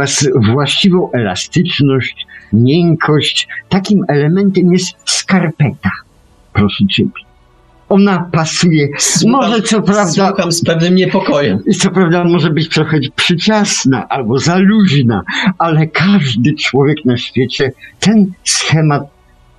[0.52, 5.90] właściwą elastyczność, miękkość, takim elementem jest skarpeta.
[6.56, 7.10] Proszę ciebie.
[7.88, 8.88] Ona pasuje.
[9.26, 11.58] Może co prawda Słucham z pewnym niepokojem.
[11.66, 15.22] i co prawda może być trochę przyciasna albo za luźna,
[15.58, 19.02] ale każdy człowiek na świecie ten schemat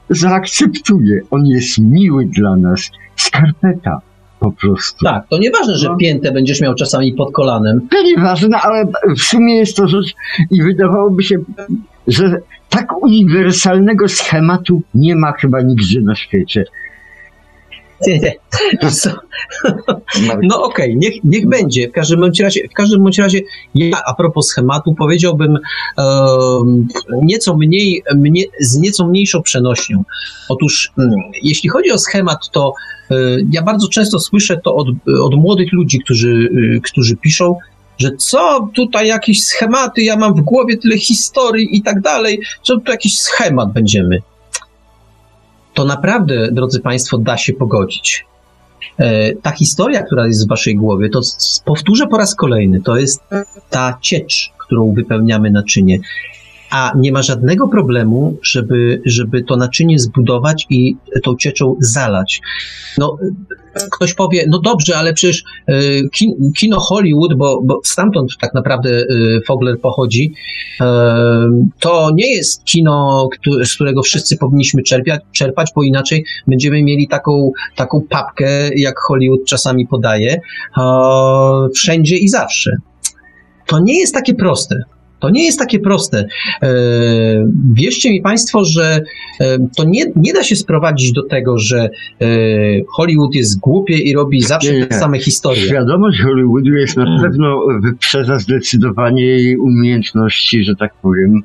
[0.09, 1.21] zaakceptuje.
[1.31, 2.91] On jest miły dla nas.
[3.15, 3.99] Skarpeta
[4.39, 5.05] po prostu.
[5.05, 5.95] Tak, to nieważne, że No.
[5.97, 7.87] piętę będziesz miał czasami pod kolanem.
[7.91, 8.85] To nieważne, ale
[9.17, 10.13] w sumie jest to rzecz
[10.51, 11.35] i wydawałoby się,
[12.07, 12.37] że
[12.69, 16.65] tak uniwersalnego schematu nie ma chyba nigdzie na świecie.
[19.01, 19.09] Co?
[20.43, 21.89] No okej, niech, niech będzie.
[21.89, 23.41] W każdym bądź razie, w każdym bądź razie
[23.75, 25.57] ja a propos schematu powiedziałbym
[25.97, 26.87] em,
[27.21, 30.03] nieco mniej, mnie, z nieco mniejszą przenośnią.
[30.49, 31.11] Otóż mm,
[31.43, 32.73] jeśli chodzi o schemat, to
[33.11, 33.15] e,
[33.51, 34.87] ja bardzo często słyszę to od,
[35.21, 37.55] od młodych ludzi, którzy, y, którzy piszą,
[37.97, 42.77] że co tutaj jakieś schematy, ja mam w głowie tyle historii i tak dalej, co
[42.77, 44.21] tu jakiś schemat będziemy.
[45.77, 48.25] To naprawdę, drodzy Państwo, da się pogodzić
[48.97, 51.21] e, ta historia, która jest w waszej głowie, to
[51.65, 53.23] powtórzę po raz kolejny, to jest
[53.69, 55.99] ta ciecz, którą wypełniamy naczynie.
[56.71, 62.41] A nie ma żadnego problemu, żeby, żeby to naczynie zbudować i tą cieczą zalać.
[62.97, 63.17] No,
[63.91, 68.89] ktoś powie, no dobrze, ale przecież e, kin- kino Hollywood, bo, bo stamtąd tak naprawdę
[68.89, 69.05] e,
[69.47, 70.33] Fogler pochodzi,
[70.81, 70.85] e,
[71.79, 73.29] to nie jest kino,
[73.63, 79.45] z którego wszyscy powinniśmy czerpiać, czerpać, bo inaczej będziemy mieli taką, taką papkę, jak Hollywood
[79.47, 80.41] czasami podaje,
[81.75, 82.71] wszędzie i zawsze.
[83.67, 84.83] To nie jest takie proste.
[85.19, 86.25] To nie jest takie proste.
[86.63, 86.67] E,
[87.73, 89.01] wierzcie mi Państwo, że
[89.41, 91.89] e, to nie, nie da się sprowadzić do tego, że
[92.21, 92.27] e,
[92.95, 95.61] Hollywood jest głupie i robi zawsze Nie, te same historie.
[95.61, 97.21] Świadomość Hollywoodu jest na Mm.
[97.21, 101.41] pewno wyprzedza zdecydowanie jej umiejętności, że tak powiem,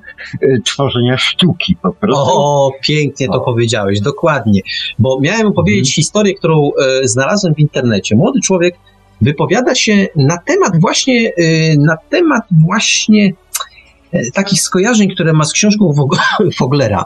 [0.65, 2.33] tworzenia sztuki po prostu.
[2.35, 3.41] O, pięknie to O.
[3.41, 4.61] powiedziałeś, dokładnie.
[4.99, 5.95] Bo miałem opowiedzieć Mhm.
[5.95, 6.71] historię, którą
[7.05, 8.17] znalazłem w internecie.
[8.17, 8.75] Młody człowiek
[9.21, 11.33] wypowiada się na temat właśnie,
[11.79, 13.33] na temat właśnie
[14.35, 17.05] takich skojarzeń, które ma z książką Fog- Foglera.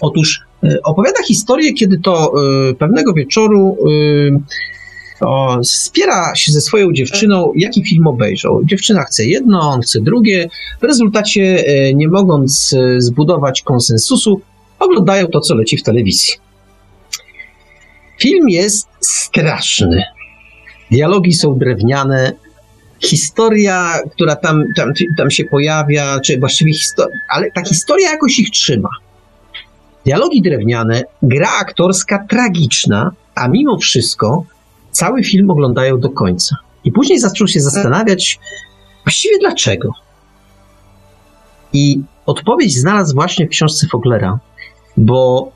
[0.00, 2.32] Otóż e, opowiada historię, kiedy to
[2.70, 4.50] e, pewnego wieczoru e,
[5.62, 8.64] spiera się ze swoją dziewczyną, jaki film obejrzał.
[8.64, 10.48] Dziewczyna chce jedno, on chce drugie.
[10.80, 14.40] W rezultacie, nie mogąc zbudować konsensusu,
[14.78, 16.34] oglądają to, co leci w telewizji.
[18.20, 20.02] Film jest straszny.
[20.90, 22.32] Dialogi są drewniane.
[23.00, 28.50] Historia, która tam, tam, tam się pojawia, czy właściwie historia, ale ta historia jakoś ich
[28.50, 28.88] trzyma.
[30.04, 34.44] Dialogi drewniane, gra aktorska tragiczna, a mimo wszystko
[34.90, 36.56] cały film oglądają do końca.
[36.84, 38.38] I później zaczął się zastanawiać,
[39.04, 39.92] właściwie dlaczego.
[41.72, 44.38] I odpowiedź znalazł właśnie w książce Foglera.
[44.96, 45.52] bo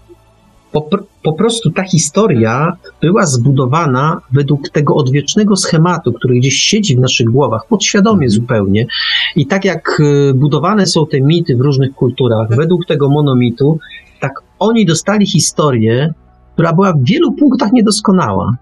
[0.75, 0.89] po,
[1.23, 7.27] po prostu ta historia była zbudowana według tego odwiecznego schematu, który gdzieś siedzi w naszych
[7.27, 8.87] głowach, podświadomie zupełnie.
[9.37, 13.79] I tak jak y, budowane są te mity w różnych kulturach, według tego monomitu,
[14.21, 16.15] tak oni dostali historię,
[16.55, 18.57] która była w wielu punktach niedoskonała,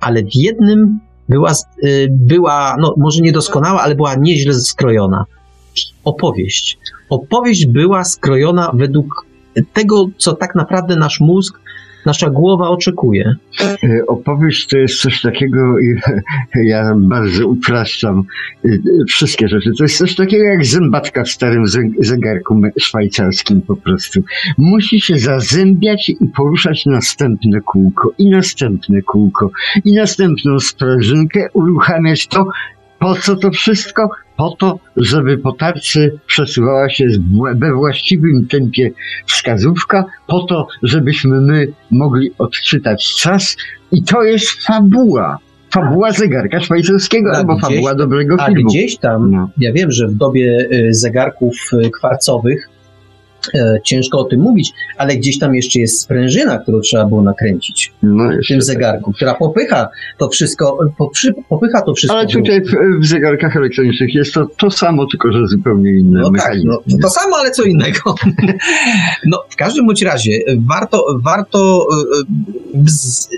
[0.00, 1.52] ale w jednym była,
[1.84, 5.24] y, była no może niedoskonała, ale była nieźle skrojona.
[6.04, 6.78] Opowieść.
[7.10, 9.27] Opowieść była skrojona według
[9.72, 11.60] tego, co tak naprawdę nasz mózg,
[12.06, 13.34] nasza głowa oczekuje.
[13.60, 15.74] E, opowieść to jest coś takiego,
[16.72, 18.22] ja bardzo upraszczam
[18.64, 18.68] e,
[19.08, 19.70] wszystkie rzeczy.
[19.78, 21.64] To jest coś takiego jak zębatka w starym
[22.00, 24.20] zegarku szwajcarskim po prostu.
[24.58, 29.50] Musi się zazębiać i poruszać następne kółko, i następne kółko,
[29.84, 32.46] i następną sprężynkę, uruchamiać to,
[32.98, 34.10] po co to wszystko?
[34.38, 37.04] Po to, żeby po tarczy przesuwała się
[37.54, 38.90] we właściwym tempie
[39.26, 43.56] wskazówka, po to, żebyśmy my mogli odczytać czas
[43.92, 45.38] i to jest fabuła.
[45.70, 48.68] Fabuła zegarka szwajcarskiego albo gdzieś, fabuła dobrego filmu.
[48.68, 49.50] A gdzieś tam, no.
[49.58, 52.68] ja wiem, że w dobie y, zegarków y, kwarcowych
[53.84, 58.24] ciężko o tym mówić, ale gdzieś tam jeszcze jest sprężyna, którą trzeba było nakręcić no,
[58.44, 58.64] w tym tak.
[58.64, 59.88] zegarku, która popycha
[60.18, 62.18] to wszystko, poprzy, popycha to wszystko.
[62.18, 66.30] Ale tutaj w, w, zegarkach elektronicznych jest to to samo, tylko że zupełnie inne no
[66.36, 68.14] Tak, no, to samo, ale co innego.
[69.26, 72.84] no, w każdym bądź razie warto, warto e, e,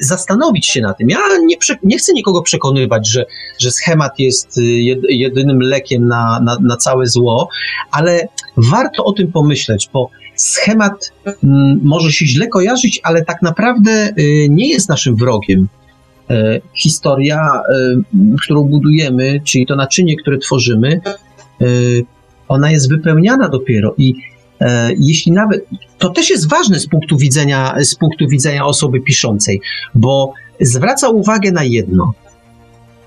[0.01, 1.11] zastanowić się na tym.
[1.11, 3.27] Ja nie, nie chcę nikogo przekonywać, że,
[3.61, 4.61] że schemat jest
[5.09, 7.49] jedynym lekiem na, na, na całe zło,
[7.91, 10.00] ale warto o tym pomyśleć, bo
[10.37, 15.69] schemat mm, może się źle kojarzyć, ale tak naprawdę y, nie jest naszym wrogiem.
[16.31, 17.63] E, historia,
[18.15, 21.01] y, którą budujemy, czyli to naczynie, które tworzymy,
[21.63, 22.05] y,
[22.49, 24.15] ona jest wypełniana dopiero i
[24.61, 25.67] e, jeśli nawet,
[25.99, 29.61] to też jest ważne z punktu widzenia, z punktu widzenia osoby piszącej,
[29.95, 32.13] bo zwraca uwagę na jedno.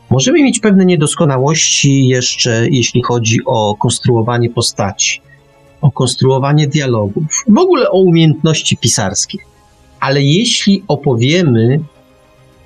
[0.09, 5.21] Możemy mieć pewne niedoskonałości jeszcze, jeśli chodzi o konstruowanie postaci
[5.83, 9.37] o konstruowanie dialogów, w ogóle o umiejętności pisarskie.
[9.99, 11.79] Ale jeśli opowiemy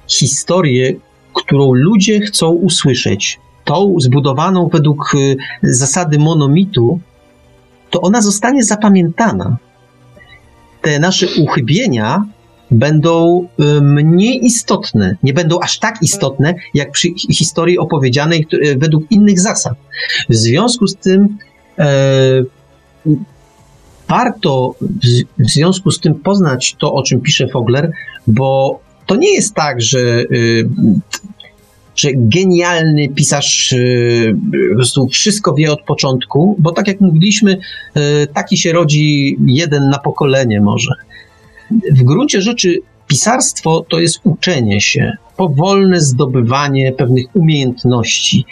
[0.07, 0.95] historię,
[1.33, 6.99] którą ludzie chcą usłyszeć, tą zbudowaną według y, zasady monomitu,
[7.89, 9.57] to ona zostanie zapamiętana.
[10.81, 12.25] Te nasze uchybienia
[12.71, 19.11] będą y, mniej istotne, nie będą aż tak istotne, jak przy historii opowiedzianej y, według
[19.11, 19.73] innych zasad.
[20.29, 21.37] W związku z tym
[21.79, 21.87] e,
[24.07, 24.75] warto
[25.39, 27.91] w związku z tym poznać to, o czym pisze Fogler,
[28.27, 30.69] bo to nie jest tak, że, y,
[31.95, 34.35] że genialny pisarz y,
[35.11, 37.57] wszystko wie od początku, bo tak jak mówiliśmy,
[37.97, 40.91] y, taki się rodzi jeden na pokolenie może.
[41.91, 48.45] W gruncie rzeczy pisarstwo to jest uczenie się, powolne zdobywanie pewnych umiejętności.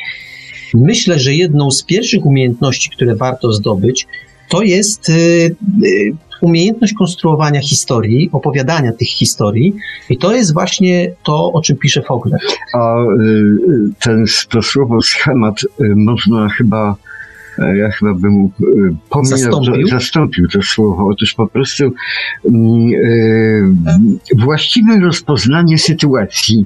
[0.74, 4.08] Myślę, że jedną z pierwszych umiejętności, które warto zdobyć,
[4.50, 9.76] to jest y, y, umiejętność konstruowania historii, opowiadania tych historii
[10.10, 12.40] i to jest właśnie to, o czym pisze Fogler.
[12.74, 13.06] A y,
[14.00, 15.56] ten, to słowo schemat
[15.96, 16.96] można chyba
[17.58, 18.50] ja chyba bym e,
[19.10, 19.88] pominął, zastąpił?
[19.88, 21.08] zastąpił to słowo.
[21.08, 22.92] Otóż po prostu mm,
[24.34, 26.66] e, właściwe rozpoznanie sytuacji,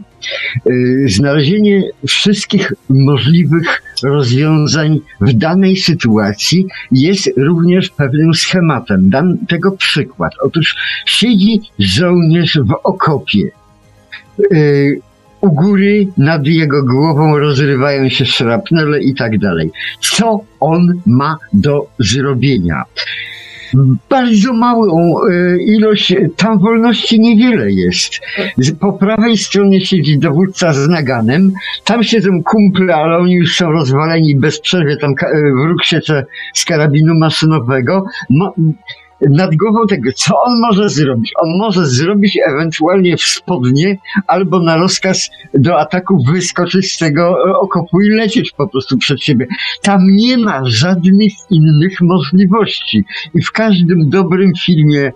[1.06, 9.10] znalezienie wszystkich możliwych rozwiązań w danej sytuacji jest również pewnym schematem.
[9.10, 10.34] Dam tego przykład.
[10.44, 10.76] Otóż
[11.06, 13.52] siedzi żołnierz w okopie
[15.42, 19.72] u góry nad jego głową rozrywają się szrapnele i tak dalej.
[20.00, 22.84] Co on ma do zrobienia?
[24.10, 28.20] Bardzo małą e, ilość, tam wolności niewiele jest.
[28.80, 31.52] Po prawej stronie siedzi dowódca z naganem,
[31.84, 36.66] tam siedzą kumple, ale oni już są rozwaleni bez przerwy, tam e, wróg siece z
[36.66, 38.04] karabinu maszynowego
[39.22, 41.34] nad głową tego, co on może zrobić.
[41.44, 43.98] On może zrobić ewentualnie w spodnie
[44.28, 49.48] albo na rozkaz do ataku wyskoczyć z tego okopu i lecieć po prostu przed siebie.
[49.82, 53.06] Tam nie ma żadnych innych możliwości.
[53.34, 55.12] I w każdym dobrym filmie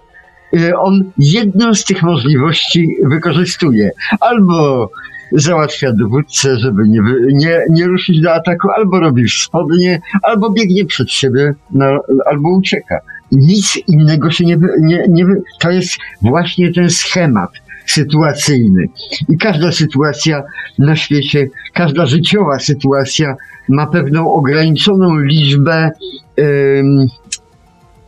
[0.57, 3.91] e, on jedną z tych możliwości wykorzystuje.
[4.19, 4.89] Albo
[5.31, 7.01] załatwia dowódcę, żeby nie,
[7.33, 11.85] nie, nie ruszyć do ataku, albo robi spodnie, albo biegnie przed siebie, no,
[12.25, 12.99] albo ucieka
[13.33, 15.25] nic innego się nie, nie, nie.
[15.59, 17.51] To jest właśnie ten schemat
[17.85, 18.87] sytuacyjny.
[19.29, 20.43] I każda sytuacja
[20.79, 23.35] na świecie, każda życiowa sytuacja
[23.69, 25.91] ma pewną ograniczoną liczbę
[26.39, 27.07] ym,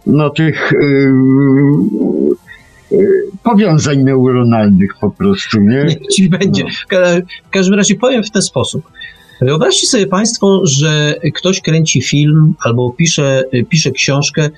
[0.07, 1.89] no, tych ym,
[2.91, 2.97] y,
[3.43, 5.84] powiązań neuronalnych po prostu, nie?
[5.84, 6.64] Niech ci będzie.
[6.64, 6.99] No.
[7.47, 8.91] W każdym razie powiem w ten sposób.
[9.41, 14.49] Wyobraźcie sobie Państwo, że ktoś kręci film albo pisze, pisze książkę,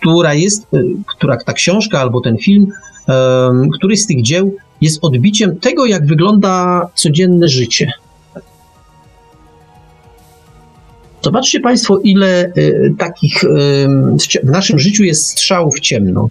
[0.00, 0.66] która jest,
[1.06, 2.66] która ta książka albo ten film,
[3.08, 7.92] em, któryś z tych dzieł jest odbiciem tego, jak wygląda codzienne życie.
[11.22, 13.34] Zobaczcie Państwo, ile y, takich
[14.44, 16.28] w naszym życiu jest strzałów w ciemno.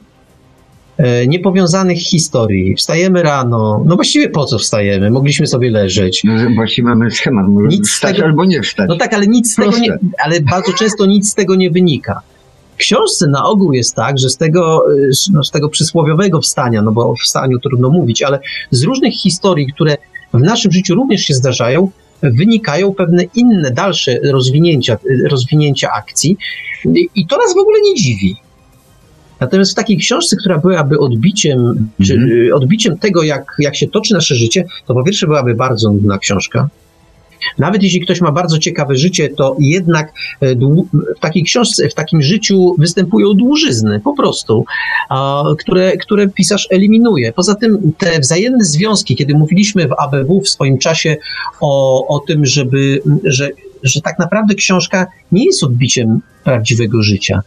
[0.97, 2.75] E, Niepowiązanych historii.
[2.75, 3.83] Wstajemy rano.
[3.85, 5.11] No właściwie po co wstajemy?
[5.11, 6.21] Mogliśmy sobie leżeć.
[6.23, 8.85] No, Właśnie mamy schemat, może Nic wstać tego- albo nie wstać.
[8.89, 10.07] No tak, ale nic z tego nie, Proste.
[10.25, 12.21] ale bardzo często nic z tego nie wynika.
[12.79, 16.91] Książce na ogół jest tak, że z tego, y, no, z tego przysłowiowego wstania, no
[16.91, 18.39] bo o wstaniu trudno mówić, ale
[18.71, 19.97] z różnych historii, które
[20.33, 21.91] w naszym życiu również się zdarzają,
[22.23, 26.37] wynikają pewne inne, dalsze rozwinięcia, y, rozwinięcia akcji
[27.15, 28.35] I- to nas w ogóle nie dziwi.
[29.39, 32.31] Natomiast w takiej książce, która byłaby odbiciem, czy Mhm.
[32.47, 36.17] y, odbiciem tego, jak, jak się toczy nasze życie, to po pierwsze byłaby bardzo nudna
[36.17, 36.69] książka.
[37.57, 40.55] Nawet jeśli ktoś ma bardzo ciekawe życie, to jednak e,
[41.17, 44.65] w takiej książce, w takim życiu występują dłużyzny, po prostu,
[45.59, 47.33] które, które pisarz eliminuje.
[47.33, 51.17] Poza tym te wzajemne związki, kiedy mówiliśmy w ABW w swoim czasie
[51.61, 53.49] o, o tym, żeby, że,
[53.83, 57.41] że tak naprawdę książka nie jest odbiciem prawdziwego życia.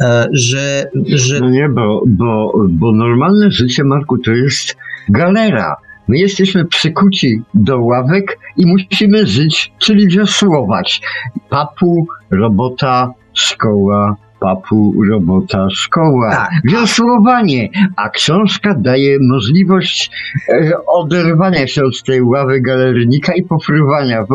[0.00, 4.76] E, Że, że No nie, bo, bo, bo normalne życie, Marku, to jest
[5.08, 5.76] galera.
[6.08, 11.00] My jesteśmy przykuci do ławek i musimy żyć, czyli wiosłować.
[11.48, 16.30] Papu, robota, szkoła, papu, robota, szkoła.
[16.30, 16.50] Tak.
[16.64, 17.68] Wiosłowanie.
[17.96, 20.10] A książka daje możliwość
[20.48, 24.34] e, oderwania się od tej ławy galernika i pofrywania, bo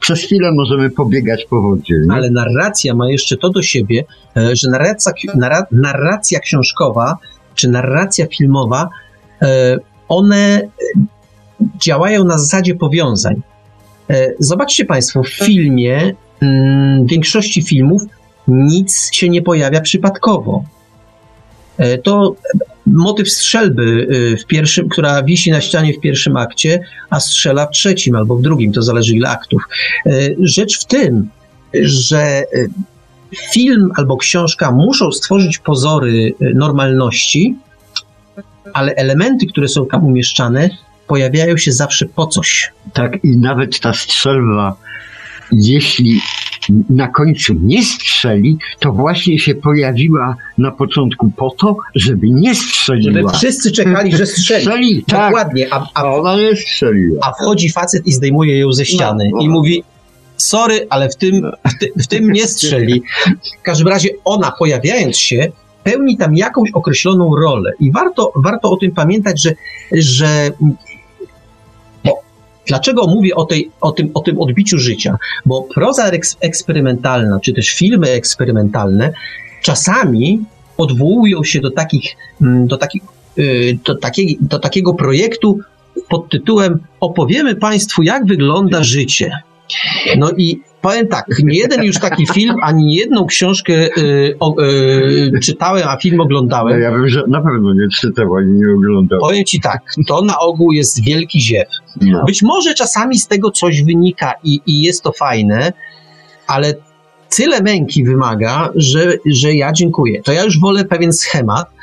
[0.00, 1.94] przez chwilę możemy pobiegać po wodzie.
[2.06, 2.14] Nie?
[2.14, 4.04] Ale narracja ma jeszcze to do siebie,
[4.36, 7.16] e, że narracja, narra, narracja książkowa
[7.54, 8.88] czy narracja filmowa,
[9.42, 9.76] e,
[10.08, 10.68] one e,
[11.82, 13.42] działają na zasadzie powiązań.
[14.10, 18.02] E, Zobaczcie Państwo, w filmie, mm, w większości filmów,
[18.48, 20.64] nic się nie pojawia przypadkowo.
[21.78, 22.34] E, To
[22.86, 24.06] motyw strzelby
[24.42, 26.80] w pierwszym, która wisi na ścianie w pierwszym akcie,
[27.10, 29.62] a strzela w trzecim albo w drugim, to zależy ile aktów.
[30.40, 31.28] Rzecz w tym,
[31.82, 32.42] że
[33.52, 37.56] film albo książka muszą stworzyć pozory normalności,
[38.72, 40.70] ale elementy, które są tam umieszczane,
[41.06, 42.72] pojawiają się zawsze po coś.
[42.92, 44.76] Tak, i nawet ta strzelba,
[45.52, 46.20] jeśli
[46.90, 52.66] na końcu nie strzeli, to właśnie się pojawiła na początku po to, żeby nie Żeby
[52.68, 53.32] strzeliła.
[53.32, 54.64] wszyscy czekali, że strzeli.
[54.64, 55.30] Strzeli, tak.
[55.30, 57.18] Dokładnie, a, a, A ona nie strzeliła.
[57.22, 59.42] a wchodzi facet i zdejmuje ją ze ściany No, no.
[59.44, 59.82] i mówi
[60.36, 63.02] sorry, ale w tym, w, ty, w tym nie strzeli.
[63.60, 65.48] W każdym razie ona, pojawiając się,
[65.86, 69.54] pełni tam jakąś określoną rolę i warto, warto o tym pamiętać, że,
[69.92, 70.50] że
[72.66, 75.16] dlaczego mówię o, tej, o, tym, o tym odbiciu życia?
[75.46, 79.12] Bo proza eks, eksperymentalna, czy też filmy eksperymentalne
[79.62, 80.40] czasami
[80.76, 83.02] odwołują się do takich, mm, do takich
[83.38, 85.58] y, do, takiej, do takiego projektu
[86.08, 89.30] pod tytułem Opowiemy Państwu, jak wygląda życie.
[90.16, 95.40] No i powiem tak, nie jeden już taki film, ani jedną książkę y, o, y,
[95.42, 96.80] czytałem, a film No oglądałem.
[96.80, 99.20] ja bym że na pewno nie czytał ani nie oglądał.
[99.20, 101.68] Powiem ci tak, to na ogół jest wielki ziew.
[102.00, 102.24] No.
[102.24, 105.72] Być może czasami z tego coś wynika i, i jest to fajne,
[106.46, 106.74] ale
[107.36, 110.22] tyle męki wymaga, że, że ja dziękuję.
[110.22, 111.75] To ja już wolę pewien schemat.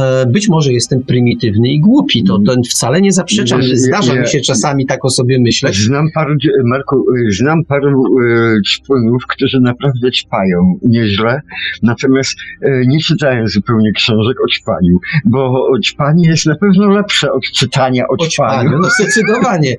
[0.00, 3.62] E, Być może jestem prymitywny i głupi, to, to wcale nie zaprzeczam.
[3.62, 5.76] Zdarza mi się czasami tak o sobie myśleć.
[5.76, 11.40] Znam paru, Marku, znam paru y, czpunów, którzy naprawdę ćpają nieźle,
[11.82, 12.30] natomiast
[12.62, 18.04] y, nie czytają zupełnie książek o ćpaniu, bo ćpanie jest na pewno lepsze od czytania
[18.08, 19.76] o O ćpaniu, no zdecydowanie.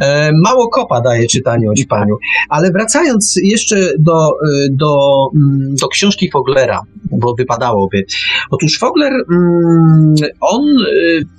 [0.00, 2.18] E, mało kopa daje czytanie o ćpaniu.
[2.48, 4.96] Ale wracając jeszcze do, e, do,
[5.34, 6.80] mm, do książki Foglera,
[7.12, 8.04] bo wypadałoby.
[8.50, 11.38] Otóż Fogler, mm, on e,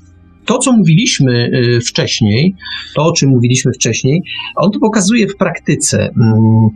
[0.49, 2.55] to, co mówiliśmy e, wcześniej,
[2.95, 4.23] to, o czym mówiliśmy wcześniej,
[4.55, 5.99] on to pokazuje w praktyce.
[6.01, 6.69] Mm,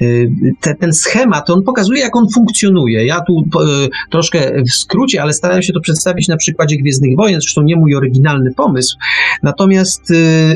[0.00, 3.06] e, Te, ten schemat, on pokazuje, jak on funkcjonuje.
[3.06, 3.44] Ja tu
[4.10, 7.94] troszkę w skrócie, ale starałem się to przedstawić na przykładzie Gwiezdnych Wojen, zresztą nie mój
[7.94, 8.96] oryginalny pomysł.
[9.42, 10.14] Natomiast y,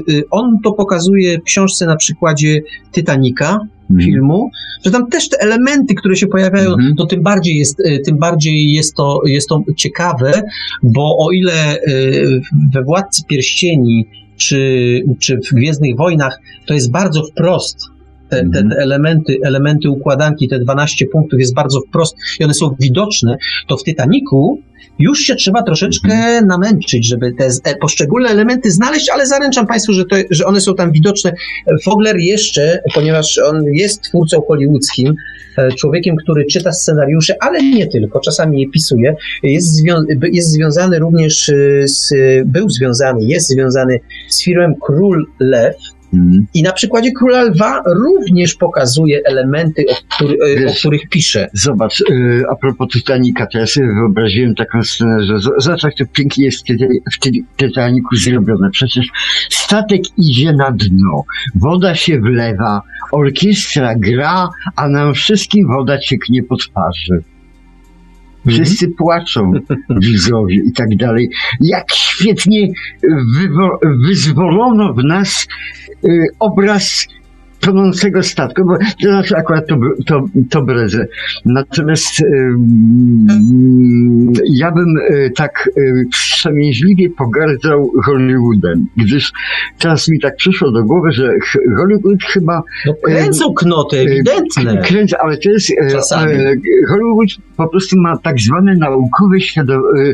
[0.08, 2.60] y, on to pokazuje w książce na przykładzie
[2.92, 3.60] Titanica,
[3.90, 4.10] Mhm.
[4.10, 4.50] filmu,
[4.84, 6.96] że tam też te elementy, które się pojawiają, Mhm.
[6.96, 10.42] to tym bardziej jest, y, tym bardziej jest to, jest to ciekawe,
[10.82, 12.40] bo o ile y,
[12.72, 14.06] we Władcy Pierścieni
[14.36, 17.93] czy, czy w Gwiezdnych Wojnach to jest bardzo wprost
[18.34, 18.70] te, te, Mhm.
[18.70, 23.36] te elementy, elementy układanki, te 12 punktów jest bardzo wprost i one są widoczne,
[23.68, 24.58] to w Titaniku
[24.98, 26.46] już się trzeba troszeczkę Mhm.
[26.46, 30.74] namęczyć, żeby te e, poszczególne elementy znaleźć, ale zaręczam Państwu, że, to, że one są
[30.74, 31.32] tam widoczne.
[31.84, 35.14] Fogler jeszcze, ponieważ on jest twórcą hollywoodzkim,
[35.58, 40.98] e, człowiekiem, który czyta scenariusze, ale nie tylko, czasami je pisuje, jest, zwią- jest związany
[40.98, 41.54] również e,
[41.88, 42.12] z,
[42.46, 43.98] był związany, jest związany
[44.28, 45.74] z filmem Król Lew,
[46.14, 46.46] Mhm.
[46.54, 51.48] i na przykładzie Króla Lwa również pokazuje elementy, o, który, e, o Wiesz- których pisze.
[51.52, 56.04] Zobacz, y, a propos Titanica, to ja sobie wyobraziłem taką scenę, że zobacz jak to
[56.12, 58.70] pięknie jest w, Tita- w Ti- Titanicu zrobione.
[58.70, 59.06] Przecież
[59.50, 61.24] statek idzie na dno,
[61.54, 62.82] woda się wlewa,
[63.12, 67.22] orkiestra gra, a nam wszystkim woda cieknie po twarzy.
[68.46, 69.52] Wszyscy płaczą,
[70.02, 71.30] widzowie i tak dalej.
[71.60, 72.68] Jak świetnie
[74.06, 75.46] wyzwolono w nas
[76.04, 77.06] y, obraz
[77.64, 79.76] tonącego statku, bo to znaczy akurat to,
[80.06, 81.06] to, to bredzę.
[81.44, 82.22] Natomiast
[84.46, 89.32] ja bym y, tak y, wstrzemięźliwie pogardzał Hollywoodem, gdyż
[89.78, 91.30] teraz mi tak przyszło do głowy, że
[91.76, 94.82] Hollywood chyba No, kręcą knoty, ewidentne.
[94.84, 96.32] kręcę, ale to jest e, Czasami.
[96.32, 96.54] e,
[96.88, 99.36] Hollywood po prostu ma tak zwane naukowe
[99.74, 100.12] e,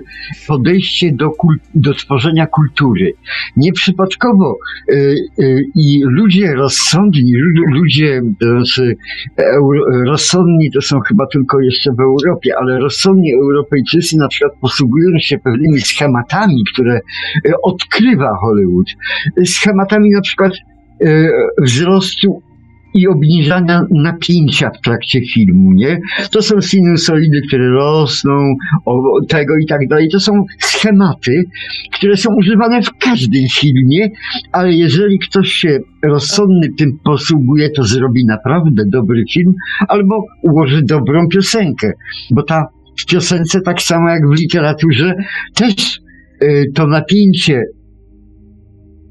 [0.48, 1.31] podejście do,
[1.74, 3.12] do tworzenia kultury.
[3.56, 4.59] Nieprzypadkowo
[4.89, 5.14] e, e,
[5.74, 7.36] i ludzie rozsądni,
[7.73, 8.23] ludzie
[9.37, 15.19] euro, rozsądni to są chyba tylko jeszcze w Europie, ale rozsądni Europejczycy na przykład posługują
[15.19, 18.87] się pewnymi schematami, które e, odkrywa Hollywood.
[19.45, 20.53] Schematami na przykład
[21.05, 21.31] e,
[21.62, 22.43] wzrostu
[22.95, 26.01] i obniżania napięcia w trakcie filmu, nie?
[26.31, 28.55] To są sinusoidy, które rosną,
[28.85, 30.09] o, tego i tak dalej.
[30.09, 31.45] To są schematy,
[31.93, 34.09] które są używane w każdym filmie,
[34.53, 39.55] ale jeżeli ktoś się rozsądny tym posługuje, to zrobi naprawdę dobry film
[39.89, 41.93] albo ułoży dobrą piosenkę,
[42.31, 42.67] bo ta
[43.01, 45.15] w piosence tak samo jak w literaturze
[45.55, 46.01] też
[46.43, 47.62] y, to napięcie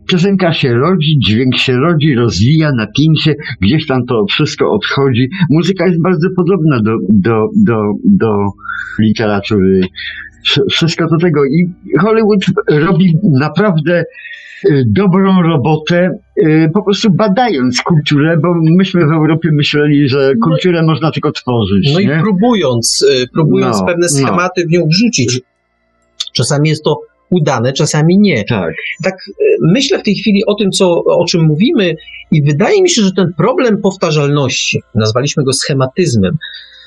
[0.09, 5.29] Piosenka się rodzi, dźwięk się rodzi, rozwija napięcie, gdzieś tam to wszystko odchodzi.
[5.49, 8.45] Muzyka jest bardzo podobna do, do, do, do
[8.99, 9.81] literatury.
[10.47, 11.45] Wsz- Wszystko do tego.
[11.45, 11.69] I
[11.99, 14.03] Hollywood robi naprawdę
[14.65, 16.09] y, dobrą robotę,
[16.43, 21.93] y, po prostu badając kulturę, bo myśmy w Europie myśleli, że kulturę można tylko tworzyć.
[21.93, 22.19] No i nie?
[22.21, 24.17] próbując, y, próbując No, pewne no.
[24.17, 25.41] schematy w nią wrzucić.
[26.33, 28.43] Czasami jest to udane, czasami nie.
[28.43, 28.73] Tak.
[29.03, 31.95] tak e, myślę w tej chwili o tym, co, o czym mówimy,
[32.31, 36.37] i wydaje mi się, że ten problem powtarzalności, nazwaliśmy go schematyzmem,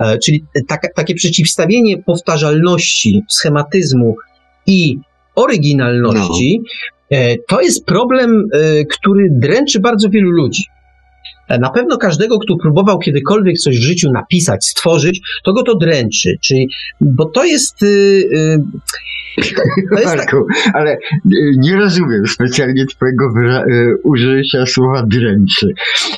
[0.00, 4.16] e, czyli taka, takie przeciwstawienie powtarzalności, schematyzmu
[4.66, 4.98] i
[5.34, 6.62] oryginalności,
[7.10, 8.48] e, to jest problem,
[8.90, 10.62] który dręczy bardzo wielu ludzi.
[11.52, 15.74] E, Na pewno każdego, kto próbował kiedykolwiek coś w życiu napisać, stworzyć, to go to
[15.76, 16.36] dręczy.
[16.40, 16.68] Czyli,
[17.00, 17.82] bo to jest.
[17.82, 18.58] y, y,
[19.90, 20.36] To jest tak, Marku,
[20.74, 20.98] ale y,
[21.58, 25.68] nie rozumiem specjalnie twojego wyra- y, użycia słowa dręczy.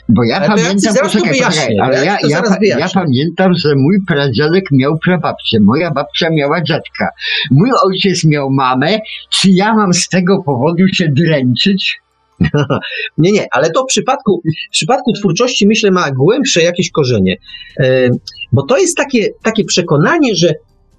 [0.08, 2.18] Bo ja Ale ja pamiętam, to poczekaj, poczekaj, ale ja ja,
[2.62, 7.08] ja, ja pamiętam, że mój pradziadek miał prababcię, moja babcia miała dziadka,
[7.50, 8.98] mój ojciec miał mamę,
[9.30, 12.03] czy ja mam z tego powodu się dręczyć?
[13.18, 17.36] Nie, nie, ale to w przypadku, w przypadku twórczości myślę ma głębsze jakieś korzenie.
[17.80, 18.08] E,
[18.52, 20.54] bo to jest takie, takie przekonanie, że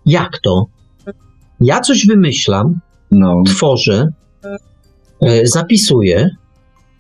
[0.06, 0.66] jak to?
[1.62, 2.80] Ja coś wymyślam,
[3.12, 4.08] No, tworzę,
[5.22, 6.30] e, zapisuję,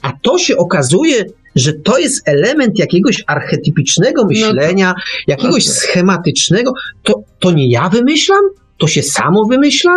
[0.01, 1.25] a to się okazuje,
[1.55, 4.93] że to jest element jakiegoś archetypicznego myślenia,
[5.27, 5.75] jakiegoś tak.
[5.75, 6.71] schematycznego.
[7.03, 8.41] To, to nie ja wymyślam?
[8.85, 9.91] To się samo wymyśla?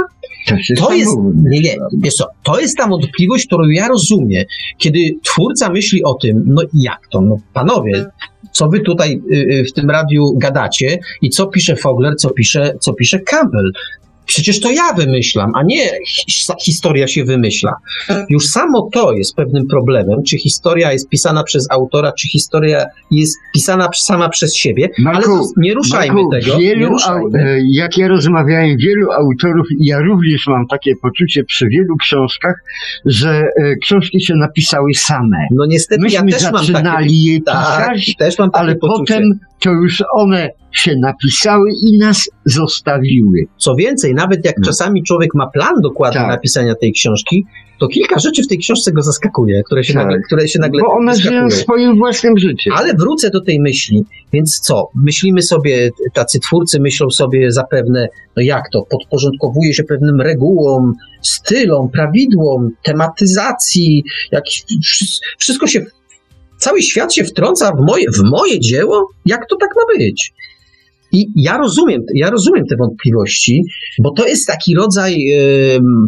[0.49, 1.51] to się To samo jest, wymyśla.
[1.51, 4.45] nie, nie, wiesz co, to jest ta wątpliwość, którą ja rozumiem,
[4.79, 8.05] kiedy twórca myśli o tym, no jak to, no panowie,
[8.53, 12.75] co wy tutaj y, y, w tym radiu gadacie i co pisze Fogler, co pisze,
[12.81, 13.73] co pisze Campbell.
[14.29, 15.85] Przecież to ja wymyślam, a nie
[16.29, 17.73] his- historia się wymyśla.
[18.29, 23.37] Już samo to jest pewnym problemem, czy historia jest pisana przez autora, czy historia jest
[23.55, 26.59] pisana sama przez siebie, ale Marku, to nie ruszajmy Marku, tego.
[26.59, 27.39] Wielu, nie ruszajmy.
[27.43, 32.55] e, jak ja rozmawiałem, wielu autorów, i ja również mam takie poczucie przy wielu książkach,
[33.05, 35.37] że e, książki się napisały same.
[35.51, 38.77] No niestety ja Myśmy też mam takie zaczynali je Tak, pisać, też mam takie ale
[38.77, 39.15] poczucie.
[39.15, 39.23] potem
[39.61, 43.47] to już one się napisały i nas zostawiły.
[43.59, 44.65] Co więcej, nawet jak No.
[44.67, 46.29] czasami człowiek ma plan dokładny Tak.
[46.29, 47.45] napisania tej książki,
[47.81, 50.03] to kilka rzeczy w tej książce go zaskakuje, które się, Tak.
[50.03, 52.73] nagle, które się nagle Bo one żyją swoim własnym życiem.
[52.77, 54.05] Ale wrócę do tej myśli.
[54.33, 54.89] Więc co?
[55.05, 60.93] Myślimy sobie, tacy twórcy myślą sobie zapewne, no jak to, podporządkowuje się pewnym regułom,
[61.23, 64.45] stylom, prawidłom, tematyzacji, jak,
[65.39, 65.85] wszystko się
[66.59, 69.11] cały świat się wtrąca w moje, w moje dzieło?
[69.27, 70.33] Jak to tak ma być?
[71.13, 73.65] I ja rozumiem, ja rozumiem te wątpliwości,
[73.99, 75.25] bo to jest taki rodzaj,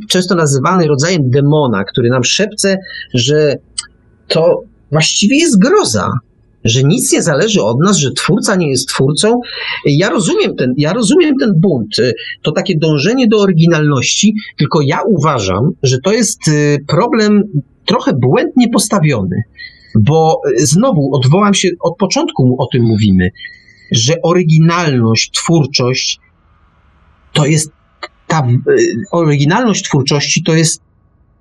[0.08, 2.78] często nazywany rodzajem demona, który nam szepce,
[3.14, 3.56] że
[4.28, 6.12] to właściwie jest groza,
[6.64, 9.40] że nic nie zależy od nas, że twórca nie jest twórcą.
[9.86, 11.96] Ja rozumiem ten, ja rozumiem ten bunt,
[12.42, 17.42] to takie dążenie do oryginalności, tylko ja uważam, że to jest y, problem
[17.86, 19.36] trochę błędnie postawiony,
[19.94, 23.30] bo y, znowu odwołam się, od początku o tym mówimy,
[23.92, 26.20] że oryginalność, twórczość
[27.32, 27.70] to jest
[28.26, 30.82] ta y, oryginalność twórczości to jest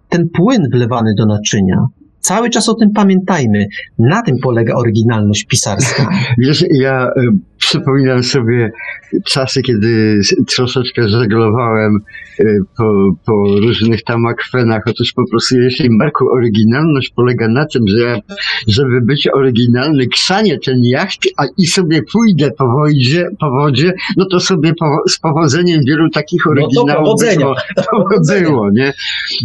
[0.09, 1.87] ten płyn wlewany do naczynia.
[2.21, 3.65] Cały czas o tym pamiętajmy.
[3.99, 6.09] Na tym polega oryginalność pisarska.
[6.37, 7.21] Wiesz, ja y,
[7.57, 8.71] przypominam sobie
[9.25, 11.99] czasy, kiedy troszeczkę żeglowałem
[12.39, 14.81] y, po, po różnych tam akwenach.
[14.85, 18.17] Otóż po prostu, jeśli Marku, oryginalność polega na tym, że ja,
[18.67, 24.25] żeby być oryginalny, ksanie ten jacht, a i sobie pójdę po wodzie, po wodzie no
[24.25, 27.45] to sobie po, z powodzeniem wielu takich oryginałów no to powodzenia.
[27.91, 28.93] powodziło, nie?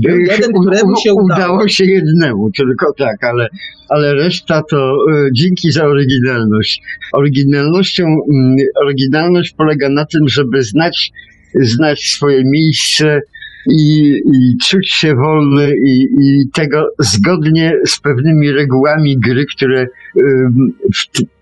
[0.01, 1.24] Jeden, któremu się udało.
[1.24, 3.49] udało się jednemu, tylko tak, ale,
[3.89, 6.82] ale reszta to y, dzięki za oryginalność.
[7.12, 11.12] Oryginalnością, y, oryginalność polega na tym, żeby znać,
[11.55, 13.20] znać swoje miejsce
[13.70, 19.89] i, i czuć się wolny i, i tego zgodnie z pewnymi regułami gry, które y,
[20.95, 21.34] w,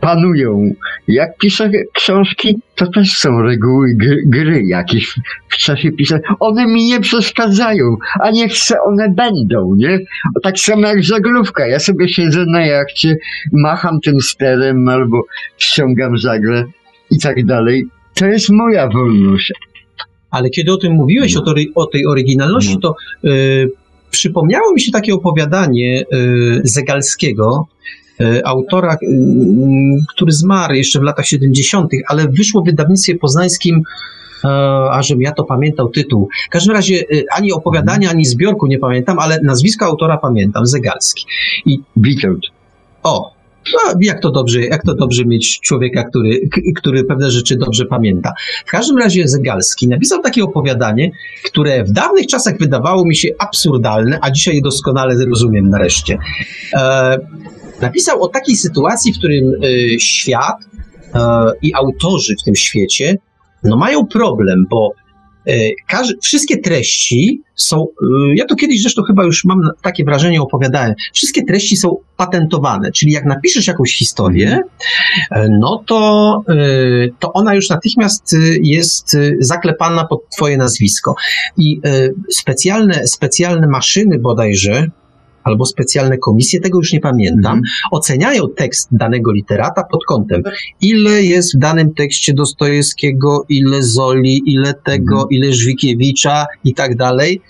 [0.00, 0.74] panują.
[1.08, 5.14] Jak piszę książki, to też są reguły gry, gry jakieś
[5.48, 6.20] w, czasie pisania.
[6.40, 9.98] One mi nie przeszkadzają, a niech se one będą, nie?
[10.42, 11.66] Tak samo jak żaglówka.
[11.66, 13.16] Ja sobie siedzę na jachcie,
[13.52, 15.22] macham tym sterem albo
[15.58, 16.64] ściągam żagle
[17.10, 17.84] i tak dalej.
[18.14, 19.52] To jest moja wolność.
[20.30, 22.94] Ale kiedy o tym mówiłeś, o, to, o tej oryginalności, to
[23.24, 23.70] y,
[24.10, 27.68] przypomniało mi się takie opowiadanie y, Zegalskiego,
[28.44, 29.06] autora, y,
[30.14, 33.82] który zmarł jeszcze w latach 70., ale wyszło w wydawnictwie poznańskim
[34.44, 34.48] e,
[34.90, 36.28] a żebym ja to pamiętał tytuł.
[36.46, 41.24] W każdym razie ani opowiadania, ani zbiorku nie pamiętam, ale nazwisko autora pamiętam, Zegalski.
[41.66, 42.42] I Witold.
[43.02, 43.40] O,
[43.72, 48.32] no, jak to dobrze, jak to dobrze mieć człowieka, który, który pewne rzeczy dobrze pamięta.
[48.66, 51.10] W każdym razie Zegalski napisał takie opowiadanie,
[51.44, 56.18] które w dawnych czasach wydawało mi się absurdalne, a dzisiaj je doskonale rozumiem nareszcie.
[56.74, 57.18] E,
[57.80, 60.56] napisał o takiej sytuacji, w którym e, świat
[61.14, 61.20] e,
[61.62, 63.16] i autorzy w tym świecie
[63.64, 64.94] no, mają problem, bo
[65.88, 67.86] Każdy, wszystkie treści są,
[68.34, 73.12] ja to kiedyś zresztą chyba już mam takie wrażenie, opowiadałem, wszystkie treści są patentowane, czyli
[73.12, 74.60] jak napiszesz jakąś historię,
[75.60, 76.42] no to,
[77.18, 81.14] to ona już natychmiast jest zaklepana pod twoje nazwisko.
[81.56, 81.80] I
[82.30, 84.90] specjalne, specjalne maszyny bodajże,
[85.50, 87.64] albo specjalne komisje, tego już nie pamiętam, mm.
[87.90, 90.42] oceniają tekst danego literata pod kątem,
[90.80, 95.28] ile jest w danym tekście Dostojewskiego, ile Zoli, ile tego, mm.
[95.30, 97.40] ile Żwikiewicza i tak dalej.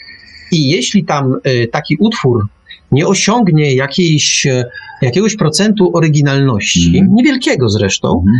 [0.52, 2.46] I jeśli tam y, taki utwór
[2.92, 4.64] nie osiągnie jakiejś, y,
[5.02, 7.14] jakiegoś procentu oryginalności, mm.
[7.14, 8.36] niewielkiego zresztą, mhm.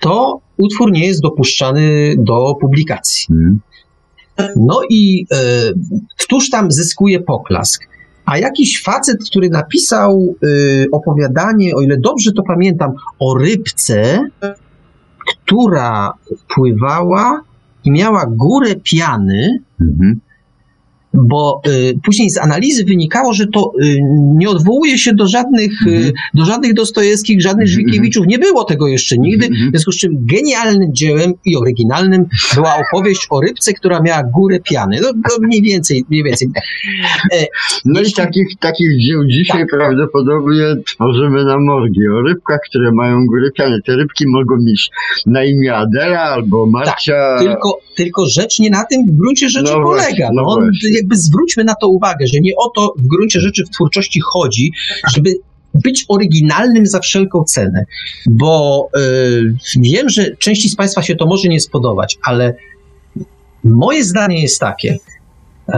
[0.00, 3.26] to utwór nie jest dopuszczany do publikacji.
[3.30, 3.60] Mhm.
[4.56, 5.74] No i y,
[6.16, 7.93] któż tam zyskuje poklask?
[8.24, 14.28] A jakiś facet, który napisał y, opowiadanie, o ile dobrze to pamiętam, o rybce,
[15.26, 16.12] która
[16.54, 17.40] pływała
[17.84, 20.20] i miała górę piany, mhm
[21.14, 23.98] bo y, później z analizy wynikało, że to y,
[24.34, 26.12] nie odwołuje się do żadnych, mm-hmm.
[26.34, 27.70] do żadnych Dostojewskich, żadnych mm-hmm.
[27.70, 28.26] Żwikiewiczów.
[28.26, 29.68] Nie było tego jeszcze nigdy, mm-hmm.
[29.68, 34.60] w związku z czym genialnym dziełem i oryginalnym była opowieść o rybce, która miała górę
[34.60, 34.98] piany.
[35.02, 36.48] No, no mniej więcej, mniej więcej.
[37.32, 37.46] E,
[37.84, 39.68] no i takich, takich dzieł dzisiaj tak.
[39.70, 42.00] prawdopodobnie tworzymy na morgi.
[42.18, 43.82] O rybkach, które mają górę piany.
[43.86, 44.90] Te rybki mogą mieć
[45.26, 47.14] na imię Adela albo Marcia.
[47.14, 50.04] Tak, tylko, tylko rzecz nie na tym w gruncie rzeczy no polega.
[50.04, 50.66] Właśnie, no, no
[51.04, 54.72] jakby zwróćmy na to uwagę, że nie o to w gruncie rzeczy w twórczości chodzi,
[55.14, 55.30] żeby
[55.74, 57.84] być oryginalnym za wszelką cenę,
[58.26, 62.54] bo y, wiem, że części z Państwa się to może nie spodobać, ale
[63.64, 64.98] moje zdanie jest takie,
[65.68, 65.72] y,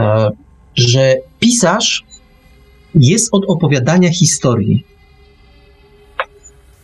[0.75, 2.05] że pisarz
[2.95, 4.85] jest od opowiadania historii.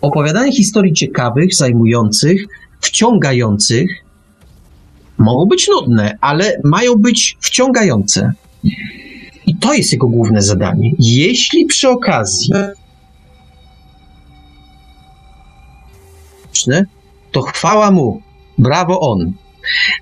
[0.02, 2.45] Opowiadanie historii ciekawych, zajmujących,
[2.82, 4.03] wciągających,
[5.18, 8.34] mogą być nudne, ale mają być wciągające.
[9.45, 10.91] I to jest jego główne zadanie.
[10.99, 12.53] Jeśli przy okazji
[17.31, 18.22] to chwała mu,
[18.57, 19.34] brawo on.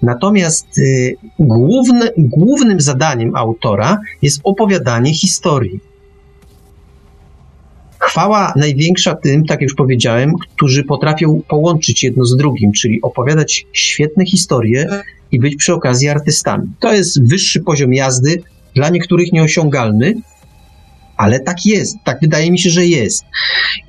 [0.02, 5.80] Natomiast y, główne, głównym zadaniem autora jest opowiadanie historii.
[8.12, 13.66] Chwała największa tym, tak jak już powiedziałem, którzy potrafią połączyć jedno z drugim, czyli opowiadać
[13.74, 14.88] świetne historie
[15.32, 16.68] i być przy okazji artystami.
[16.80, 18.42] To jest wyższy poziom jazdy,
[18.76, 20.14] dla niektórych nieosiągalny,
[21.18, 23.24] ale tak jest, tak wydaje mi się, że jest.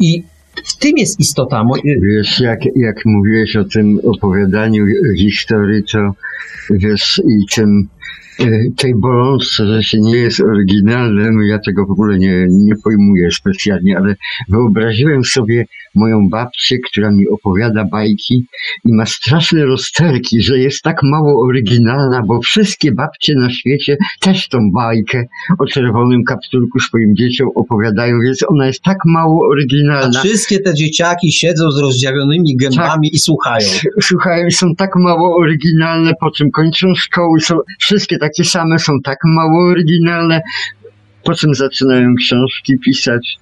[0.01, 0.23] I
[0.65, 1.65] w tym jest istota.
[1.85, 4.87] Wiesz, jak, jak mówiłeś o tym opowiadaniu
[5.19, 5.99] historii, to
[6.71, 8.02] wiesz, i czym E,
[8.77, 13.97] tej bolączce, że się nie jest oryginalnym, ja tego w ogóle nie, nie pojmuję specjalnie,
[13.99, 14.17] ale
[14.49, 15.65] wyobraziłem sobie
[15.95, 18.47] moją babcię, która mi opowiada bajki
[18.85, 24.49] i ma straszne rozterki, że jest tak mało oryginalna, bo wszystkie babcie na świecie też
[24.49, 25.25] tą bajkę
[25.59, 30.19] o czerwonym kapturku swoim dzieciom opowiadają, więc ona jest tak mało oryginalna.
[30.19, 33.69] A wszystkie te dzieciaki siedzą z rozdziawionymi gębami tak, i słuchają.
[34.03, 38.93] Słuchają i są tak mało oryginalne, po czym kończą szkoły, są wszystkie takie same, są
[39.05, 40.41] tak mało oryginalne,
[41.25, 43.37] po czym zaczynają książki pisać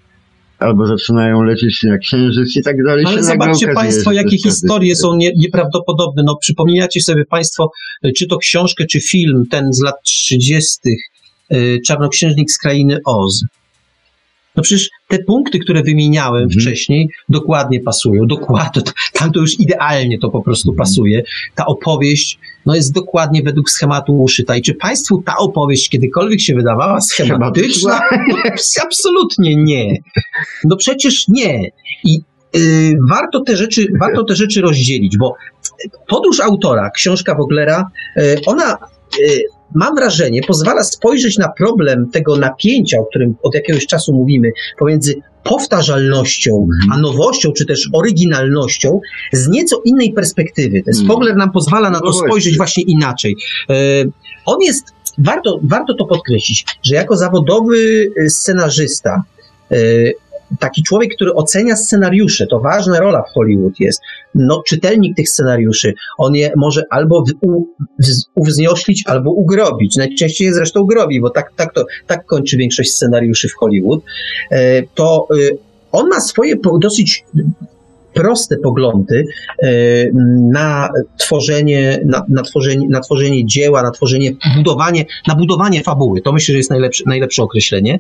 [0.59, 3.05] albo zaczynają lecieć na księżyc i tak dalej.
[3.09, 6.23] Ale zobaczcie Państwo, jakie historie są nie, nieprawdopodobne.
[6.27, 7.71] No, przypominacie sobie Państwo,
[8.17, 10.79] czy to książkę, czy film, ten z lat 30.,
[11.53, 13.45] y, Czarnoksiężnik z krainy Oz.
[14.57, 16.61] No przecież te punkty, które wymieniałem mhm.
[16.61, 18.27] wcześniej, dokładnie pasują.
[18.27, 18.83] Dokładnie,
[19.13, 20.79] tam to już idealnie to po prostu mhm.
[20.79, 21.23] pasuje.
[21.55, 24.57] Ta opowieść no jest dokładnie według schematu uszyta.
[24.57, 28.01] I czy Państwu ta opowieść kiedykolwiek się wydawała schematyczna?
[28.85, 29.97] Absolutnie nie.
[30.65, 31.71] No przecież nie.
[32.05, 32.21] I
[32.57, 35.35] y, warto, te rzeczy, warto te rzeczy rozdzielić, bo
[36.09, 38.77] podróż autora, książka Woglera, y, ona
[39.21, 39.43] y,
[39.75, 45.15] mam wrażenie, pozwala spojrzeć na problem tego napięcia, o którym od jakiegoś czasu mówimy, pomiędzy
[45.43, 47.03] powtarzalnością, a mhm.
[47.03, 49.01] nowością, czy też oryginalnością
[49.33, 50.83] z nieco innej perspektywy.
[50.83, 51.39] Ten Spogler mhm.
[51.39, 53.37] nam pozwala na to no spojrzeć właśnie inaczej.
[53.71, 53.75] E,
[54.47, 54.85] on jest,
[55.19, 59.23] warto, warto to podkreślić, że jako zawodowy e, scenarzysta,
[59.71, 59.77] e,
[60.59, 64.01] taki człowiek, który ocenia scenariusze, to ważna rola w Hollywood jest,
[64.35, 67.65] no, czytelnik tych scenariuszy, on je może albo u,
[68.35, 69.97] uwznioślić, albo ugrobić.
[69.97, 74.01] Najczęściej je zresztą ugrobi, bo tak, tak, to, tak kończy większość scenariuszy w Hollywood.
[74.51, 75.37] E, to e,
[75.93, 77.25] on ma swoje dosyć
[78.15, 79.25] proste poglądy
[79.63, 79.69] e,
[80.51, 80.89] na
[81.19, 86.21] tworzenie, na, na, tworzenie, na tworzenie dzieła, na tworzenie, budowanie, na budowanie fabuły.
[86.21, 87.99] To myślę, że jest najlepsze, najlepsze określenie.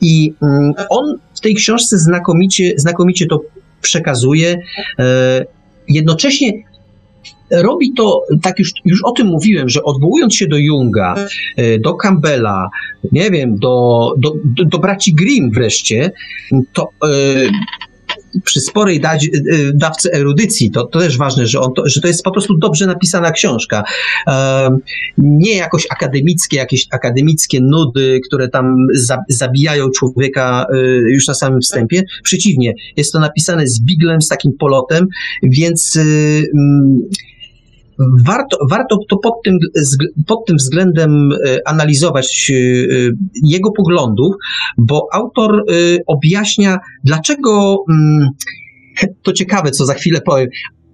[0.00, 3.40] I mm, on w tej książce znakomicie, znakomicie to
[3.80, 4.56] przekazuje.
[4.98, 5.46] E,
[5.88, 6.52] jednocześnie
[7.50, 11.14] robi to, tak już, już o tym mówiłem, że odwołując się do Junga,
[11.56, 12.68] e, do Campbella,
[13.12, 16.10] nie wiem, do, do, do, do braci Grimm wreszcie,
[16.72, 16.88] to
[18.44, 22.08] przy sporej y, y, dawce erudycji, to, to też ważne, że, on to, że to
[22.08, 23.84] jest po prostu dobrze napisana książka.
[25.18, 30.76] Nie jakoś akademickie, jakieś akademickie nudy, które tam za, zabijają człowieka y,
[31.12, 32.02] już na samym wstępie.
[32.22, 35.06] Przeciwnie, jest to napisane z biglem, z takim polotem,
[35.42, 37.00] więc mm,
[38.26, 39.58] warto, warto to pod tym,
[40.26, 42.54] pod tym względem e, analizować e,
[43.44, 44.34] jego poglądów,
[44.78, 45.72] bo autor e,
[46.06, 47.84] objaśnia, dlaczego.
[47.90, 48.28] Mm,
[49.24, 50.48] to ciekawe, co za chwilę powiem.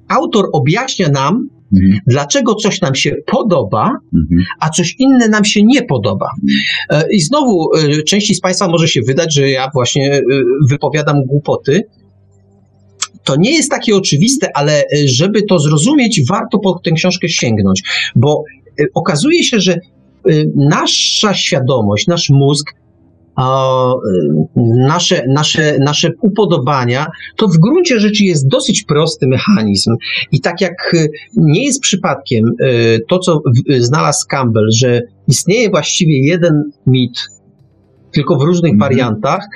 [0.09, 2.01] Autor objaśnia nam, Mhm.
[2.07, 4.45] Dlaczego coś nam się podoba, mhm.
[4.61, 6.31] a coś inne nam się nie podoba?
[7.11, 7.71] I znowu
[8.07, 10.21] części z Państwa może się wydać, że ja właśnie
[10.71, 11.83] wypowiadam głupoty,
[13.25, 17.83] to nie jest takie oczywiste, ale e, żeby to zrozumieć, warto po tę książkę sięgnąć,
[18.17, 18.43] bo
[18.81, 19.79] e, okazuje się, że e,
[20.57, 22.75] nasza świadomość, nasz mózg,
[24.57, 27.07] nasze, nasze, nasze upodobania,
[27.37, 29.95] to w gruncie rzeczy jest dosyć prosty mechanizm.
[30.33, 30.97] I tak jak
[31.37, 32.45] nie jest przypadkiem
[33.09, 33.41] to, co
[33.79, 37.19] znalazł Campbell, że istnieje właściwie jeden mit,
[38.13, 38.91] tylko w różnych mhm.
[38.91, 39.47] wariantach,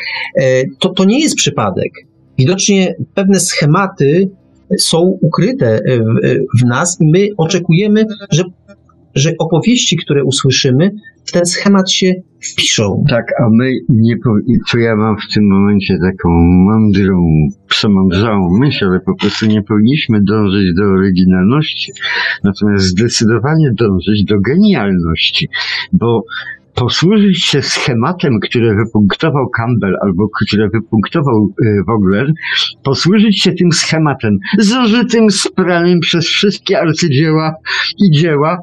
[0.78, 1.92] to to nie jest przypadek.
[2.38, 4.30] Widocznie pewne schematy
[4.78, 8.42] są ukryte w, w nas i my oczekujemy, że,
[9.14, 10.90] że opowieści, które usłyszymy,
[11.24, 12.14] w ten schemat się
[12.52, 13.04] wpiszą.
[13.08, 14.14] Tak, a my nie
[14.70, 20.20] tu ja mam w tym momencie taką mądrą, przemądrzałą myśl, ale po prostu nie powinniśmy
[20.22, 21.92] dążyć do oryginalności,
[22.44, 25.48] natomiast zdecydowanie dążyć do genialności,
[25.92, 26.24] bo
[26.78, 32.32] posłużyć się schematem, który wypunktował Campbell albo który wypunktował y, Vogler,
[32.84, 37.54] posłużyć się tym schematem zużytym, spranym przez wszystkie arcydzieła
[37.98, 38.58] i dzieła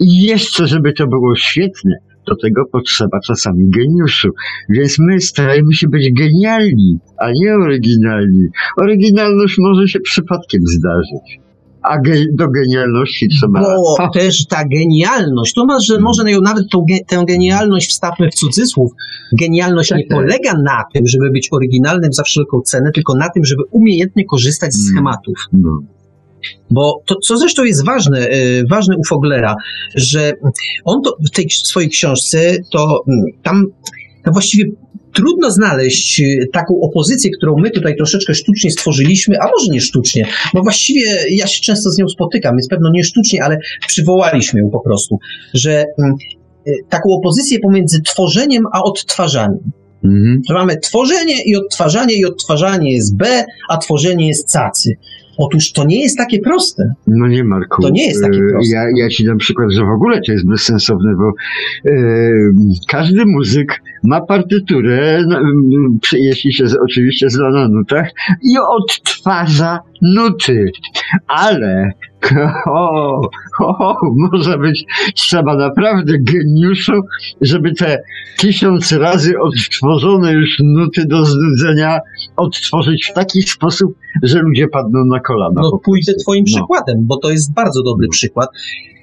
[0.00, 4.28] i jeszcze, żeby to było świetne, do tego potrzeba czasami geniuszu.
[4.68, 8.48] Więc my starajmy się być genialni, a nie oryginalni.
[8.76, 11.45] Oryginalność może się przypadkiem zdarzyć
[11.88, 13.60] a ge, do genialności trzeba...
[13.60, 18.92] Bo też ta genialność, to może, może ją nawet tą, tę genialność wstawmy w cudzysłów.
[19.40, 20.18] Genialność Tak, nie tak.
[20.18, 24.72] polega na tym, żeby być oryginalnym za wszelką cenę, tylko na tym, żeby umiejętnie korzystać
[24.74, 24.92] z Mm.
[24.92, 25.34] schematów.
[25.52, 25.82] No.
[26.70, 29.56] Bo to, co zresztą jest ważne, y, ważne u Foglera,
[29.94, 30.32] że
[30.84, 33.66] on to w tej swojej książce, to mm, tam,
[34.24, 34.70] tam właściwie
[35.16, 40.26] trudno znaleźć y, taką opozycję, którą my tutaj troszeczkę sztucznie stworzyliśmy, a może nie sztucznie,
[40.54, 44.70] bo właściwie ja się często z nią spotykam, jest pewno nie sztucznie, ale przywołaliśmy ją
[44.70, 45.18] po prostu,
[45.54, 46.14] że mm,
[46.68, 49.72] y, taką opozycję pomiędzy tworzeniem a odtwarzaniem.
[50.04, 50.42] Mhm.
[50.48, 54.96] Że mamy tworzenie i odtwarzanie, i odtwarzanie jest B, a tworzenie jest cacy.
[55.38, 56.94] Otóż to nie jest takie proste.
[57.06, 57.82] No nie, Marku.
[57.82, 58.74] To nie jest takie E, proste.
[58.74, 61.32] Ja, ja ci dam przykład, że w ogóle to jest bezsensowne, bo
[61.90, 61.94] e,
[62.88, 65.38] każdy muzyk ma partyturę, no,
[66.12, 68.10] jeśli się oczywiście zna na nutach,
[68.42, 70.64] i odtwarza nuty.
[71.26, 71.92] Ale
[72.66, 73.20] o,
[73.60, 74.84] o, może być
[75.14, 76.92] trzeba naprawdę geniuszu,
[77.40, 78.02] żeby te
[78.38, 81.98] tysiąc razy odtworzone już nuty do znudzenia
[82.36, 85.60] odtworzyć w taki sposób, że ludzie padną na kolana.
[85.62, 86.54] No pójdę twoim No.
[86.56, 88.10] przykładem, bo to jest bardzo dobry No.
[88.10, 88.48] przykład.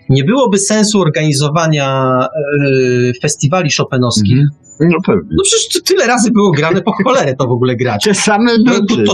[0.10, 4.34] Nie byłoby sensu organizowania e, festiwali szopenowskich.
[4.34, 4.63] Mhm.
[4.92, 5.30] No pewnie.
[5.32, 8.04] No przecież to tyle razy było grane, po cholerę to w ogóle grać.
[8.04, 9.14] Te same No, nuty, to,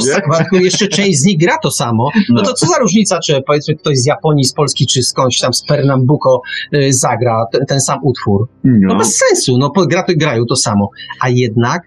[0.51, 2.09] to, jeszcze część z nich gra to samo.
[2.29, 2.47] No No.
[2.47, 5.63] to co za różnica, czy powiedzmy ktoś z Japonii, z Polski, czy skądś tam z
[5.65, 6.41] Pernambuco
[6.75, 8.47] y, zagra ten, ten sam utwór.
[8.63, 8.99] No No.
[8.99, 10.89] bez sensu, no gra, grają to samo.
[11.21, 11.81] A jednak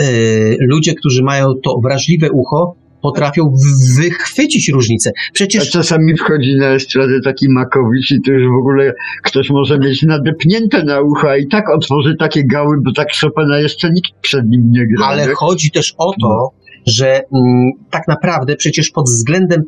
[0.00, 3.54] y, ludzie, którzy mają to wrażliwe ucho, potrafią
[3.98, 5.10] wychwycić różnicę.
[5.16, 8.92] A Przecież czasami wchodzi na estradę taki Makowicz i to już w ogóle
[9.22, 13.90] ktoś może mieć nadepnięte na ucha i tak otworzy takie gały, bo tak Chopina jeszcze
[13.90, 15.08] nikt przed nim nie grał.
[15.08, 16.50] Ale chodzi też o to, No.
[16.86, 19.62] że mm, tak naprawdę przecież pod względem.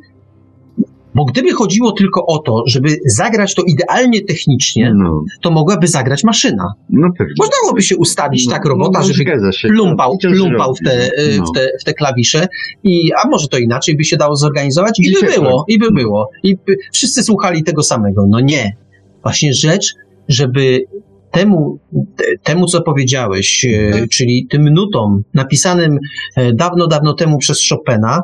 [1.15, 6.24] Bo gdyby chodziło tylko o to, żeby zagrać to idealnie technicznie, No, to mogłaby zagrać
[6.24, 6.65] maszyna.
[6.91, 7.35] no pewnie.
[7.39, 9.69] Można byłoby się ustawić No, tak robota, no, żeby się.
[9.69, 11.45] plumpał, I to plumpał w te, y, No.
[11.47, 12.47] w, te, w te klawisze,
[12.85, 15.74] i, a może to inaczej by się dało zorganizować i by Dzisiaj było, tak.
[15.74, 16.31] i by było.
[16.43, 18.27] I by, wszyscy słuchali tego samego.
[18.28, 18.77] No nie.
[19.23, 19.95] Właśnie rzecz,
[20.28, 20.85] żeby
[21.31, 21.78] temu,
[22.16, 24.09] te- temu co powiedziałeś, e, Mhm.
[24.09, 25.99] czyli tym nutom napisanym
[26.36, 28.20] e, dawno, dawno temu przez Chopina,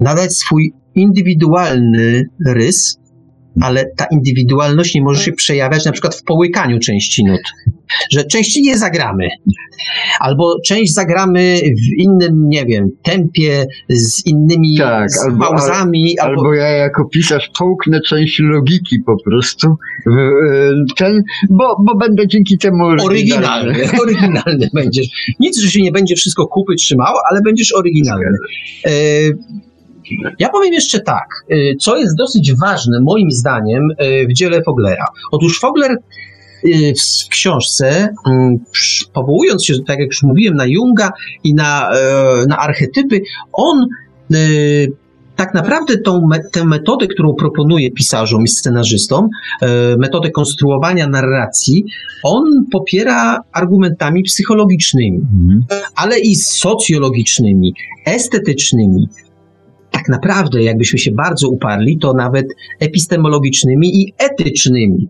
[0.00, 2.98] nadać swój indywidualny rys,
[3.60, 7.40] ale ta indywidualność nie może się przejawiać na przykład w połykaniu części nut.
[8.12, 9.28] Że części nie zagramy.
[10.20, 16.40] Albo część zagramy w innym, nie wiem, tempie, z innymi Tak, z albo- pauzami, albo,
[16.40, 19.68] Albo ja jako pisarz połknę część logiki po prostu.
[20.06, 20.10] e,
[20.96, 23.74] Ten, bo, bo będę dzięki temu oryginalny.
[24.02, 25.06] Oryginalny będziesz.
[25.40, 28.38] Nic, że się nie będzie wszystko kupy trzymało, ale będziesz oryginalny.
[30.38, 35.06] Ja powiem jeszcze tak, e, co jest dosyć ważne moim zdaniem e, w dziele Foglera.
[35.32, 35.96] Otóż Fogler e,
[37.26, 38.58] w książce, mm,
[39.12, 41.10] powołując się, tak jak już mówiłem, na Junga
[41.44, 43.20] i na, e, na archetypy,
[43.52, 43.86] on
[45.36, 49.28] tak naprawdę tą, tę metodę, którą proponuje pisarzom i scenarzystom,
[49.62, 51.84] e, metodę konstruowania narracji,
[52.22, 55.62] on popiera argumentami psychologicznymi Mhm.
[55.96, 57.74] ale i socjologicznymi,
[58.06, 59.08] estetycznymi.
[59.94, 62.46] Tak naprawdę, jakbyśmy się bardzo uparli, to nawet
[62.80, 65.08] epistemologicznymi i etycznymi.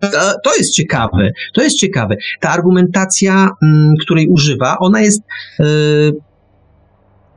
[0.00, 0.08] To,
[0.44, 2.16] to jest ciekawe, to jest ciekawe.
[2.40, 5.22] Ta argumentacja, mm, której używa, ona jest,
[5.60, 5.64] e,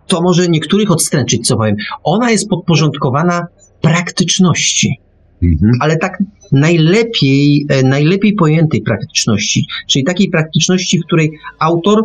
[0.07, 3.47] to może niektórych odstręczyć, co powiem, ona jest podporządkowana
[3.81, 5.03] praktyczności
[5.43, 5.71] Mhm.
[5.79, 12.03] ale tak najlepiej, e, najlepiej pojętej praktyczności, czyli takiej praktyczności, w której autor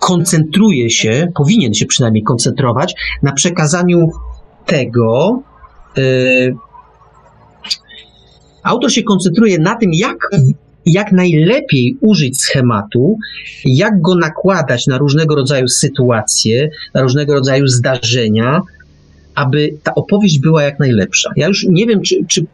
[0.00, 4.10] koncentruje się, powinien się przynajmniej koncentrować na przekazaniu
[4.66, 5.42] tego.
[5.98, 6.02] e,
[8.62, 10.16] autor się koncentruje na tym, jak,
[10.86, 13.16] jak najlepiej użyć schematu,
[13.64, 18.60] jak go nakładać na różnego rodzaju sytuacje, na różnego rodzaju zdarzenia,
[19.34, 21.30] aby ta opowieść była jak najlepsza.
[21.36, 22.46] Ja już nie wiem, czy, czy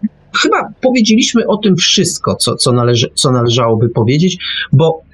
[0.43, 4.39] chyba powiedzieliśmy o tym wszystko, co, co, należy, co należałoby powiedzieć,
[4.73, 5.06] bo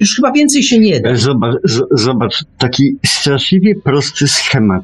[0.00, 1.14] już chyba więcej się nie da.
[1.16, 4.82] Zobacz, z- zobacz, taki straszliwie prosty schemat,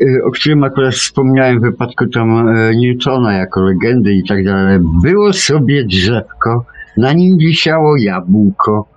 [0.00, 4.78] y, o którym akurat wspomniałem w wypadku tam e, Newtona jako legendy i tak dalej.
[5.02, 6.64] Było sobie drzewko,
[6.96, 8.88] na nim wisiało jabłko.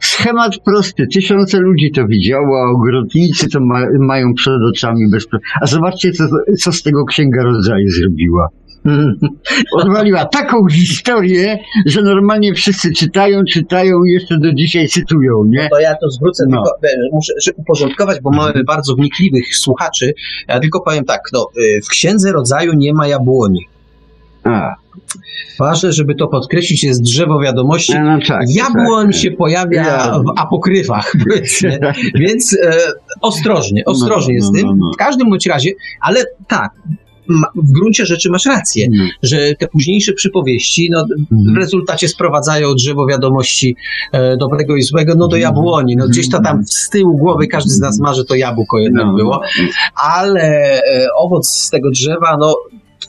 [0.00, 1.06] Schemat prosty.
[1.14, 5.26] Tysiące ludzi to widziało, a ogrodnicy to ma, mają przed oczami bez...
[5.60, 6.24] A zobaczcie, co,
[6.58, 8.48] co z tego Księga Rodzaju zrobiła.
[9.82, 15.68] Odwaliła taką historię, że normalnie wszyscy czytają, czytają i jeszcze do dzisiaj cytują, nie?
[15.70, 16.62] To ja to zwrócę, No.
[16.62, 20.12] tylko e, muszę uporządkować, bo mamy bardzo wnikliwych słuchaczy.
[20.48, 23.66] Ja tylko powiem tak, no, y, w Księdze Rodzaju nie ma jabłoni.
[24.44, 24.74] A,
[25.58, 27.94] Ważne, żeby to podkreślić, jest drzewo wiadomości.
[27.94, 28.42] no, no tak.
[28.48, 29.20] Jabłoń tak.
[29.22, 31.12] się pojawia Ja- w apokryfach.
[32.20, 32.76] Więc e,
[33.20, 34.66] ostrożnie, ostrożnie No, z no, tym.
[34.66, 34.90] no, no.
[34.94, 35.70] W każdym bądź razie,
[36.00, 36.70] ale tak,
[37.54, 39.04] w gruncie rzeczy masz rację, No.
[39.22, 41.56] że te późniejsze przypowieści, no, w Mhm.
[41.56, 43.76] rezultacie sprowadzają drzewo wiadomości
[44.12, 45.42] e, dobrego i złego, no do Mhm.
[45.42, 45.96] jabłoni.
[45.96, 49.06] No gdzieś to tam z tyłu głowy każdy z nas ma, że to jabłko jednak
[49.06, 49.18] No, no.
[49.18, 49.40] było,
[50.04, 50.40] ale
[50.82, 52.56] e, owoc z tego drzewa, no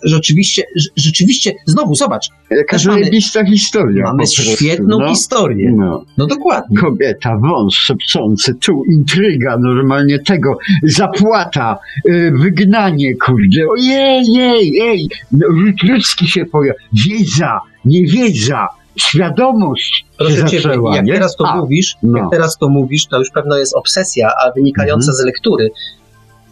[0.03, 4.03] rzeczywiście, rz- rzeczywiście, znowu zobacz, Jaka zajebista historia.
[4.03, 5.09] mamy świetną no.
[5.09, 5.71] historię.
[5.75, 6.03] No.
[6.17, 6.77] No dokładnie.
[6.77, 11.77] Kobieta, wąs szepczący, tu intryga normalnie tego, zapłata,
[12.09, 20.35] y, wygnanie, kurde, ojej, jej, jej, no, lud- ludzki się pojawia, wiedza, niewiedza, świadomość Proszę
[20.45, 21.13] ciebie, zaczęła, jak nie?
[21.13, 22.17] teraz to A, mówisz, no.
[22.19, 25.15] jak teraz to mówisz, to już pewno jest obsesja, a wynikająca Mhm.
[25.17, 25.69] z lektury.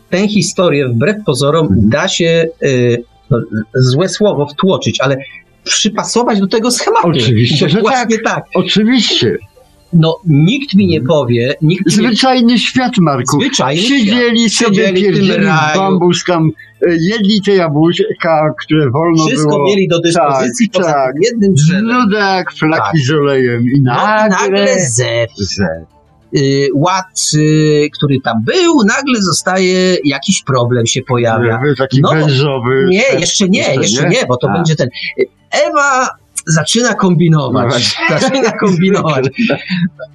[0.10, 1.90] Tę historię wbrew pozorom Mhm.
[1.90, 3.38] da się, y, no,
[3.76, 5.18] złe słowo, wtłoczyć, ale
[5.64, 7.08] przypasować do tego schematu.
[7.08, 8.44] Oczywiście, że Właśnie tak.
[8.56, 9.38] Oczywiście,
[9.94, 12.08] No, nikt mi nie powie, nikt mi nie...
[12.08, 13.40] zwyczajny świat, Marku.
[13.42, 14.00] Zwyczajny świat.
[14.00, 15.46] Siedzieli sobie, w tym pierdzieli
[15.76, 16.52] bambus tam,
[16.88, 19.66] y, jedli te jabłuszka, które wolno Wszystko było.
[19.66, 21.16] mieli do dyspozycji tak, poza tak.
[21.22, 21.86] jednym drzewem.
[21.92, 23.02] Żludek, flaki Tak.
[23.08, 23.96] z olejem i No i
[24.30, 24.30] nagle...
[24.30, 25.30] nagle zew.
[26.38, 31.60] Y, ład, y, który tam był, nagle zostaje, jakiś problem się pojawia.
[31.78, 32.86] Taki No, wężowy.
[32.90, 34.54] Nie, jeszcze nie, jeszcze nie, bo to A.
[34.54, 34.90] będzie ten.
[35.52, 36.10] Ewa
[36.48, 37.96] zaczyna kombinować.
[38.10, 39.26] No zaczyna kombinować.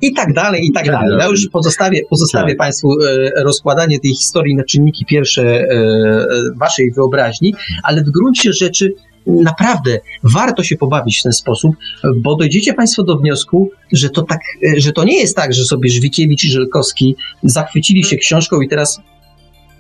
[0.03, 1.19] I tak dalej, i tak Tak dalej.
[1.19, 2.59] Ja już pozostawię, pozostawię Tak.
[2.59, 6.27] Państwu e, rozkładanie tej historii na czynniki pierwsze e, e,
[6.57, 8.95] Waszej wyobraźni, ale w gruncie rzeczy
[9.27, 11.77] naprawdę warto się pobawić w ten sposób,
[12.17, 14.41] bo dojdziecie Państwo do wniosku, że to tak,
[14.77, 19.01] że to nie jest tak, że sobie Żwikiewicz i Żelkowski zachwycili się książką i teraz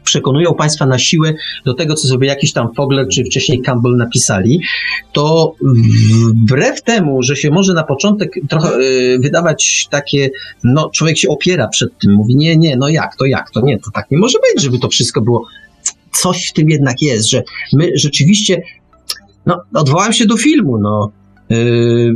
[0.05, 1.35] przekonują Państwa na siłę
[1.65, 4.61] do tego, co sobie jakiś tam Fogler czy wcześniej Campbell napisali,
[5.13, 5.55] to
[6.35, 10.31] wbrew temu, że się może na początek trochę e, wydawać takie,
[10.65, 13.79] no człowiek się opiera przed tym, mówi nie, nie, no jak to, jak to, nie,
[13.79, 15.47] to tak nie może być, żeby to wszystko było,
[16.13, 17.43] coś w tym jednak jest, że
[17.73, 18.63] my rzeczywiście,
[19.47, 21.11] no odwołałem się do filmu, no,
[21.51, 22.15] Yy,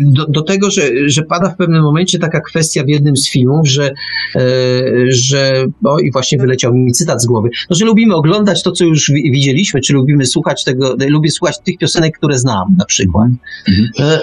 [0.00, 3.68] do, do tego, że, że pada w pewnym momencie taka kwestia w jednym z filmów,
[3.68, 3.90] że,
[4.34, 8.72] yy, że o i właśnie wyleciał mi cytat z głowy, no, że lubimy oglądać to,
[8.72, 12.84] co już wi- widzieliśmy, czy lubimy słuchać tego, lubię słuchać tych piosenek, które znam na
[12.84, 13.28] przykład.
[13.68, 13.88] Mhm.
[13.98, 14.20] E,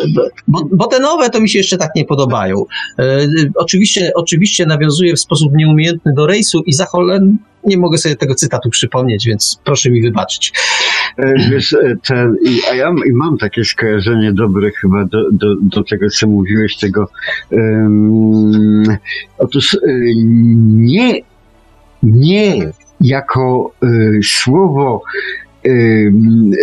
[0.47, 2.65] Bo, bo te nowe to mi się jeszcze tak nie podobają.
[2.99, 7.35] E, Oczywiście, oczywiście nawiązuję w sposób nieumiejętny do rejsu i za cholerę
[7.65, 10.53] nie mogę sobie tego cytatu przypomnieć, więc proszę mi wybaczyć.
[11.17, 12.37] E, Wiesz, e, ten,
[12.71, 17.07] a ja mam takie skojarzenie dobre chyba do, do, do tego, co mówiłeś, tego.
[17.51, 18.83] Um,
[19.37, 19.77] otóż e,
[20.65, 21.21] nie,
[22.03, 22.71] nie
[23.01, 23.87] jako e,
[24.23, 25.03] słowo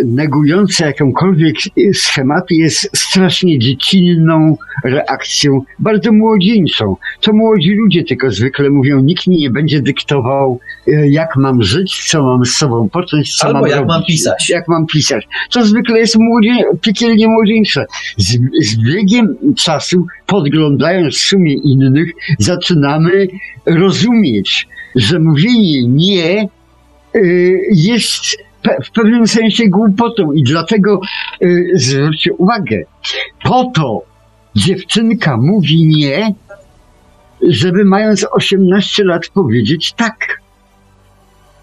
[0.05, 1.57] negujące jakąkolwiek
[1.93, 6.97] schematy jest strasznie dziecinną reakcją, bardzo młodzieńczą.
[7.21, 12.05] To młodzi ludzie tylko zwykle mówią, nikt mi nie będzie dyktował, e, jak mam żyć,
[12.09, 13.89] co mam z sobą począć, co Albo mam jak robić.
[13.89, 14.51] mam pisać.
[14.51, 15.29] Jak mam pisać.
[15.51, 17.87] To zwykle jest młodzie, piekielnie młodzieńcze.
[18.17, 23.29] Z, z biegiem czasu, podglądając w sumie innych, zaczynamy
[23.67, 26.49] rozumieć, że mówienie nie
[27.17, 28.37] y, jest
[28.85, 31.01] w pewnym sensie głupotą i dlatego
[31.43, 32.83] y, zwróćcie uwagę,
[33.43, 34.03] po to
[34.57, 36.35] dziewczynka mówi nie,
[37.49, 40.41] żeby mając 18 lat powiedzieć tak.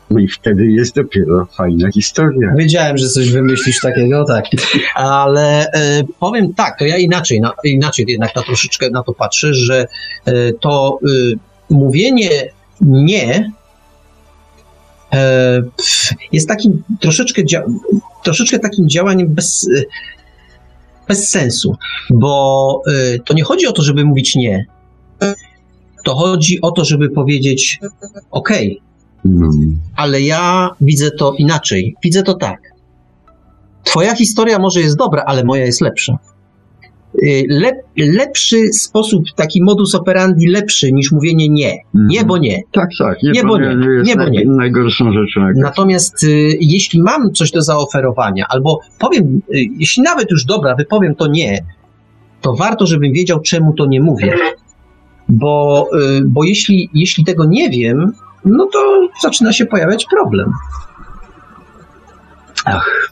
[0.10, 2.54] No i wtedy jest dopiero fajna historia.
[2.58, 4.46] Wiedziałem, że coś wymyślisz takiego, tak.
[4.96, 9.54] Ale e, powiem tak, to ja inaczej, na, inaczej jednak na troszeczkę na to patrzę,
[9.54, 9.88] że
[10.26, 11.08] e, to e,
[11.70, 12.30] mówienie
[12.82, 13.52] nie
[16.32, 17.42] jest takim troszeczkę,
[18.24, 19.84] troszeczkę takim działaniem bez, e,
[21.08, 21.76] bez sensu,
[22.10, 24.66] bo e, to nie chodzi o to, żeby mówić nie.
[26.06, 27.80] To chodzi o to, żeby powiedzieć
[28.32, 28.82] okej,
[29.26, 29.50] No.
[29.96, 31.96] ale ja widzę to inaczej.
[32.04, 32.60] Widzę to tak.
[33.84, 36.18] Twoja historia może jest dobra, ale moja jest lepsza.
[37.24, 41.74] Y, Lep, lepszy sposób, taki modus operandi lepszy niż mówienie nie.
[41.94, 42.62] Nie, bo nie.
[42.72, 43.24] Tak, tak.
[43.24, 43.66] Nie, Nie, bo nie.
[43.98, 44.46] jest Nie, bo nie.
[44.46, 45.42] najgorszą rzeczą.
[45.56, 51.16] Natomiast y, jeśli mam coś do zaoferowania, albo powiem, y, jeśli nawet już dobra, wypowiem
[51.16, 51.60] to nie,
[52.42, 54.34] to warto, żebym wiedział, czemu to nie mówię.
[55.30, 58.12] bo, y, bo jeśli, jeśli tego nie wiem,
[58.46, 60.52] no to zaczyna się pojawiać problem.
[62.66, 63.12] Ach.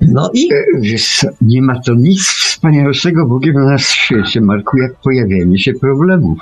[0.00, 4.92] No i E, Wiesz, nie ma to nic wspanialszego w ogóle na świecie, Marku, jak
[5.04, 6.38] pojawienie się problemów.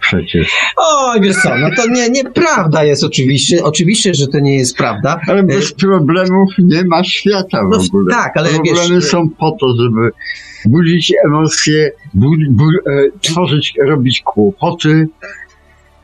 [0.00, 0.50] Przecież.
[0.76, 5.20] Oj, wiesz co, no to nie, nieprawda jest oczywiście, oczywiście, że to nie jest prawda.
[5.28, 8.14] Ale bez problemów nie ma świata w No, ogóle.
[8.14, 10.10] tak, ale Problemy wiesz- są po to, żeby
[10.64, 12.70] budzić emocje, bu, bu, e,
[13.20, 15.08] tworzyć, robić kłopoty.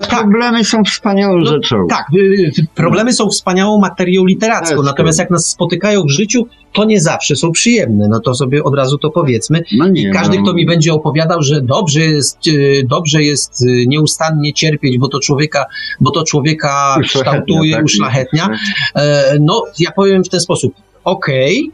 [0.08, 1.86] Problemy są wspaniałą No, rzeczą.
[1.90, 6.84] Tak, y, y, problemy są wspaniałą materią literacką, natomiast jak nas spotykają w życiu, to
[6.84, 8.08] nie zawsze są przyjemne.
[8.08, 9.62] No to sobie od razu to powiedzmy.
[9.76, 13.84] No nie, Każdy, no, kto mi będzie opowiadał, że dobrze jest, y, dobrze jest y,
[13.86, 15.66] nieustannie cierpieć, bo to człowieka,
[16.00, 17.84] bo to człowieka uszlachetnia, kształtuje, tak?
[17.84, 18.48] uszlachetnia,
[18.94, 20.74] e, no ja powiem w ten sposób,
[21.04, 21.70] okej,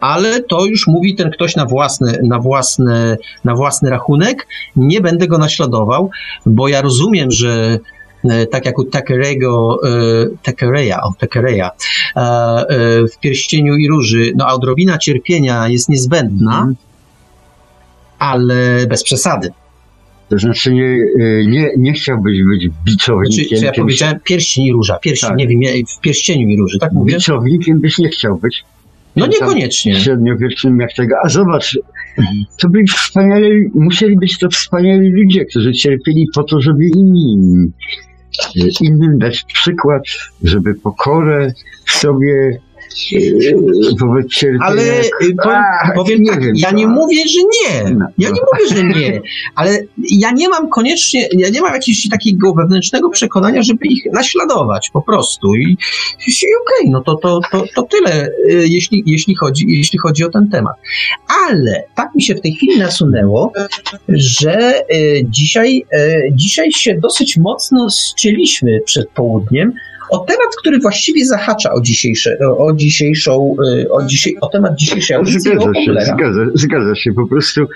[0.00, 4.46] ale to już mówi ten ktoś na własny, na, własny, na własny rachunek.
[4.76, 6.10] Nie będę go naśladował,
[6.46, 7.78] bo ja rozumiem, że
[8.24, 9.88] e, tak jak u Takerego, e,
[10.42, 11.70] Takereya, o Takereya, e,
[13.12, 16.76] w Pierścieniu i Róży, no odrobina cierpienia jest niezbędna, Mhm.
[18.18, 19.50] ale bez przesady.
[20.28, 20.98] To znaczy nie,
[21.46, 23.58] nie, nie chciałbyś być Znaczy, biczownikiem.
[23.58, 25.38] czy ja powiedziałem pierścień i róża, pierścień, Tak.
[25.38, 27.14] nie wiem, w pierścieniu i róży, tak mówię?
[27.14, 28.64] Biczownikiem byś nie chciał być.
[29.16, 29.94] No niekoniecznie.
[29.94, 31.16] Średniowiecznym jak tego.
[31.24, 31.78] A zobacz,
[32.58, 37.38] to byli wspaniali, musieli być to wspaniali ludzie, którzy cierpieli po to, żeby inni
[38.80, 40.02] innym dać przykład,
[40.42, 41.52] żeby pokorę
[41.84, 42.65] w sobie e,
[44.00, 44.64] wobec cierpienia.
[44.64, 45.62] Ale y, powiem,
[45.94, 47.90] powiem nie tak, wiem, ja nie mówię, że nie.
[47.90, 48.46] No, Ja nie no.
[48.52, 49.20] mówię, że nie,
[49.54, 49.78] ale
[50.10, 55.02] ja nie mam koniecznie, ja nie mam jakiegoś takiego wewnętrznego przekonania, żeby ich naśladować po
[55.02, 55.54] prostu.
[55.54, 55.76] I,
[56.26, 60.28] i okej, no to, to, to, to tyle, y, jeśli, jeśli, chodzi, jeśli chodzi o
[60.28, 60.76] ten temat.
[61.48, 63.52] Ale tak mi się w tej chwili nasunęło,
[64.08, 65.86] że y, dzisiaj,
[66.32, 69.72] dzisiaj się dosyć mocno ścieliśmy przed południem
[70.10, 75.16] o temat, który właściwie zahacza o, dzisiejsze, o dzisiejszą, y, o, dzisiaj, o temat dzisiejszej
[75.16, 77.12] audycji Zgadza się, zgadza, zgadza się.
[77.12, 77.66] Po prostu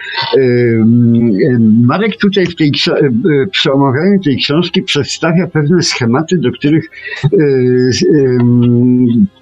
[1.85, 6.85] Marek tutaj w tej, y, przy omawianiu tej książki przedstawia pewne schematy, do których
[7.33, 7.91] y,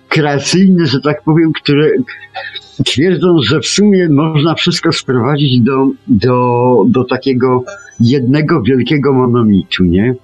[0.09, 1.91] kreacyjne, że tak powiem, które
[2.85, 7.65] twierdzą, że w sumie można wszystko sprowadzić do, do, do takiego
[8.01, 10.15] jednego wielkiego monolitu, nie?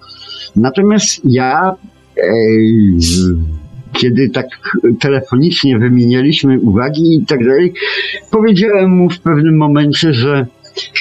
[0.56, 1.74] Natomiast ja
[3.92, 4.46] kiedy tak
[5.00, 7.72] telefonicznie wymienialiśmy uwagi i tak dalej,
[8.30, 10.46] powiedziałem mu w pewnym momencie, że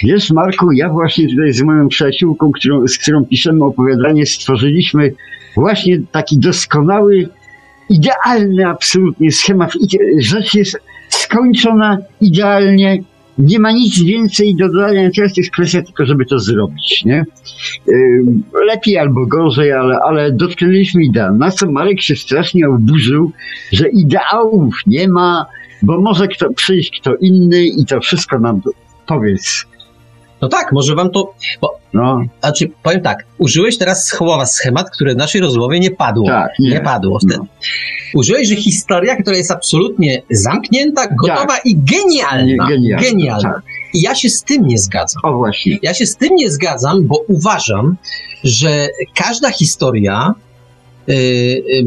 [0.03, 5.13] wiesz Marku, ja właśnie tutaj z moją przyjaciółką, którą, z którą piszemy opowiadanie, stworzyliśmy
[5.55, 7.29] właśnie taki doskonały,
[7.89, 9.71] idealny absolutnie schemat.
[10.17, 10.79] Rzecz jest
[11.09, 13.03] skończona idealnie,
[13.37, 17.25] nie ma nic więcej do dodania, teraz jest kwestia tylko, żeby to zrobić, nie?
[18.67, 21.37] Lepiej albo gorzej, ale, ale dotknęliśmy ideał.
[21.37, 23.31] Na co Marek się strasznie oburzył,
[23.71, 25.45] że ideałów nie ma,
[25.81, 28.61] bo może kto, przyjść kto inny i to wszystko nam
[29.07, 29.65] powiedz.
[30.43, 31.33] No tak, może wam to.
[31.93, 36.27] No, Znaczy, powiem tak, użyłeś teraz słowa schemat, które w naszej rozmowie nie padło.
[36.27, 36.79] tak, Nie, nie.
[36.79, 37.19] padło.
[37.23, 37.45] No.
[38.15, 42.67] Użyłeś, że historia, która jest absolutnie zamknięta, gotowa i Nie, genialna.
[42.67, 43.53] genialna, genialna.
[43.53, 43.61] tak.
[43.93, 45.21] I ja się z tym nie zgadzam.
[45.25, 45.77] O właśnie.
[45.81, 47.95] Ja się z tym nie zgadzam, bo uważam,
[48.43, 50.33] że każda historia.
[51.07, 51.85] Yy, yy,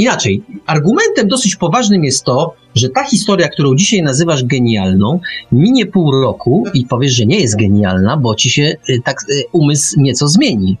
[0.00, 5.20] inaczej, argumentem dosyć poważnym jest to, że ta historia, którą dzisiaj nazywasz genialną,
[5.52, 9.42] minie pół roku i powiesz, że nie jest genialna, bo ci się yy, tak yy,
[9.52, 10.76] umysł nieco zmieni.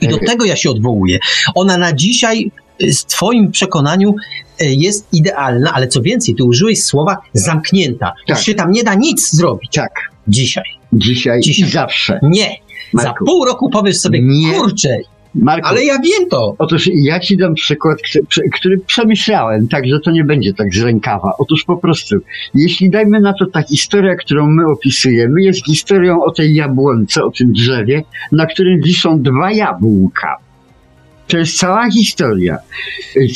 [0.00, 1.18] I do tego ja się odwołuję.
[1.54, 4.14] Ona na dzisiaj, yy, w Twoim przekonaniu,
[4.60, 8.06] jest idealna, ale co więcej, ty użyłeś słowa zamknięta.
[8.06, 8.36] Tak.
[8.36, 9.92] Już się tam nie da nic zrobić Tak,
[10.28, 10.64] dzisiaj.
[10.92, 11.68] dzisiaj, Dzisiaj.
[11.68, 12.20] i zawsze.
[12.22, 12.56] Nie.
[12.94, 13.24] Za Marku.
[13.24, 14.52] pół roku powiesz sobie, Nie.
[14.52, 14.98] kurczę,
[15.34, 16.54] Marku, ale ja wiem to.
[16.58, 17.98] Otóż ja ci dam przykład,
[18.52, 21.32] który przemyślałem, tak, że to nie będzie tak z rękawa.
[21.38, 22.16] Otóż po prostu,
[22.54, 27.30] jeśli dajmy na to ta historia, którą my opisujemy, jest historią o tej jabłonce, o
[27.30, 28.02] tym drzewie,
[28.32, 30.36] na którym wiszą dwa jabłka.
[31.28, 32.58] To jest cała historia.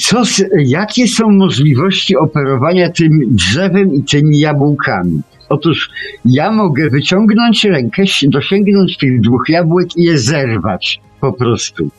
[0.00, 0.22] Co,
[0.58, 5.20] jakie są możliwości operowania tym drzewem i tymi jabłkami?
[5.48, 5.90] Otóż
[6.24, 11.00] ja mogę wyciągnąć rękę, dosięgnąć tych dwóch jabłek i je zerwać.
[11.26, 11.90] Po prostu.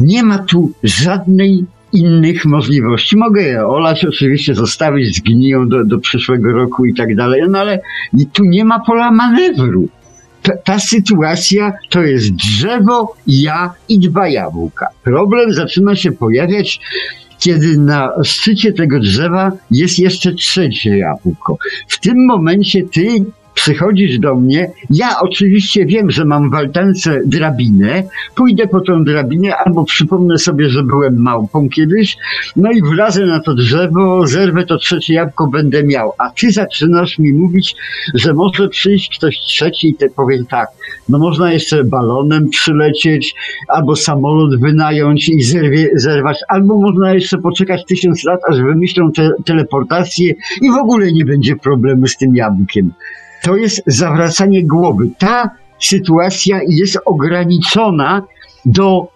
[0.00, 3.16] Nie ma tu żadnej innych możliwości.
[3.16, 7.80] Mogę je olać, oczywiście zostawić, zgniją do, do przyszłego roku i tak dalej, no ale
[8.32, 9.88] tu nie ma pola manewru.
[10.42, 14.86] Ta, ta sytuacja to jest drzewo, ja i dwa jabłka.
[15.02, 16.80] Problem zaczyna się pojawiać,
[17.38, 21.58] kiedy na szczycie tego drzewa jest jeszcze trzecie jabłko.
[21.88, 23.24] W tym momencie ty
[23.54, 28.02] przychodzisz do mnie, ja oczywiście wiem, że mam w altance drabinę,
[28.34, 32.16] pójdę po tą drabinę albo przypomnę sobie, że byłem małpą kiedyś,
[32.56, 36.12] no i wlazę na to drzewo, zerwę to trzecie jabłko, będę miał.
[36.18, 37.76] A ty zaczynasz mi mówić,
[38.14, 40.68] że może przyjść ktoś trzeci i te powie tak,
[41.08, 43.34] no można jeszcze balonem przylecieć,
[43.68, 49.30] albo samolot wynająć i zerwie, zerwać, albo można jeszcze poczekać tysiąc lat, aż wymyślą te,
[49.44, 52.92] teleportację i w ogóle nie będzie problemu z tym jabłkiem.
[53.44, 55.10] To jest zawracanie głowy.
[55.18, 55.50] Ta
[55.80, 58.22] sytuacja jest ograniczona
[58.64, 59.06] do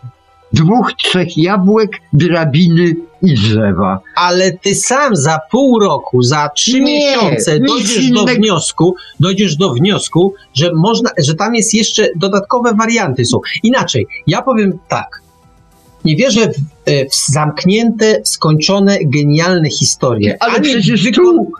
[0.52, 4.00] dwóch, trzech jabłek, drabiny i drzewa.
[4.16, 6.84] Ale ty sam za pół roku, za trzy Nie,
[7.16, 13.24] miesiące dojdziesz do wniosku, dojdziesz do wniosku, że można, że tam jest jeszcze dodatkowe warianty
[13.24, 13.40] są.
[13.62, 15.22] Inaczej, ja powiem tak.
[16.04, 16.54] Nie wierzę w,
[16.90, 20.36] e, w zamknięte, skończone, genialne historie.
[20.40, 21.50] Ale Ani przecież wykon- tu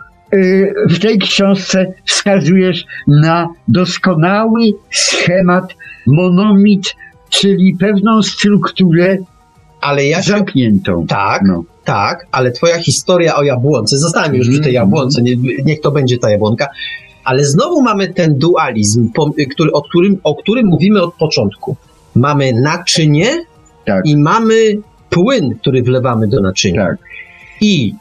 [0.89, 4.61] w tej książce wskazujesz na doskonały
[4.91, 5.73] schemat,
[6.07, 6.95] monomit,
[7.29, 9.17] czyli pewną strukturę
[9.81, 10.31] Ale ja się...
[10.31, 11.05] zamkniętą.
[11.07, 11.63] Tak, No.
[11.83, 14.89] tak, ale twoja historia o jabłonce, zostańmy już przy tej Mhm.
[14.89, 15.35] jabłonce, nie,
[15.65, 16.67] niech to będzie ta jabłonka,
[17.23, 21.75] ale znowu mamy ten dualizm, po, który, o, którym, o którym mówimy od początku.
[22.15, 23.27] Mamy naczynie
[23.85, 24.05] Tak.
[24.05, 24.53] i mamy
[25.09, 26.85] płyn, który wlewamy do naczynia.
[26.85, 26.97] Tak.
[27.61, 27.93] I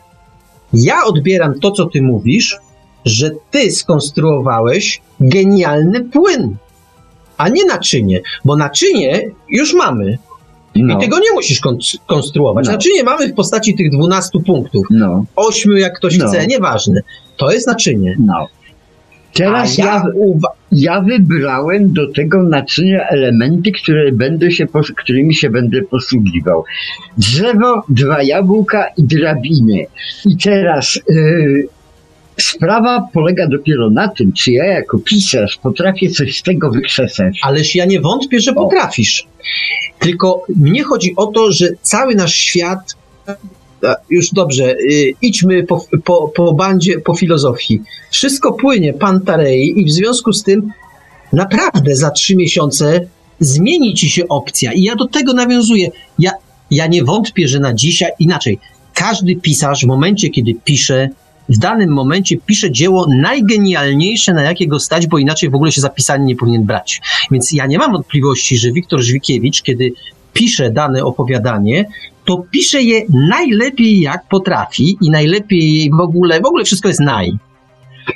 [0.73, 2.57] ja odbieram to, co ty mówisz,
[3.05, 6.57] że ty skonstruowałeś genialny płyn,
[7.37, 10.19] a nie naczynie, bo naczynie już mamy
[10.77, 10.97] No.
[10.97, 12.67] i tego nie musisz kon- konstruować.
[12.67, 12.73] No.
[12.73, 15.25] Naczynie mamy w postaci tych 12 punktów, No.
[15.37, 16.29] ośmiu jak ktoś No.
[16.29, 17.01] chce, nieważne.
[17.37, 18.17] To jest naczynie.
[18.19, 18.47] No.
[19.35, 20.03] Teraz ja, ja
[20.73, 26.65] ja wybrałem do tego naczynia elementy, które będę się, którymi się będę posługiwał.
[27.19, 29.87] Drzewo, dwa jabłka i drabiny.
[30.27, 31.69] I teraz yy,
[32.37, 37.41] sprawa polega dopiero na tym, czy ja jako pisarz potrafię coś z tego wykrzesać.
[37.43, 39.27] Ależ ja nie wątpię, że potrafisz.
[39.99, 42.97] Tylko mnie chodzi o to, że cały nasz świat.
[44.11, 47.83] Już dobrze, y, idźmy po, po, po bandzie, po filozofii.
[48.11, 50.73] Wszystko płynie Pantarei i w związku z tym
[51.33, 53.01] naprawdę za trzy miesiące
[53.41, 54.73] zmieni ci się opcja.
[54.73, 55.91] I ja do tego nawiązuję.
[56.19, 56.33] Ja,
[56.71, 58.59] ja nie wątpię, że na dzisiaj inaczej.
[58.95, 61.09] Każdy pisarz w momencie, kiedy pisze,
[61.49, 65.81] w danym momencie pisze dzieło najgenialniejsze, na jakie go stać, bo inaczej w ogóle się
[65.81, 67.01] zapisanie nie powinien brać.
[67.31, 69.93] Więc ja nie mam wątpliwości, że Wiktor Żwikiewicz, kiedy
[70.33, 71.85] pisze dane opowiadanie,
[72.29, 77.33] to pisze je najlepiej jak potrafi i najlepiej w ogóle, w ogóle wszystko jest naj.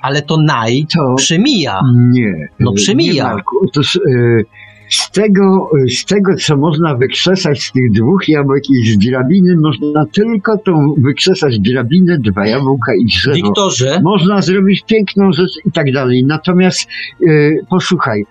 [0.03, 1.81] Ale to naj To przemija.
[1.95, 2.49] nie.
[2.61, 3.25] No przemija.
[3.25, 3.57] Nie, Marku.
[3.69, 4.45] Otóż y,
[4.89, 9.57] z tego, y, z tego, co można wykrzesać z tych dwóch jabłek i z drabiny,
[9.57, 13.37] można tylko tą wykrzesać drabinę, dwa jabłka i drzewo.
[13.37, 16.25] Wiktorze, Można zrobić piękną rzecz i tak dalej.
[16.25, 16.89] Natomiast
[17.23, 18.25] y, posłuchaj,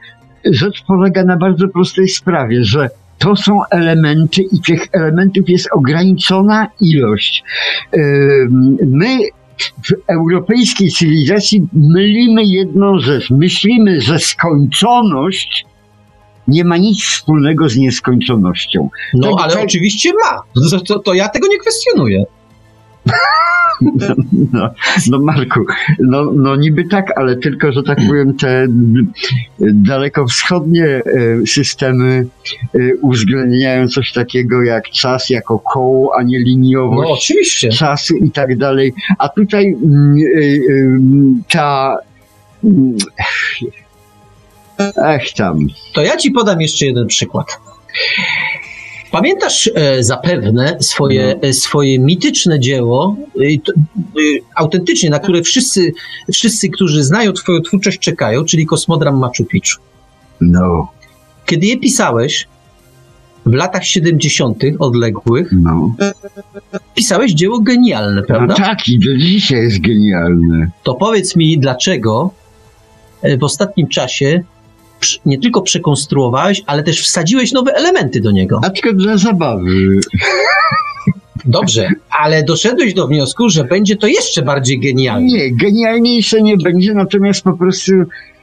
[0.45, 2.89] rzecz polega na bardzo prostej sprawie, że
[3.21, 7.43] to są elementy i tych elementów jest ograniczona ilość.
[8.87, 9.17] My
[9.59, 13.29] w europejskiej cywilizacji mylimy jedną rzecz.
[13.29, 15.65] Myślimy, że skończoność
[16.47, 18.89] nie ma nic wspólnego z nieskończonością.
[19.13, 20.41] no tak- ale tak- oczywiście ma.
[20.71, 22.23] To, to, to ja tego nie kwestionuję.
[24.53, 24.69] No,
[25.09, 25.59] no Marku,
[25.99, 28.67] no, no niby tak, ale tylko, że tak powiem, te
[29.59, 31.01] dalekowschodnie e,
[31.47, 32.25] systemy
[32.75, 37.69] e, uwzględniają coś takiego jak czas jako koło, a nie No liniowość oczywiście.
[37.69, 38.93] czasu i tak dalej.
[39.17, 41.97] A tutaj mm, e, ta
[42.63, 42.97] mm,
[44.97, 45.67] Ech tam.
[45.93, 47.59] To ja ci podam jeszcze jeden przykład.
[49.11, 51.47] Pamiętasz e, zapewne swoje, No.
[51.49, 53.41] e, swoje mityczne dzieło, e,
[54.55, 55.91] autentycznie, na które wszyscy,
[56.33, 59.81] wszyscy, którzy znają twoją twórczość, czekają, czyli Kosmodram Machu Picchu.
[60.41, 60.91] No,
[61.45, 62.47] Kiedy je pisałeś,
[63.45, 64.63] w latach 70.
[64.79, 65.95] odległych, no.
[66.95, 68.53] pisałeś dzieło genialne, No prawda?
[68.55, 70.71] tak, i do dzisiaj jest genialne.
[70.83, 72.31] To powiedz mi, dlaczego
[73.39, 74.43] w ostatnim czasie
[75.25, 78.59] nie tylko przekonstruowałeś, ale też wsadziłeś nowe elementy do niego.
[78.63, 79.99] A tylko dla zabawy.
[81.45, 85.27] Dobrze, ale doszedłeś do wniosku, że będzie to jeszcze bardziej genialne.
[85.27, 87.91] Nie, genialniejsze nie będzie, natomiast po prostu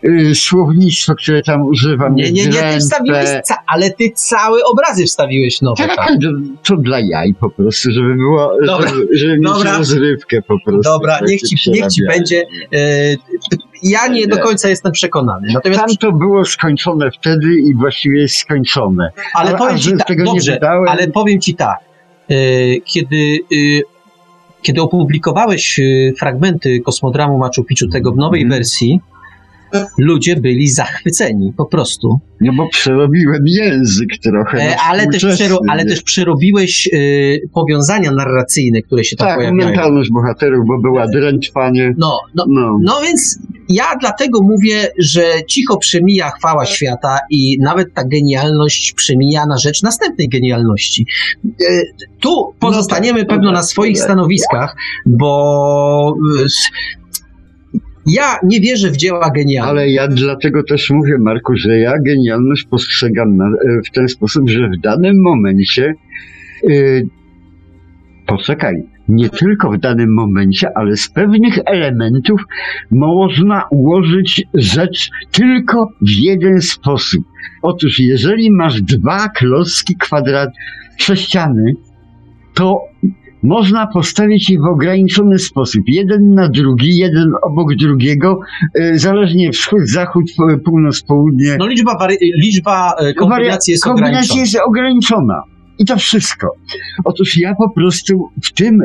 [0.05, 5.05] y, słownictwo, które tam używam, Nie, nie, nie, ty wstawiłeś, ca- ale ty całe obrazy
[5.06, 5.86] wstawiłeś nowe.
[5.86, 6.09] Tak, Tak.
[6.09, 6.28] to,
[6.64, 9.78] to dla jaj po prostu, żeby było, Dobra, żeby, żeby mieć dobra.
[9.78, 10.82] rozrywkę po prostu.
[10.82, 12.43] Dobra, tak niech ci, niech ci będzie.
[12.74, 13.16] E,
[13.82, 15.48] ja nie do końca jestem przekonany.
[15.55, 19.10] Natomiast, Tam to było skończone wtedy i właściwie jest skończone.
[19.34, 21.78] ale a- powiem ci tak, dobrze, wydałem- ale powiem ci tak.
[22.30, 22.34] E,
[22.84, 23.56] kiedy, e,
[24.62, 25.82] kiedy opublikowałeś e,
[26.18, 28.59] fragmenty kosmodramu Machu Picchu, tego w nowej Mhm.
[28.59, 29.00] wersji,
[29.98, 32.20] ludzie byli zachwyceni po prostu.
[32.40, 34.58] No bo przerobiłem język trochę.
[34.58, 39.36] E, no ale, też przero, ale też przerobiłeś y, powiązania narracyjne, które się tam Tak,
[39.36, 39.68] pojawiają.
[39.68, 41.94] mentalność bohaterów, bo była drętwanie.
[41.98, 43.38] No, no, No, no więc
[43.68, 49.82] ja dlatego mówię, że cicho przemija chwała świata i nawet ta genialność przemija na rzecz
[49.82, 51.06] następnej genialności.
[51.46, 51.80] E,
[52.20, 54.04] Tu pozostaniemy tak, pewno no na tak, swoich tak.
[54.04, 54.76] stanowiskach,
[55.06, 56.14] bo
[56.44, 56.70] s-
[58.09, 59.70] ja nie wierzę w dzieła genialne.
[59.70, 63.51] ale ja dlatego też mówię, Marku, że ja genialność postrzegam na, e,
[63.86, 65.94] w ten sposób, że w danym momencie
[66.62, 67.09] yy,
[68.26, 72.40] poczekaj, nie tylko w danym momencie, ale z pewnych elementów
[72.90, 77.24] można ułożyć rzecz tylko w jeden sposób.
[77.62, 80.51] Otóż, jeżeli masz dwa klocki kwadrat
[80.98, 81.72] sześciany,
[82.55, 82.80] to
[83.43, 85.82] można postawić je w ograniczony sposób.
[85.86, 88.40] Jeden na drugi, jeden obok drugiego,
[88.81, 91.56] y, zależnie wschód, zachód, p- północ, południe.
[91.59, 92.09] No liczba,
[92.43, 94.40] liczba e, kombinacji jest Kombinacja ograniczona.
[94.40, 95.43] jest ograniczona.
[95.81, 96.52] I to wszystko.
[97.05, 98.78] Otóż ja po prostu w tym,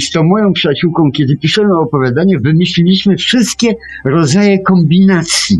[0.00, 3.74] z tą moją przyjaciółką, kiedy piszemy opowiadanie, wymyśliliśmy wszystkie
[4.04, 5.56] rodzaje kombinacji.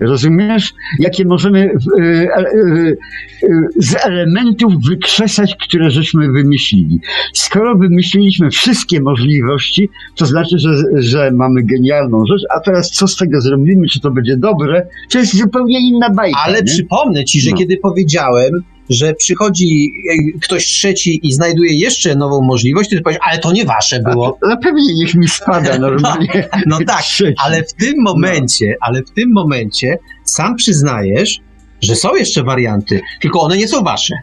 [0.00, 0.72] Rozumiesz?
[0.98, 2.96] Jakie możemy e, y,
[3.42, 7.00] y, z elementów wykrzesać, które żeśmy wymyślili.
[7.34, 13.16] Skoro wymyśliliśmy wszystkie możliwości, to znaczy, że, że mamy genialną rzecz, a teraz co z
[13.16, 16.38] tego zrobimy, czy to będzie dobre, to jest zupełnie inna bajka.
[16.44, 16.64] Ale nie?
[16.64, 17.56] przypomnę ci, że No.
[17.56, 23.18] kiedy powiedziałem, że przychodzi e, ktoś trzeci i znajduje jeszcze nową możliwość, to ty powiesz,
[23.28, 24.38] ale to nie wasze było.
[24.48, 26.48] No pewnie niech mi spada normalnie.
[26.66, 27.34] No tak, Trzeci.
[27.44, 31.38] ale w tym momencie, ale w tym momencie sam przyznajesz,
[31.82, 34.14] że są jeszcze warianty, tylko one nie są wasze.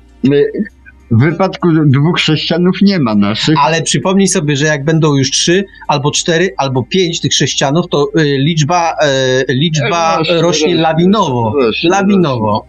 [1.12, 3.56] W wypadku dwóch sześcianów nie ma naszych.
[3.62, 8.08] Ale przypomnij sobie, że jak będą już trzy, albo cztery, albo pięć tych sześcianów, to
[8.20, 8.94] y, liczba,
[9.50, 11.54] y, liczba Rośnie, rośnie rośnie, lawinowo.
[11.62, 12.66] rośnie, Lawinowo.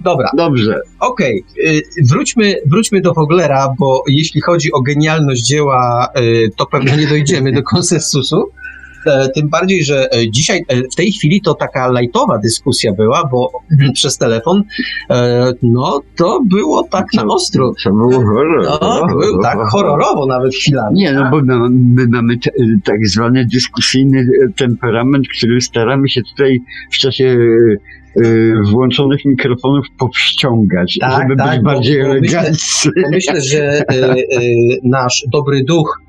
[0.00, 0.80] Dobra, Dobrze.
[1.00, 6.96] Okej, y, wróćmy, wróćmy do Foglera, bo jeśli chodzi o genialność dzieła, y, to pewnie
[6.96, 8.50] nie dojdziemy do konsensusu.
[9.06, 13.28] E, Tym bardziej, że e, dzisiaj, e, w tej chwili to taka lajtowa dyskusja była,
[13.32, 13.50] bo
[13.94, 14.62] przez telefon,
[15.62, 17.72] no to było tak na ostro.
[17.84, 18.66] To było horror.
[18.80, 20.98] No, był tak horrorowo nawet chwilami.
[20.98, 22.34] Nie, no bo my, my mamy
[22.84, 26.60] tak zwany dyskusyjny temperament, który staramy się tutaj
[26.92, 27.36] w czasie
[28.70, 32.08] włączonych mikrofonów powściągać, Tak, żeby tak, być bardziej bo
[33.10, 34.16] myślę- że e, e,
[34.84, 36.00] nasz dobry duch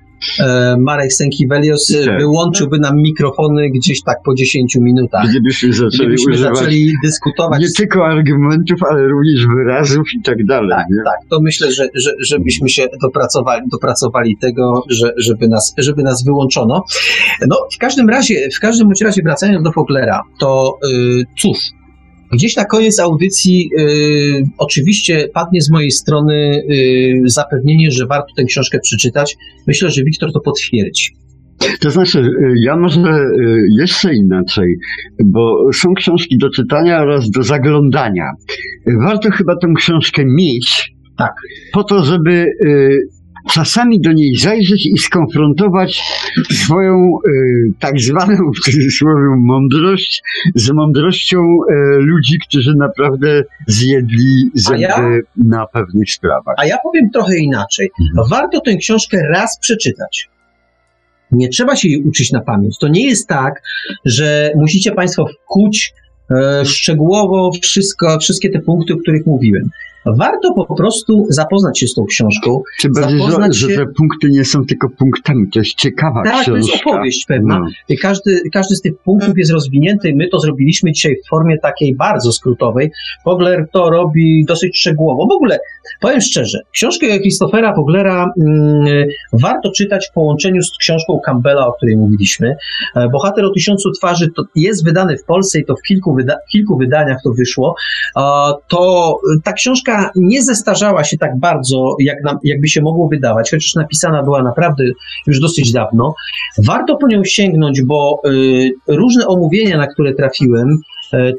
[0.79, 2.19] Marek Sękiewelios e, Tak.
[2.19, 5.29] wyłączyłby nam mikrofony gdzieś tak po 10 minutach.
[5.29, 7.61] Gdybyśmy zaczęli Gdybyśmy zaczęli dyskutować.
[7.61, 10.69] nie tylko argumentów, ale również wyrazów i tak dalej.
[10.69, 11.03] Tak, nie?
[11.05, 11.29] tak.
[11.29, 16.83] To myślę, że, że, żebyśmy się dopracowali, dopracowali tego, że, żeby, nas, żeby nas wyłączono.
[17.47, 21.57] No, w każdym razie, w każdym bądź razie wracając do Foglera, to y, cóż,
[22.33, 28.43] gdzieś na koniec audycji y, oczywiście padnie z mojej strony y, zapewnienie, że warto tę
[28.43, 29.37] książkę przeczytać.
[29.67, 31.05] Myślę, że Wiktor to potwierdzi.
[31.81, 34.75] To znaczy, y, ja może y, jeszcze inaczej,
[35.25, 38.25] bo są książki do czytania oraz do zaglądania.
[39.05, 41.33] Warto chyba tę książkę mieć, Tak.
[41.73, 42.31] po to, żeby
[42.65, 42.99] y,
[43.49, 46.01] czasami do niej zajrzeć i skonfrontować
[46.51, 50.23] swoją y, tak zwaną w cudzysłowie mądrość
[50.55, 55.03] z mądrością y, ludzi, którzy naprawdę zjedli zęby ja?
[55.37, 56.55] na pewnych sprawach.
[56.57, 57.89] A ja powiem trochę inaczej.
[58.01, 58.29] Mhm.
[58.29, 60.29] Warto tę książkę raz przeczytać.
[61.31, 62.77] Nie trzeba się jej uczyć na pamięć.
[62.77, 63.61] To nie jest tak,
[64.05, 65.93] że musicie Państwo wkuć
[66.31, 69.69] e, szczegółowo wszystko, wszystkie te punkty, o których mówiłem.
[70.05, 72.61] Warto po prostu zapoznać się z tą książką.
[72.95, 76.33] Bardziej, że, zapoznać że się- te punkty nie są tylko punktami, to jest ciekawa Tak,
[76.33, 76.57] to książka.
[76.73, 77.59] jest opowieść pewna.
[77.59, 77.95] No.
[78.01, 82.31] Każdy, każdy z tych punktów jest rozwinięty my to zrobiliśmy dzisiaj w formie takiej bardzo
[82.31, 82.91] skrótowej.
[83.25, 85.27] Vogler to robi dosyć szczegółowo.
[85.27, 85.59] W ogóle,
[86.01, 91.97] powiem szczerze, książkę Christophera Voglera mm, warto czytać w połączeniu z książką Campbella, o której
[91.97, 92.55] mówiliśmy.
[92.95, 96.37] E, Bohater o tysiącu twarzy to jest wydany w Polsce i to w kilku, wyda-
[96.51, 97.75] kilku wydaniach to wyszło.
[98.17, 98.21] E,
[98.67, 103.51] To e, ta książka nie zestarzała się tak bardzo, jak nam, jakby się mogło wydawać,
[103.51, 104.83] chociaż napisana była naprawdę
[105.27, 106.13] już dosyć dawno.
[106.67, 110.77] Warto po nią sięgnąć, bo y, różne omówienia, na które trafiłem,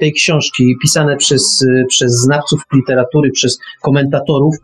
[0.01, 4.55] tej książki, pisane przez, y, przez znawców literatury, przez komentatorów,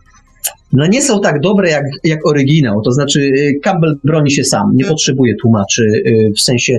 [0.72, 2.82] no nie są tak dobre jak, jak oryginał.
[2.82, 6.02] To znaczy, y, Campbell broni się sam, nie potrzebuje tłumaczy
[6.36, 6.78] w sensie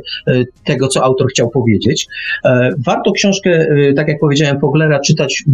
[0.66, 2.08] tego, co autor chciał powiedzieć.
[2.46, 5.54] E, Warto książkę, tak jak powiedziałem, Foglera czytać w,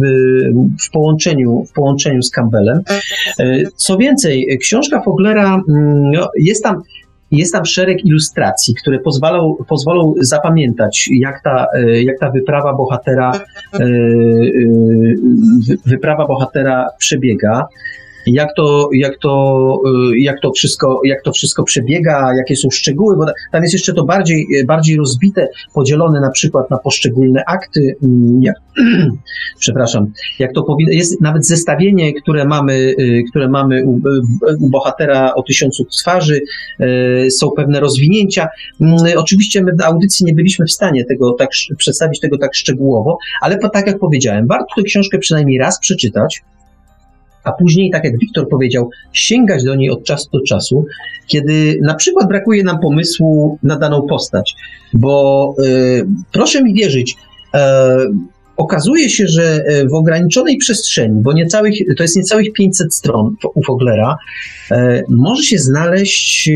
[0.86, 2.80] w, połączeniu, w połączeniu z Campbellem.
[3.38, 6.82] E, Co więcej, książka Foglera mm, no, jest tam
[7.30, 11.66] Jest tam szereg ilustracji, które pozwolą, pozwolą zapamiętać, jak ta,
[12.02, 13.32] jak ta wyprawa bohatera,
[15.86, 17.66] wyprawa bohatera przebiega
[18.26, 19.74] jak to, jak to,
[20.12, 23.92] y, jak to, wszystko, jak to wszystko przebiega, jakie są szczegóły, bo tam jest jeszcze
[23.92, 27.96] to bardziej, bardziej rozbite, podzielone na przykład na poszczególne akty.
[28.02, 28.40] Mm,
[29.58, 34.00] przepraszam, jak to powinno, jest nawet zestawienie, które mamy, y, które mamy u,
[34.60, 36.40] u bohatera o tysiącu twarzy,
[37.26, 38.48] y, są pewne rozwinięcia.
[38.80, 41.48] Mm, oczywiście my w audycji nie byliśmy w stanie tego tak,
[41.78, 46.42] przedstawić tego tak szczegółowo, ale tak jak powiedziałem, warto tę książkę przynajmniej raz przeczytać,
[47.46, 50.84] a później, tak jak Wiktor powiedział, sięgać do niej od czasu do czasu,
[51.26, 54.54] kiedy na przykład brakuje nam pomysłu na daną postać.
[54.92, 57.16] Bo y, proszę mi wierzyć,
[57.54, 57.58] y,
[58.56, 63.62] okazuje się, że e, w ograniczonej przestrzeni, bo niecałych, to jest niecałych 500 stron u
[63.62, 64.16] Foglera,
[64.72, 66.50] y, może się znaleźć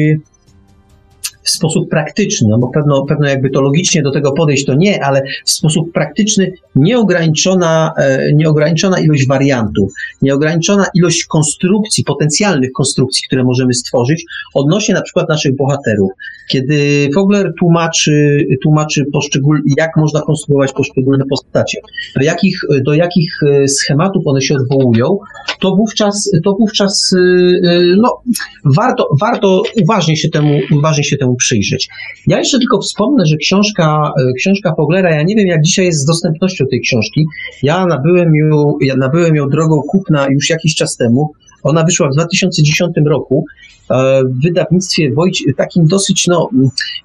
[1.43, 5.05] w sposób praktyczny, no bo pewno, pewno jakby to logicznie do tego podejść, to nie,
[5.05, 9.93] ale w sposób praktyczny nieograniczona, e, nieograniczona ilość wariantów,
[10.23, 16.11] nieograniczona ilość konstrukcji, potencjalnych konstrukcji, które możemy stworzyć odnośnie na przykład naszych bohaterów.
[16.49, 21.79] Kiedy Fogler tłumaczy, tłumaczy poszczególne, jak można konstruować poszczególne postacie,
[22.17, 25.19] do jakich, do jakich e, schematów one się odwołują,
[25.61, 28.23] to wówczas, to wówczas e, no,
[28.65, 31.89] warto, warto uważnie się temu, uważnie się temu przyjrzeć.
[32.27, 36.01] Ja jeszcze tylko wspomnę, że książka, e, książka Foglera, ja nie wiem jak dzisiaj jest
[36.01, 37.27] z dostępnością tej książki.
[37.63, 41.33] Ja nabyłem ją, ja nabyłem ją drogą kupna już jakiś czas temu.
[41.63, 43.45] Ona wyszła w 2010 roku
[43.91, 46.49] e, w wydawnictwie Wojcie, takim dosyć, no,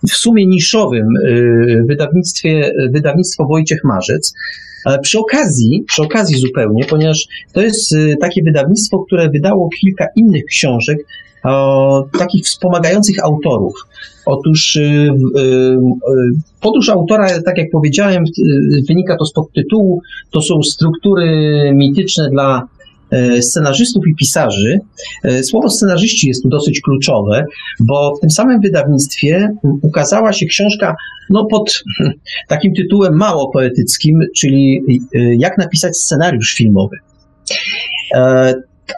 [0.10, 1.32] w sumie niszowym e,
[1.84, 4.34] wydawnictwie, wydawnictwo Wojciech Marzec.
[5.02, 10.98] Przy okazji, przy okazji zupełnie, ponieważ to jest takie wydawnictwo, które wydało kilka innych książek
[12.20, 13.74] takich wspomagających autorów.
[14.26, 15.78] Otóż y, y, y,
[16.62, 18.24] podróż autora, tak jak powiedziałem,
[18.88, 20.02] wynika to z podtytułu,
[20.32, 22.68] to są struktury mityczne dla
[23.12, 24.80] e, scenarzystów i pisarzy.
[25.24, 27.46] E, słowo scenarzyści jest tu dosyć kluczowe,
[27.80, 29.50] bo w tym samym wydawnictwie
[29.82, 30.96] ukazała się książka
[31.30, 31.84] no, pod
[32.48, 34.82] takim tytułem mało poetyckim, czyli
[35.38, 36.98] Jak napisać scenariusz filmowy.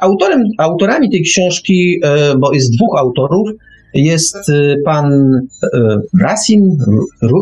[0.02, 3.50] Autorem, autorami tej książki, e, bo jest dwóch autorów,
[3.94, 5.14] jest e, pan
[5.74, 6.78] e, Rasin,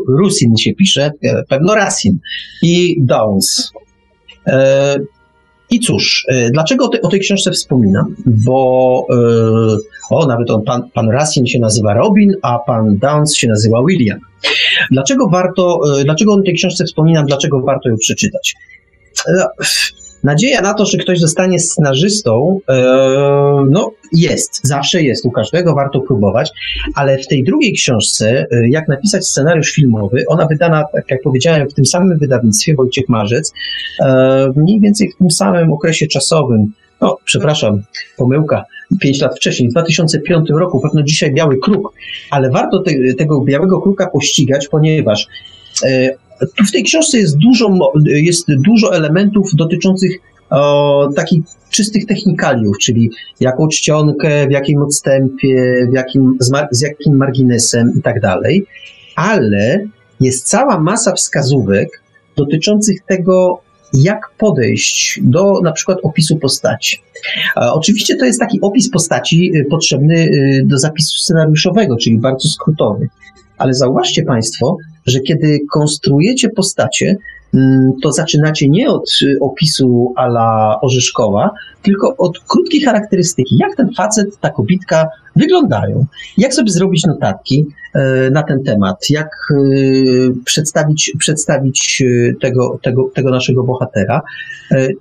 [0.08, 1.12] Rusin się pisze,
[1.50, 2.20] pewno Rasin
[2.62, 3.72] i Downs.
[5.70, 8.16] I cóż, dlaczego o tej książce wspominam?
[8.26, 9.08] Bo
[10.10, 14.20] o, nawet on, pan, pan Rasin się nazywa Robin, a pan Downs się nazywa William.
[14.92, 18.56] Dlaczego warto, dlaczego o tej książce wspominam, dlaczego warto ją przeczytać?
[20.26, 22.76] Nadzieja na to, że ktoś zostanie scenarzystą, e,
[23.70, 26.52] no jest, zawsze jest, u każdego warto próbować,
[26.96, 31.70] ale w tej drugiej książce, e, jak napisać scenariusz filmowy, ona wydana, tak jak powiedziałem,
[31.70, 33.54] w tym samym wydawnictwie, Wojciech Marzec,
[34.02, 36.72] e, mniej więcej w tym samym okresie czasowym,
[37.02, 37.82] no, przepraszam,
[38.18, 38.66] pomyłka,
[39.02, 41.94] pięć lat wcześniej, w 2005 roku, pewno dzisiaj Biały Kruk,
[42.32, 45.28] ale warto te, tego Białego Kruka pościgać, ponieważ
[46.68, 50.12] w tej książce jest dużo, jest dużo elementów dotyczących
[50.50, 57.18] o, takich czystych technikaliów, czyli jaką czcionkę, w jakim odstępie, w jakim, z, z jakim
[57.18, 58.66] marginesem i tak dalej,
[59.16, 59.86] ale
[60.22, 62.02] jest cała masa wskazówek
[62.38, 63.62] dotyczących tego,
[63.94, 67.02] jak podejść do na przykład opisu postaci.
[67.56, 73.10] Oczywiście to jest taki opis postaci y, potrzebny y, do zapisu scenariuszowego, czyli bardzo skrótowy.
[73.58, 77.16] Ale zauważcie Państwo, że kiedy konstruujecie postacie,
[77.54, 81.52] mm, to zaczynacie nie od y, opisu ala Orzeszkowa,
[81.86, 83.58] tylko od krótkiej charakterystyki.
[83.58, 86.06] Jak ten facet, ta kobitka wyglądają?
[86.38, 89.10] Jak sobie zrobić notatki e, na ten temat?
[89.10, 89.56] Jak e,
[90.46, 94.22] przedstawić, przedstawić e, tego, tego, tego naszego bohatera?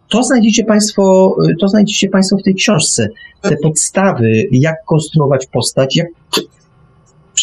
[0.08, 3.08] To znajdziecie Państwo, to znajdziecie Państwo w tej książce.
[3.42, 6.07] Te podstawy, jak konstruować postać, jak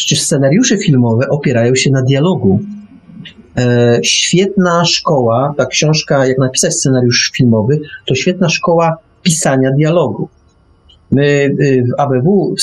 [0.04, 2.60] Przecież scenariusze filmowe opierają się na dialogu.
[3.56, 10.28] E, świetna szkoła, ta książka, jak napisać scenariusz filmowy, to świetna szkoła pisania dialogu.
[11.10, 12.54] My y, w ABW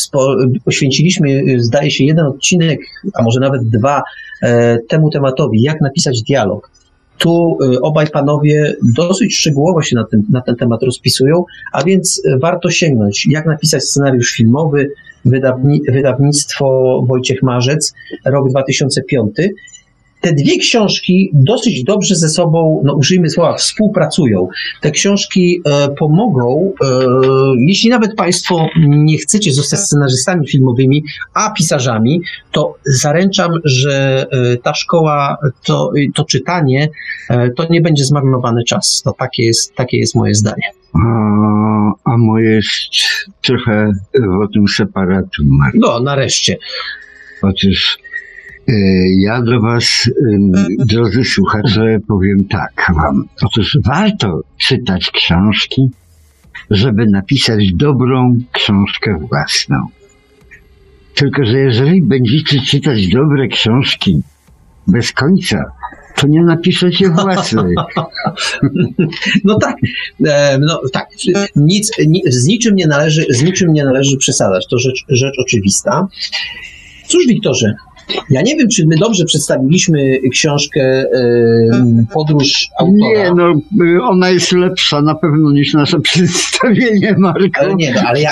[0.65, 2.79] poświęciliśmy, y, zdaje się, jeden odcinek,
[3.13, 4.03] a może nawet dwa,
[4.43, 6.71] e, temu tematowi, jak napisać dialog.
[7.17, 12.69] Tu y, obaj panowie dosyć szczegółowo się na na ten temat rozpisują, a więc warto
[12.69, 14.91] sięgnąć, jak napisać scenariusz filmowy,
[15.25, 17.93] wydawni, wydawnictwo Wojciech Marzec,
[18.25, 19.35] rok 2005.
[20.21, 24.47] te dwie książki dosyć dobrze ze sobą, no użyjmy słowa, współpracują.
[24.81, 26.85] Te książki e, pomogą, e,
[27.67, 34.73] jeśli nawet Państwo nie chcecie zostać scenarzystami filmowymi, a pisarzami, to zaręczam, że e, ta
[34.73, 36.89] szkoła, to, to czytanie,
[37.29, 39.01] e, to nie będzie zmarnowany czas.
[39.05, 40.78] To takie jest, takie jest moje zdanie.
[40.93, 40.99] A,
[42.03, 42.71] a moje jest
[43.41, 43.91] trochę
[44.39, 45.47] wotum separatum.
[45.49, 45.75] Marek.
[45.77, 46.57] No, nareszcie.
[47.41, 47.97] Otóż
[48.67, 48.73] e,
[49.19, 50.09] ja do Was,
[50.79, 53.25] drodzy słuchacze, powiem tak Wam.
[53.41, 55.89] Otóż warto czytać książki,
[56.69, 59.87] żeby napisać dobrą książkę własną.
[61.15, 64.21] Tylko, że jeżeli będziecie czytać dobre książki
[64.87, 65.71] bez końca,
[66.21, 67.75] to nie napiszecie własnej.
[69.43, 69.75] No tak,
[70.25, 71.07] e, no tak.
[71.55, 74.67] Nic, ni, z, niczym nie należy, z niczym nie należy przesadzać.
[74.69, 76.07] To rzecz, rzecz oczywista.
[77.07, 77.75] Cóż, Wiktorze,
[78.29, 82.97] ja nie wiem, czy my dobrze przedstawiliśmy książkę e, Podróż autora.
[82.97, 83.53] Nie, no,
[83.85, 87.61] y, ona jest lepsza na pewno niż nasze przedstawienie, Marko.
[87.61, 88.31] Ale nie, no, ale ja.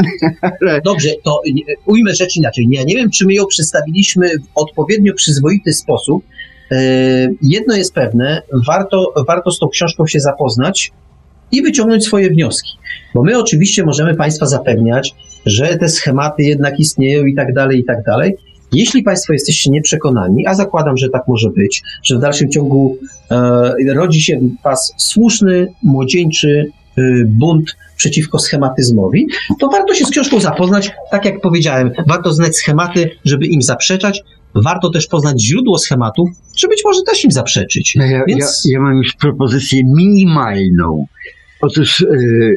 [0.84, 2.68] Dobrze, to e, ujmę rzecz inaczej.
[2.72, 6.24] Ja nie wiem, czy my ją przedstawiliśmy w odpowiednio przyzwoity sposób.
[6.72, 10.92] E, Jedno jest pewne, warto, warto z tą książką się zapoznać
[11.52, 12.78] i wyciągnąć swoje wnioski.
[13.16, 15.16] Bo my oczywiście możemy Państwa zapewniać,
[15.46, 18.38] że te schematy jednak istnieją i tak dalej, i tak dalej.
[18.74, 22.98] Jeśli Państwo jesteście nieprzekonani, a zakładam, że tak może być, że w dalszym ciągu
[23.32, 29.28] e, rodzi się w Was słuszny, młodzieńczy e, bunt przeciwko schematyzmowi,
[29.60, 30.92] to warto się z książką zapoznać.
[31.12, 34.24] Tak jak powiedziałem, warto znać schematy, żeby im zaprzeczać.
[34.64, 37.96] Warto też poznać źródło schematów, żeby być może też im zaprzeczyć.
[37.96, 41.06] No ja, Więc- ja, ja mam już propozycję minimalną.
[41.62, 42.56] Otóż y,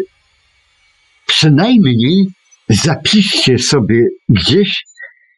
[1.26, 2.26] przynajmniej
[2.68, 4.84] zapiszcie sobie gdzieś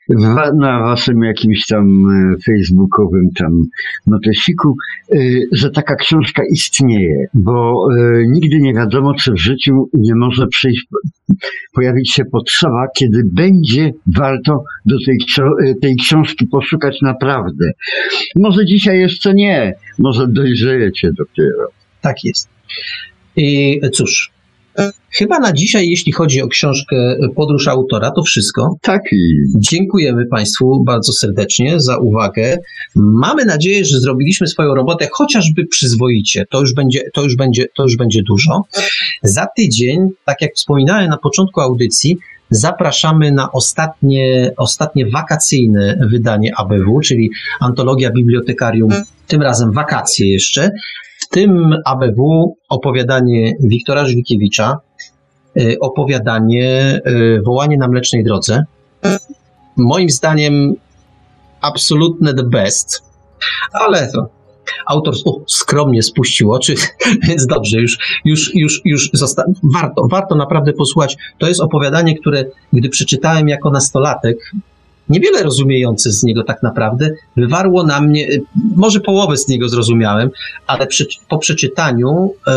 [0.09, 3.63] wa, na waszym jakimś tam e, facebookowym tam
[4.07, 4.77] notesiku,
[5.15, 10.47] y, że taka książka istnieje, bo y, nigdy nie wiadomo, czy w życiu nie może
[10.47, 10.87] przyjść,
[11.75, 15.19] pojawić się potrzeba, kiedy będzie warto do tej,
[15.83, 17.71] tej książki poszukać naprawdę.
[18.37, 21.69] Może dzisiaj jeszcze nie, może dojrzejecie dopiero.
[22.01, 22.49] Tak jest.
[23.37, 24.32] I cóż,
[25.11, 26.97] chyba na dzisiaj, jeśli chodzi o książkę
[27.37, 28.77] Podróż autora, to wszystko.
[28.81, 29.03] Tak
[29.57, 32.59] Dziękujemy Państwu bardzo serdecznie za uwagę.
[32.97, 36.47] Mamy nadzieję, że zrobiliśmy swoją robotę chociażby przyzwoicie.
[36.51, 38.63] To już będzie, to już będzie, to już będzie dużo.
[39.23, 42.19] Za tydzień, tak jak wspominałem na początku audycji,
[42.51, 48.91] zapraszamy na ostatnie, ostatnie wakacyjne wydanie ABW, czyli Antologia Bibliotekarium,
[49.27, 50.71] tym razem wakacje jeszcze.
[51.33, 54.79] Tym ABW opowiadanie Wiktora Żwikiewicza,
[55.61, 58.65] y, opowiadanie y, Wołanie na Mlecznej Drodze.
[59.77, 60.75] Moim zdaniem
[61.61, 63.03] absolutne the best,
[63.73, 64.29] ale to
[64.87, 65.15] autor
[65.49, 66.75] skromnie spuścił oczy,
[67.29, 71.17] więc dobrze, już, już, już, już zosta- warto, warto naprawdę posłuchać.
[71.39, 74.53] To jest opowiadanie, które gdy przeczytałem jako nastolatek,
[75.09, 78.43] niewiele rozumiejący z niego tak naprawdę, wywarło na mnie, y,
[78.77, 80.31] może połowę z niego zrozumiałem,
[80.67, 82.53] ale przy, po przeczytaniu e,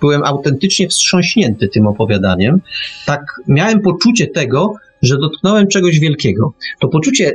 [0.00, 2.60] byłem autentycznie wstrząśnięty tym opowiadaniem.
[3.06, 6.52] Tak, miałem poczucie tego, że dotknąłem czegoś wielkiego.
[6.80, 7.32] To poczucie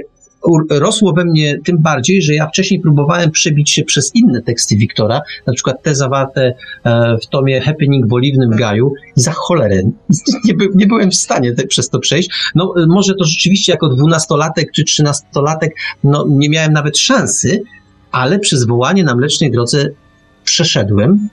[0.70, 5.22] rosło we mnie tym bardziej, że ja wcześniej próbowałem przebić się przez inne teksty Wiktora,
[5.48, 6.54] na przykład te zawarte
[6.84, 9.82] e, w tomie Happening w Oliwnym Gaju i za cholerę
[10.46, 12.30] nie, by, nie byłem w stanie te, przez to przejść.
[12.56, 17.64] No e, może to rzeczywiście jako dwunastolatek czy trzynastolatek no, nie miałem nawet szansy,
[18.12, 19.90] ale przez wołanie na Mlecznej Drodze
[20.44, 21.30] przeszedłem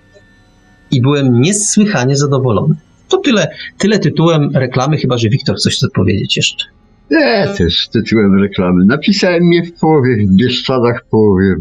[0.90, 2.74] i byłem niesłychanie zadowolony.
[3.08, 6.66] To tyle, tyle tytułem reklamy, chyba że Wiktor coś chce powiedzieć jeszcze.
[7.10, 8.84] Ja też tytułem reklamy.
[8.84, 11.54] Napisałem je w połowie w Bieszczadach, w połowie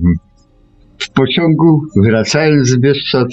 [0.98, 3.28] w pociągu, wracając z Bieszczad,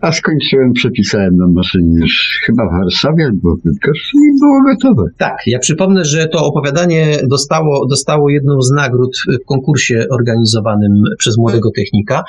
[0.00, 5.08] a skończyłem, przepisałem na maszynie już chyba w Warszawie albo w Bydgoszczy i było gotowe.
[5.16, 11.38] Tak, ja przypomnę, że to opowiadanie dostało, dostało jedną z nagród w konkursie organizowanym przez
[11.38, 12.22] młodego technika.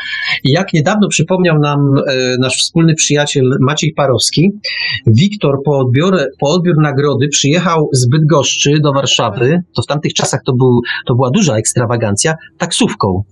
[0.43, 4.51] I jak niedawno przypomniał nam e, nasz wspólny przyjaciel Maciej Parowski,
[5.07, 10.41] Wiktor po, odbiorę, po odbiór nagrody przyjechał z Bydgoszczy do Warszawy, to w tamtych czasach
[10.45, 13.23] to, był, to była duża ekstrawagancja, taksówką.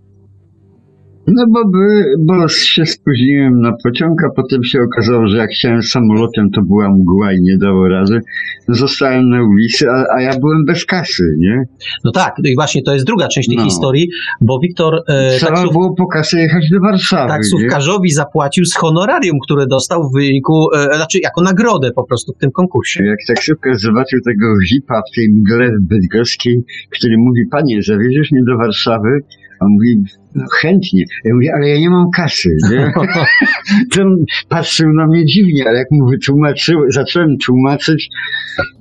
[1.32, 5.84] No bo, by, bo się spóźniłem na pociąg, a potem się okazało, że jak chciałem
[5.84, 8.20] samolotem, to była mgła i nie dało rady.
[8.68, 11.64] Zostałem na ulicy, a, a ja byłem bez kasy, nie?
[12.04, 13.64] No tak, i właśnie to jest druga część tej No.
[13.64, 14.10] historii,
[14.42, 17.30] bo Wiktor e, Trzeba taksów, było po kasę jechać do Warszawy, nie?
[17.30, 22.38] taksówkarzowi zapłacił z honorarium, które dostał w wyniku, e, znaczy jako nagrodę po prostu w
[22.38, 23.04] tym konkursie.
[23.04, 28.58] Jak taksówkarz zobaczył tego VIP-a w tej mgle bydgoskiej, który mówi, panie, zawieziesz mnie do
[28.58, 29.20] Warszawy,
[29.60, 30.04] On mówi,
[30.36, 31.04] no chętnie.
[31.26, 32.58] Ja mówię, ale ja nie mam kasy.
[32.72, 32.94] Nie?
[33.96, 34.02] To
[34.50, 38.10] patrzył na mnie dziwnie, ale jak mu wytłumaczyłem, zacząłem tłumaczyć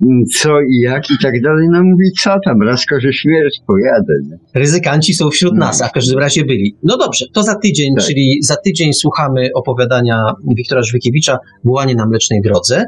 [0.03, 4.15] mm, co i jak i tak dalej, no mówi, co tam, raz że śmierć pojadę.
[4.31, 4.61] Nie?
[4.61, 5.67] Ryzykanci są wśród No.
[5.67, 6.77] nas, a w każdym razie byli.
[6.83, 8.05] No dobrze, to za tydzień, Tak.
[8.05, 10.23] czyli za tydzień słuchamy opowiadania
[10.57, 12.85] Wiktora Żwykiewicza Wołanie na Mlecznej Drodze.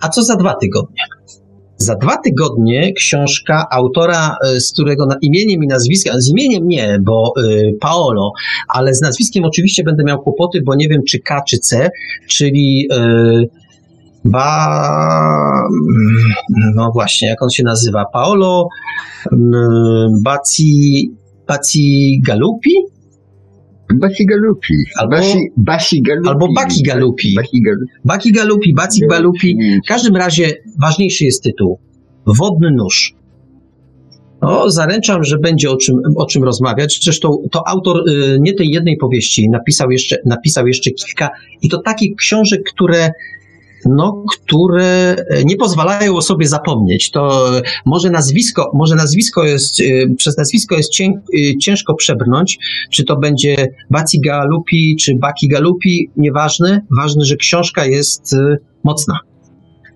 [0.00, 1.02] A co za dwa tygodnie?
[1.82, 6.98] Za dwa tygodnie książka autora, e, z którego na imieniem i nazwiskiem, z imieniem nie,
[7.02, 8.32] bo y, Paolo,
[8.68, 11.90] ale z nazwiskiem oczywiście będę miał kłopoty, bo nie wiem czy K czy C,
[12.28, 13.62] czyli y,
[14.24, 15.68] Ba...
[16.74, 18.04] No właśnie, jak on się nazywa?
[18.12, 18.68] Paolo
[19.32, 21.10] mm, Baci...
[21.48, 22.91] Baci Galupi?
[23.94, 24.74] Basi Galupi.
[25.00, 26.28] Albo- Basi, Basi Galupi.
[26.28, 27.34] albo Baki Galupi.
[27.36, 27.86] Basi Galupi.
[28.04, 29.56] Baki Galupi, Baci Galupi.
[29.84, 31.78] W każdym razie ważniejszy jest tytuł.
[32.26, 33.14] Wodny nóż.
[34.40, 37.00] O, zaręczam, że będzie o czym, o czym rozmawiać.
[37.02, 41.30] Zresztą to autor y, nie tej jednej powieści, napisał jeszcze, napisał jeszcze kilka
[41.62, 43.10] i to takich książek, które
[43.86, 47.10] no, które e, nie pozwalają o sobie zapomnieć.
[47.10, 52.58] To e, może nazwisko, może nazwisko jest, y, przez nazwisko jest cię, y, ciężko przebrnąć,
[52.90, 56.80] czy to będzie Baci Galupi, czy Baki Galupi, nieważne.
[56.98, 58.36] Ważne, że książka jest y,
[58.84, 59.18] mocna.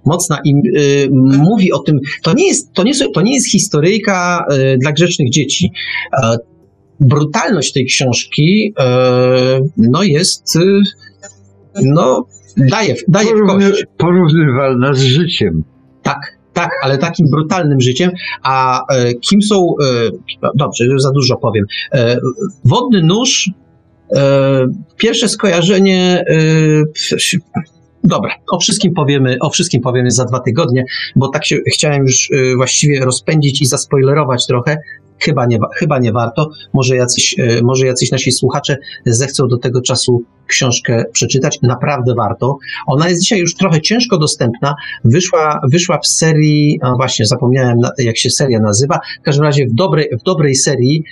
[0.04, 1.08] Mocna i y,
[1.38, 5.30] mówi o tym, to nie jest, to nie, to nie jest historyjka y, dla grzecznych
[5.30, 5.72] dzieci.
[6.22, 6.36] E,
[7.00, 10.80] brutalność tej książki e, no jest y,
[11.82, 12.26] no
[12.56, 15.62] daje, daje Porówny, porównywalna z życiem.
[16.02, 18.10] Tak, tak, ale takim brutalnym życiem.
[18.42, 19.74] A e, kim są.
[19.82, 20.10] E,
[20.42, 21.64] no dobrze, już za dużo powiem.
[21.92, 22.16] E,
[22.64, 23.50] wodny nóż.
[24.16, 26.24] E, pierwsze skojarzenie.
[26.30, 26.36] E,
[28.04, 30.84] dobra, o wszystkim powiemy, o wszystkim powiemy za dwa tygodnie,
[31.16, 34.76] bo tak się chciałem już e, właściwie rozpędzić i zaspoilerować trochę.
[35.18, 36.50] Chyba nie, chyba nie warto.
[36.72, 38.76] Może jacyś, może jacyś nasi słuchacze
[39.06, 41.58] zechcą do tego czasu książkę przeczytać.
[41.62, 42.58] Naprawdę warto.
[42.86, 48.16] Ona jest dzisiaj już trochę ciężko dostępna, wyszła, wyszła w serii, a właśnie zapomniałem jak
[48.16, 51.04] się seria nazywa, w każdym razie w dobrej, w dobrej serii,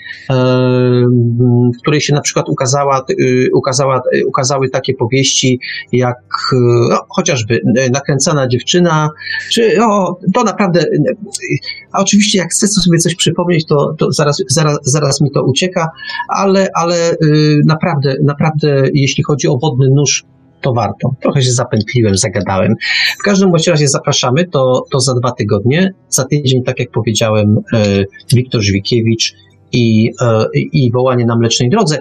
[1.74, 5.60] w której się na przykład ukazała, y, ukazała, ukazały takie powieści
[5.92, 6.16] jak
[6.52, 6.56] y,
[6.90, 9.08] no, chociażby y, Nakręcana dziewczyna,
[9.52, 10.84] czy o, to naprawdę,
[11.92, 15.88] a oczywiście jak chcę sobie coś przypomnieć, to, to zaraz, zaraz, zaraz mi to ucieka,
[16.28, 17.16] ale, ale
[17.66, 20.24] naprawdę, naprawdę jeśli chodzi o wodny nóż,
[20.64, 21.14] to warto.
[21.22, 22.74] Trochę się zapętliłem, zagadałem.
[23.20, 25.94] W każdym bądź razie zapraszamy, to, to za dwa tygodnie.
[26.08, 29.34] Za tydzień, tak jak powiedziałem, e, Wiktor Żwikiewicz
[29.72, 31.98] i, e, i wołanie na Mlecznej Drodze.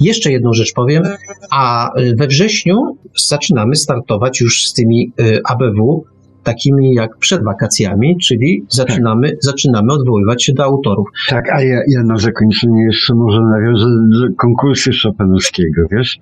[0.00, 1.02] Jeszcze jedną rzecz powiem,
[1.50, 2.98] a we wrześniu
[3.28, 6.04] zaczynamy startować już z tymi e, ABW,
[6.46, 11.08] takimi jak przed wakacjami, czyli zaczynamy, zaczynamy odwoływać się do autorów.
[11.28, 16.18] Tak, a ja, ja na zakończenie jeszcze może nawiążę do konkursu Chopinowskiego, wiesz?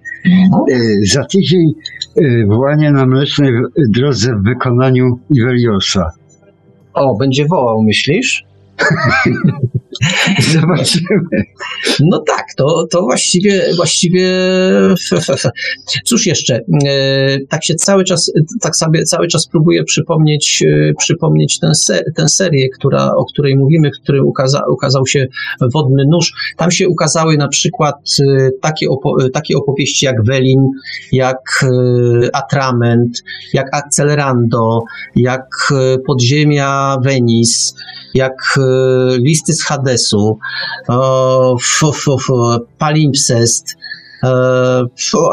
[0.73, 0.78] E,
[1.12, 1.73] za tydzień
[2.17, 6.11] e, wołanie na mlecznej w- drodze w wykonaniu Iweliosa.
[6.94, 8.44] O, będzie wołał, myślisz?
[10.52, 11.44] Zobaczymy.
[12.00, 14.31] No tak, to, to właściwie, właściwie,
[16.05, 21.58] cóż jeszcze, e, tak się cały czas, tak sobie cały czas próbuję przypomnieć, e, przypomnieć
[21.58, 25.26] tę, se, tę serię, która, o której mówimy, w której ukaza, ukazał się
[25.74, 26.32] Wodny Nóż.
[26.56, 30.68] Tam się ukazały na przykład e, takie, opo, takie opowieści jak Welin,
[31.12, 31.64] jak
[32.32, 34.82] Atrament, jak Accelerando,
[35.16, 35.73] jak
[36.06, 37.74] Podziemia Venice,
[38.14, 38.58] jak
[39.18, 40.38] Listy z Hadesu,
[42.78, 43.76] palimpsest,
[44.22, 44.84] e,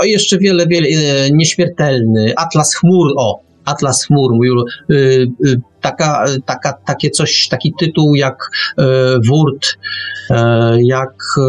[0.03, 4.49] jeszcze wiele, wiele, e, nieśmiertelny, Atlas Chmur, o, Atlas Chmur, mój,
[4.89, 8.83] y, y, taka, taka, takie coś, taki tytuł jak e,
[9.27, 9.77] Wurt,
[10.29, 11.41] e, jak e,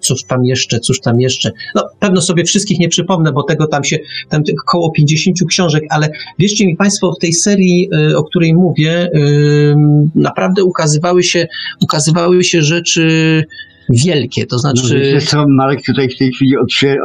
[0.00, 1.50] cóż tam jeszcze, cóż tam jeszcze.
[1.74, 6.08] No, pewno sobie wszystkich nie przypomnę, bo tego tam się, tam około 50 książek, ale
[6.38, 9.74] wierzcie mi Państwo, w tej serii, e, o której mówię, y,
[10.14, 11.46] naprawdę ukazywały się,
[11.80, 13.44] ukazywały się rzeczy
[13.90, 15.00] wielkie, to No, znaczy...
[15.00, 16.52] wiecie co, Marek tutaj w tej chwili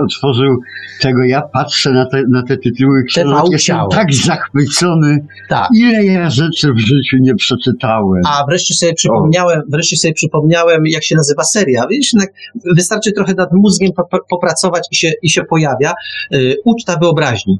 [0.06, 0.58] otworzył
[1.02, 5.70] tego, ja patrzę na te, na te tytuły książek, jestem tak zachwycony, tak.
[5.76, 8.22] ile ja rzeczy w życiu nie przeczytałem.
[8.28, 11.88] A wreszcie sobie przypomniałem, wreszcie sobie przypomniałem, jak się nazywa seria.
[11.92, 12.30] Wiesz, jednak
[12.76, 15.94] wystarczy trochę nad mózgiem pop- popracować i się, i się pojawia.
[16.34, 17.60] Y, Uczta wyobraźni.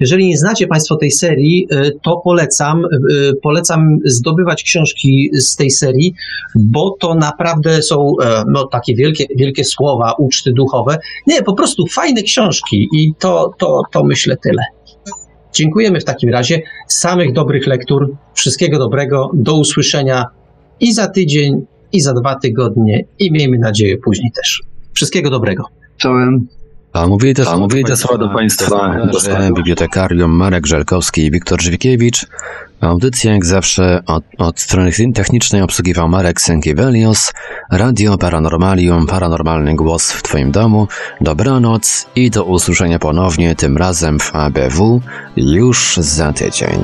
[0.00, 2.88] Jeżeli nie znacie Państwo tej serii, e, to polecam, e,
[3.42, 6.14] polecam zdobywać książki z tej serii,
[6.54, 10.98] bo to naprawdę są e, no, takie wielkie, wielkie słowa, uczty duchowe.
[11.26, 14.62] Nie, po prostu fajne książki i to, to, to myślę tyle.
[15.52, 16.62] Dziękujemy w takim razie.
[16.88, 18.16] Samych dobrych lektur.
[18.34, 19.30] Wszystkiego dobrego.
[19.34, 20.24] Do usłyszenia
[20.80, 24.62] i za tydzień, i za dwa tygodnie, i miejmy nadzieję później też.
[24.92, 25.64] Wszystkiego dobrego.
[25.96, 26.46] Czołem.
[26.92, 28.94] A mówili te, tak, mówili słowa do Państwa
[29.56, 32.26] bibliotekarium Marek Żelkowski i Wiktor Żwikiewicz.
[32.80, 37.32] Audycję jak zawsze od, od strony technicznej obsługiwał Marek Sękiewelios,
[37.70, 40.88] Radio Paranormalium, Paranormalny Głos w Twoim domu.
[41.20, 45.00] Dobranoc i do usłyszenia ponownie, tym razem w ABW
[45.36, 46.80] już za tydzień.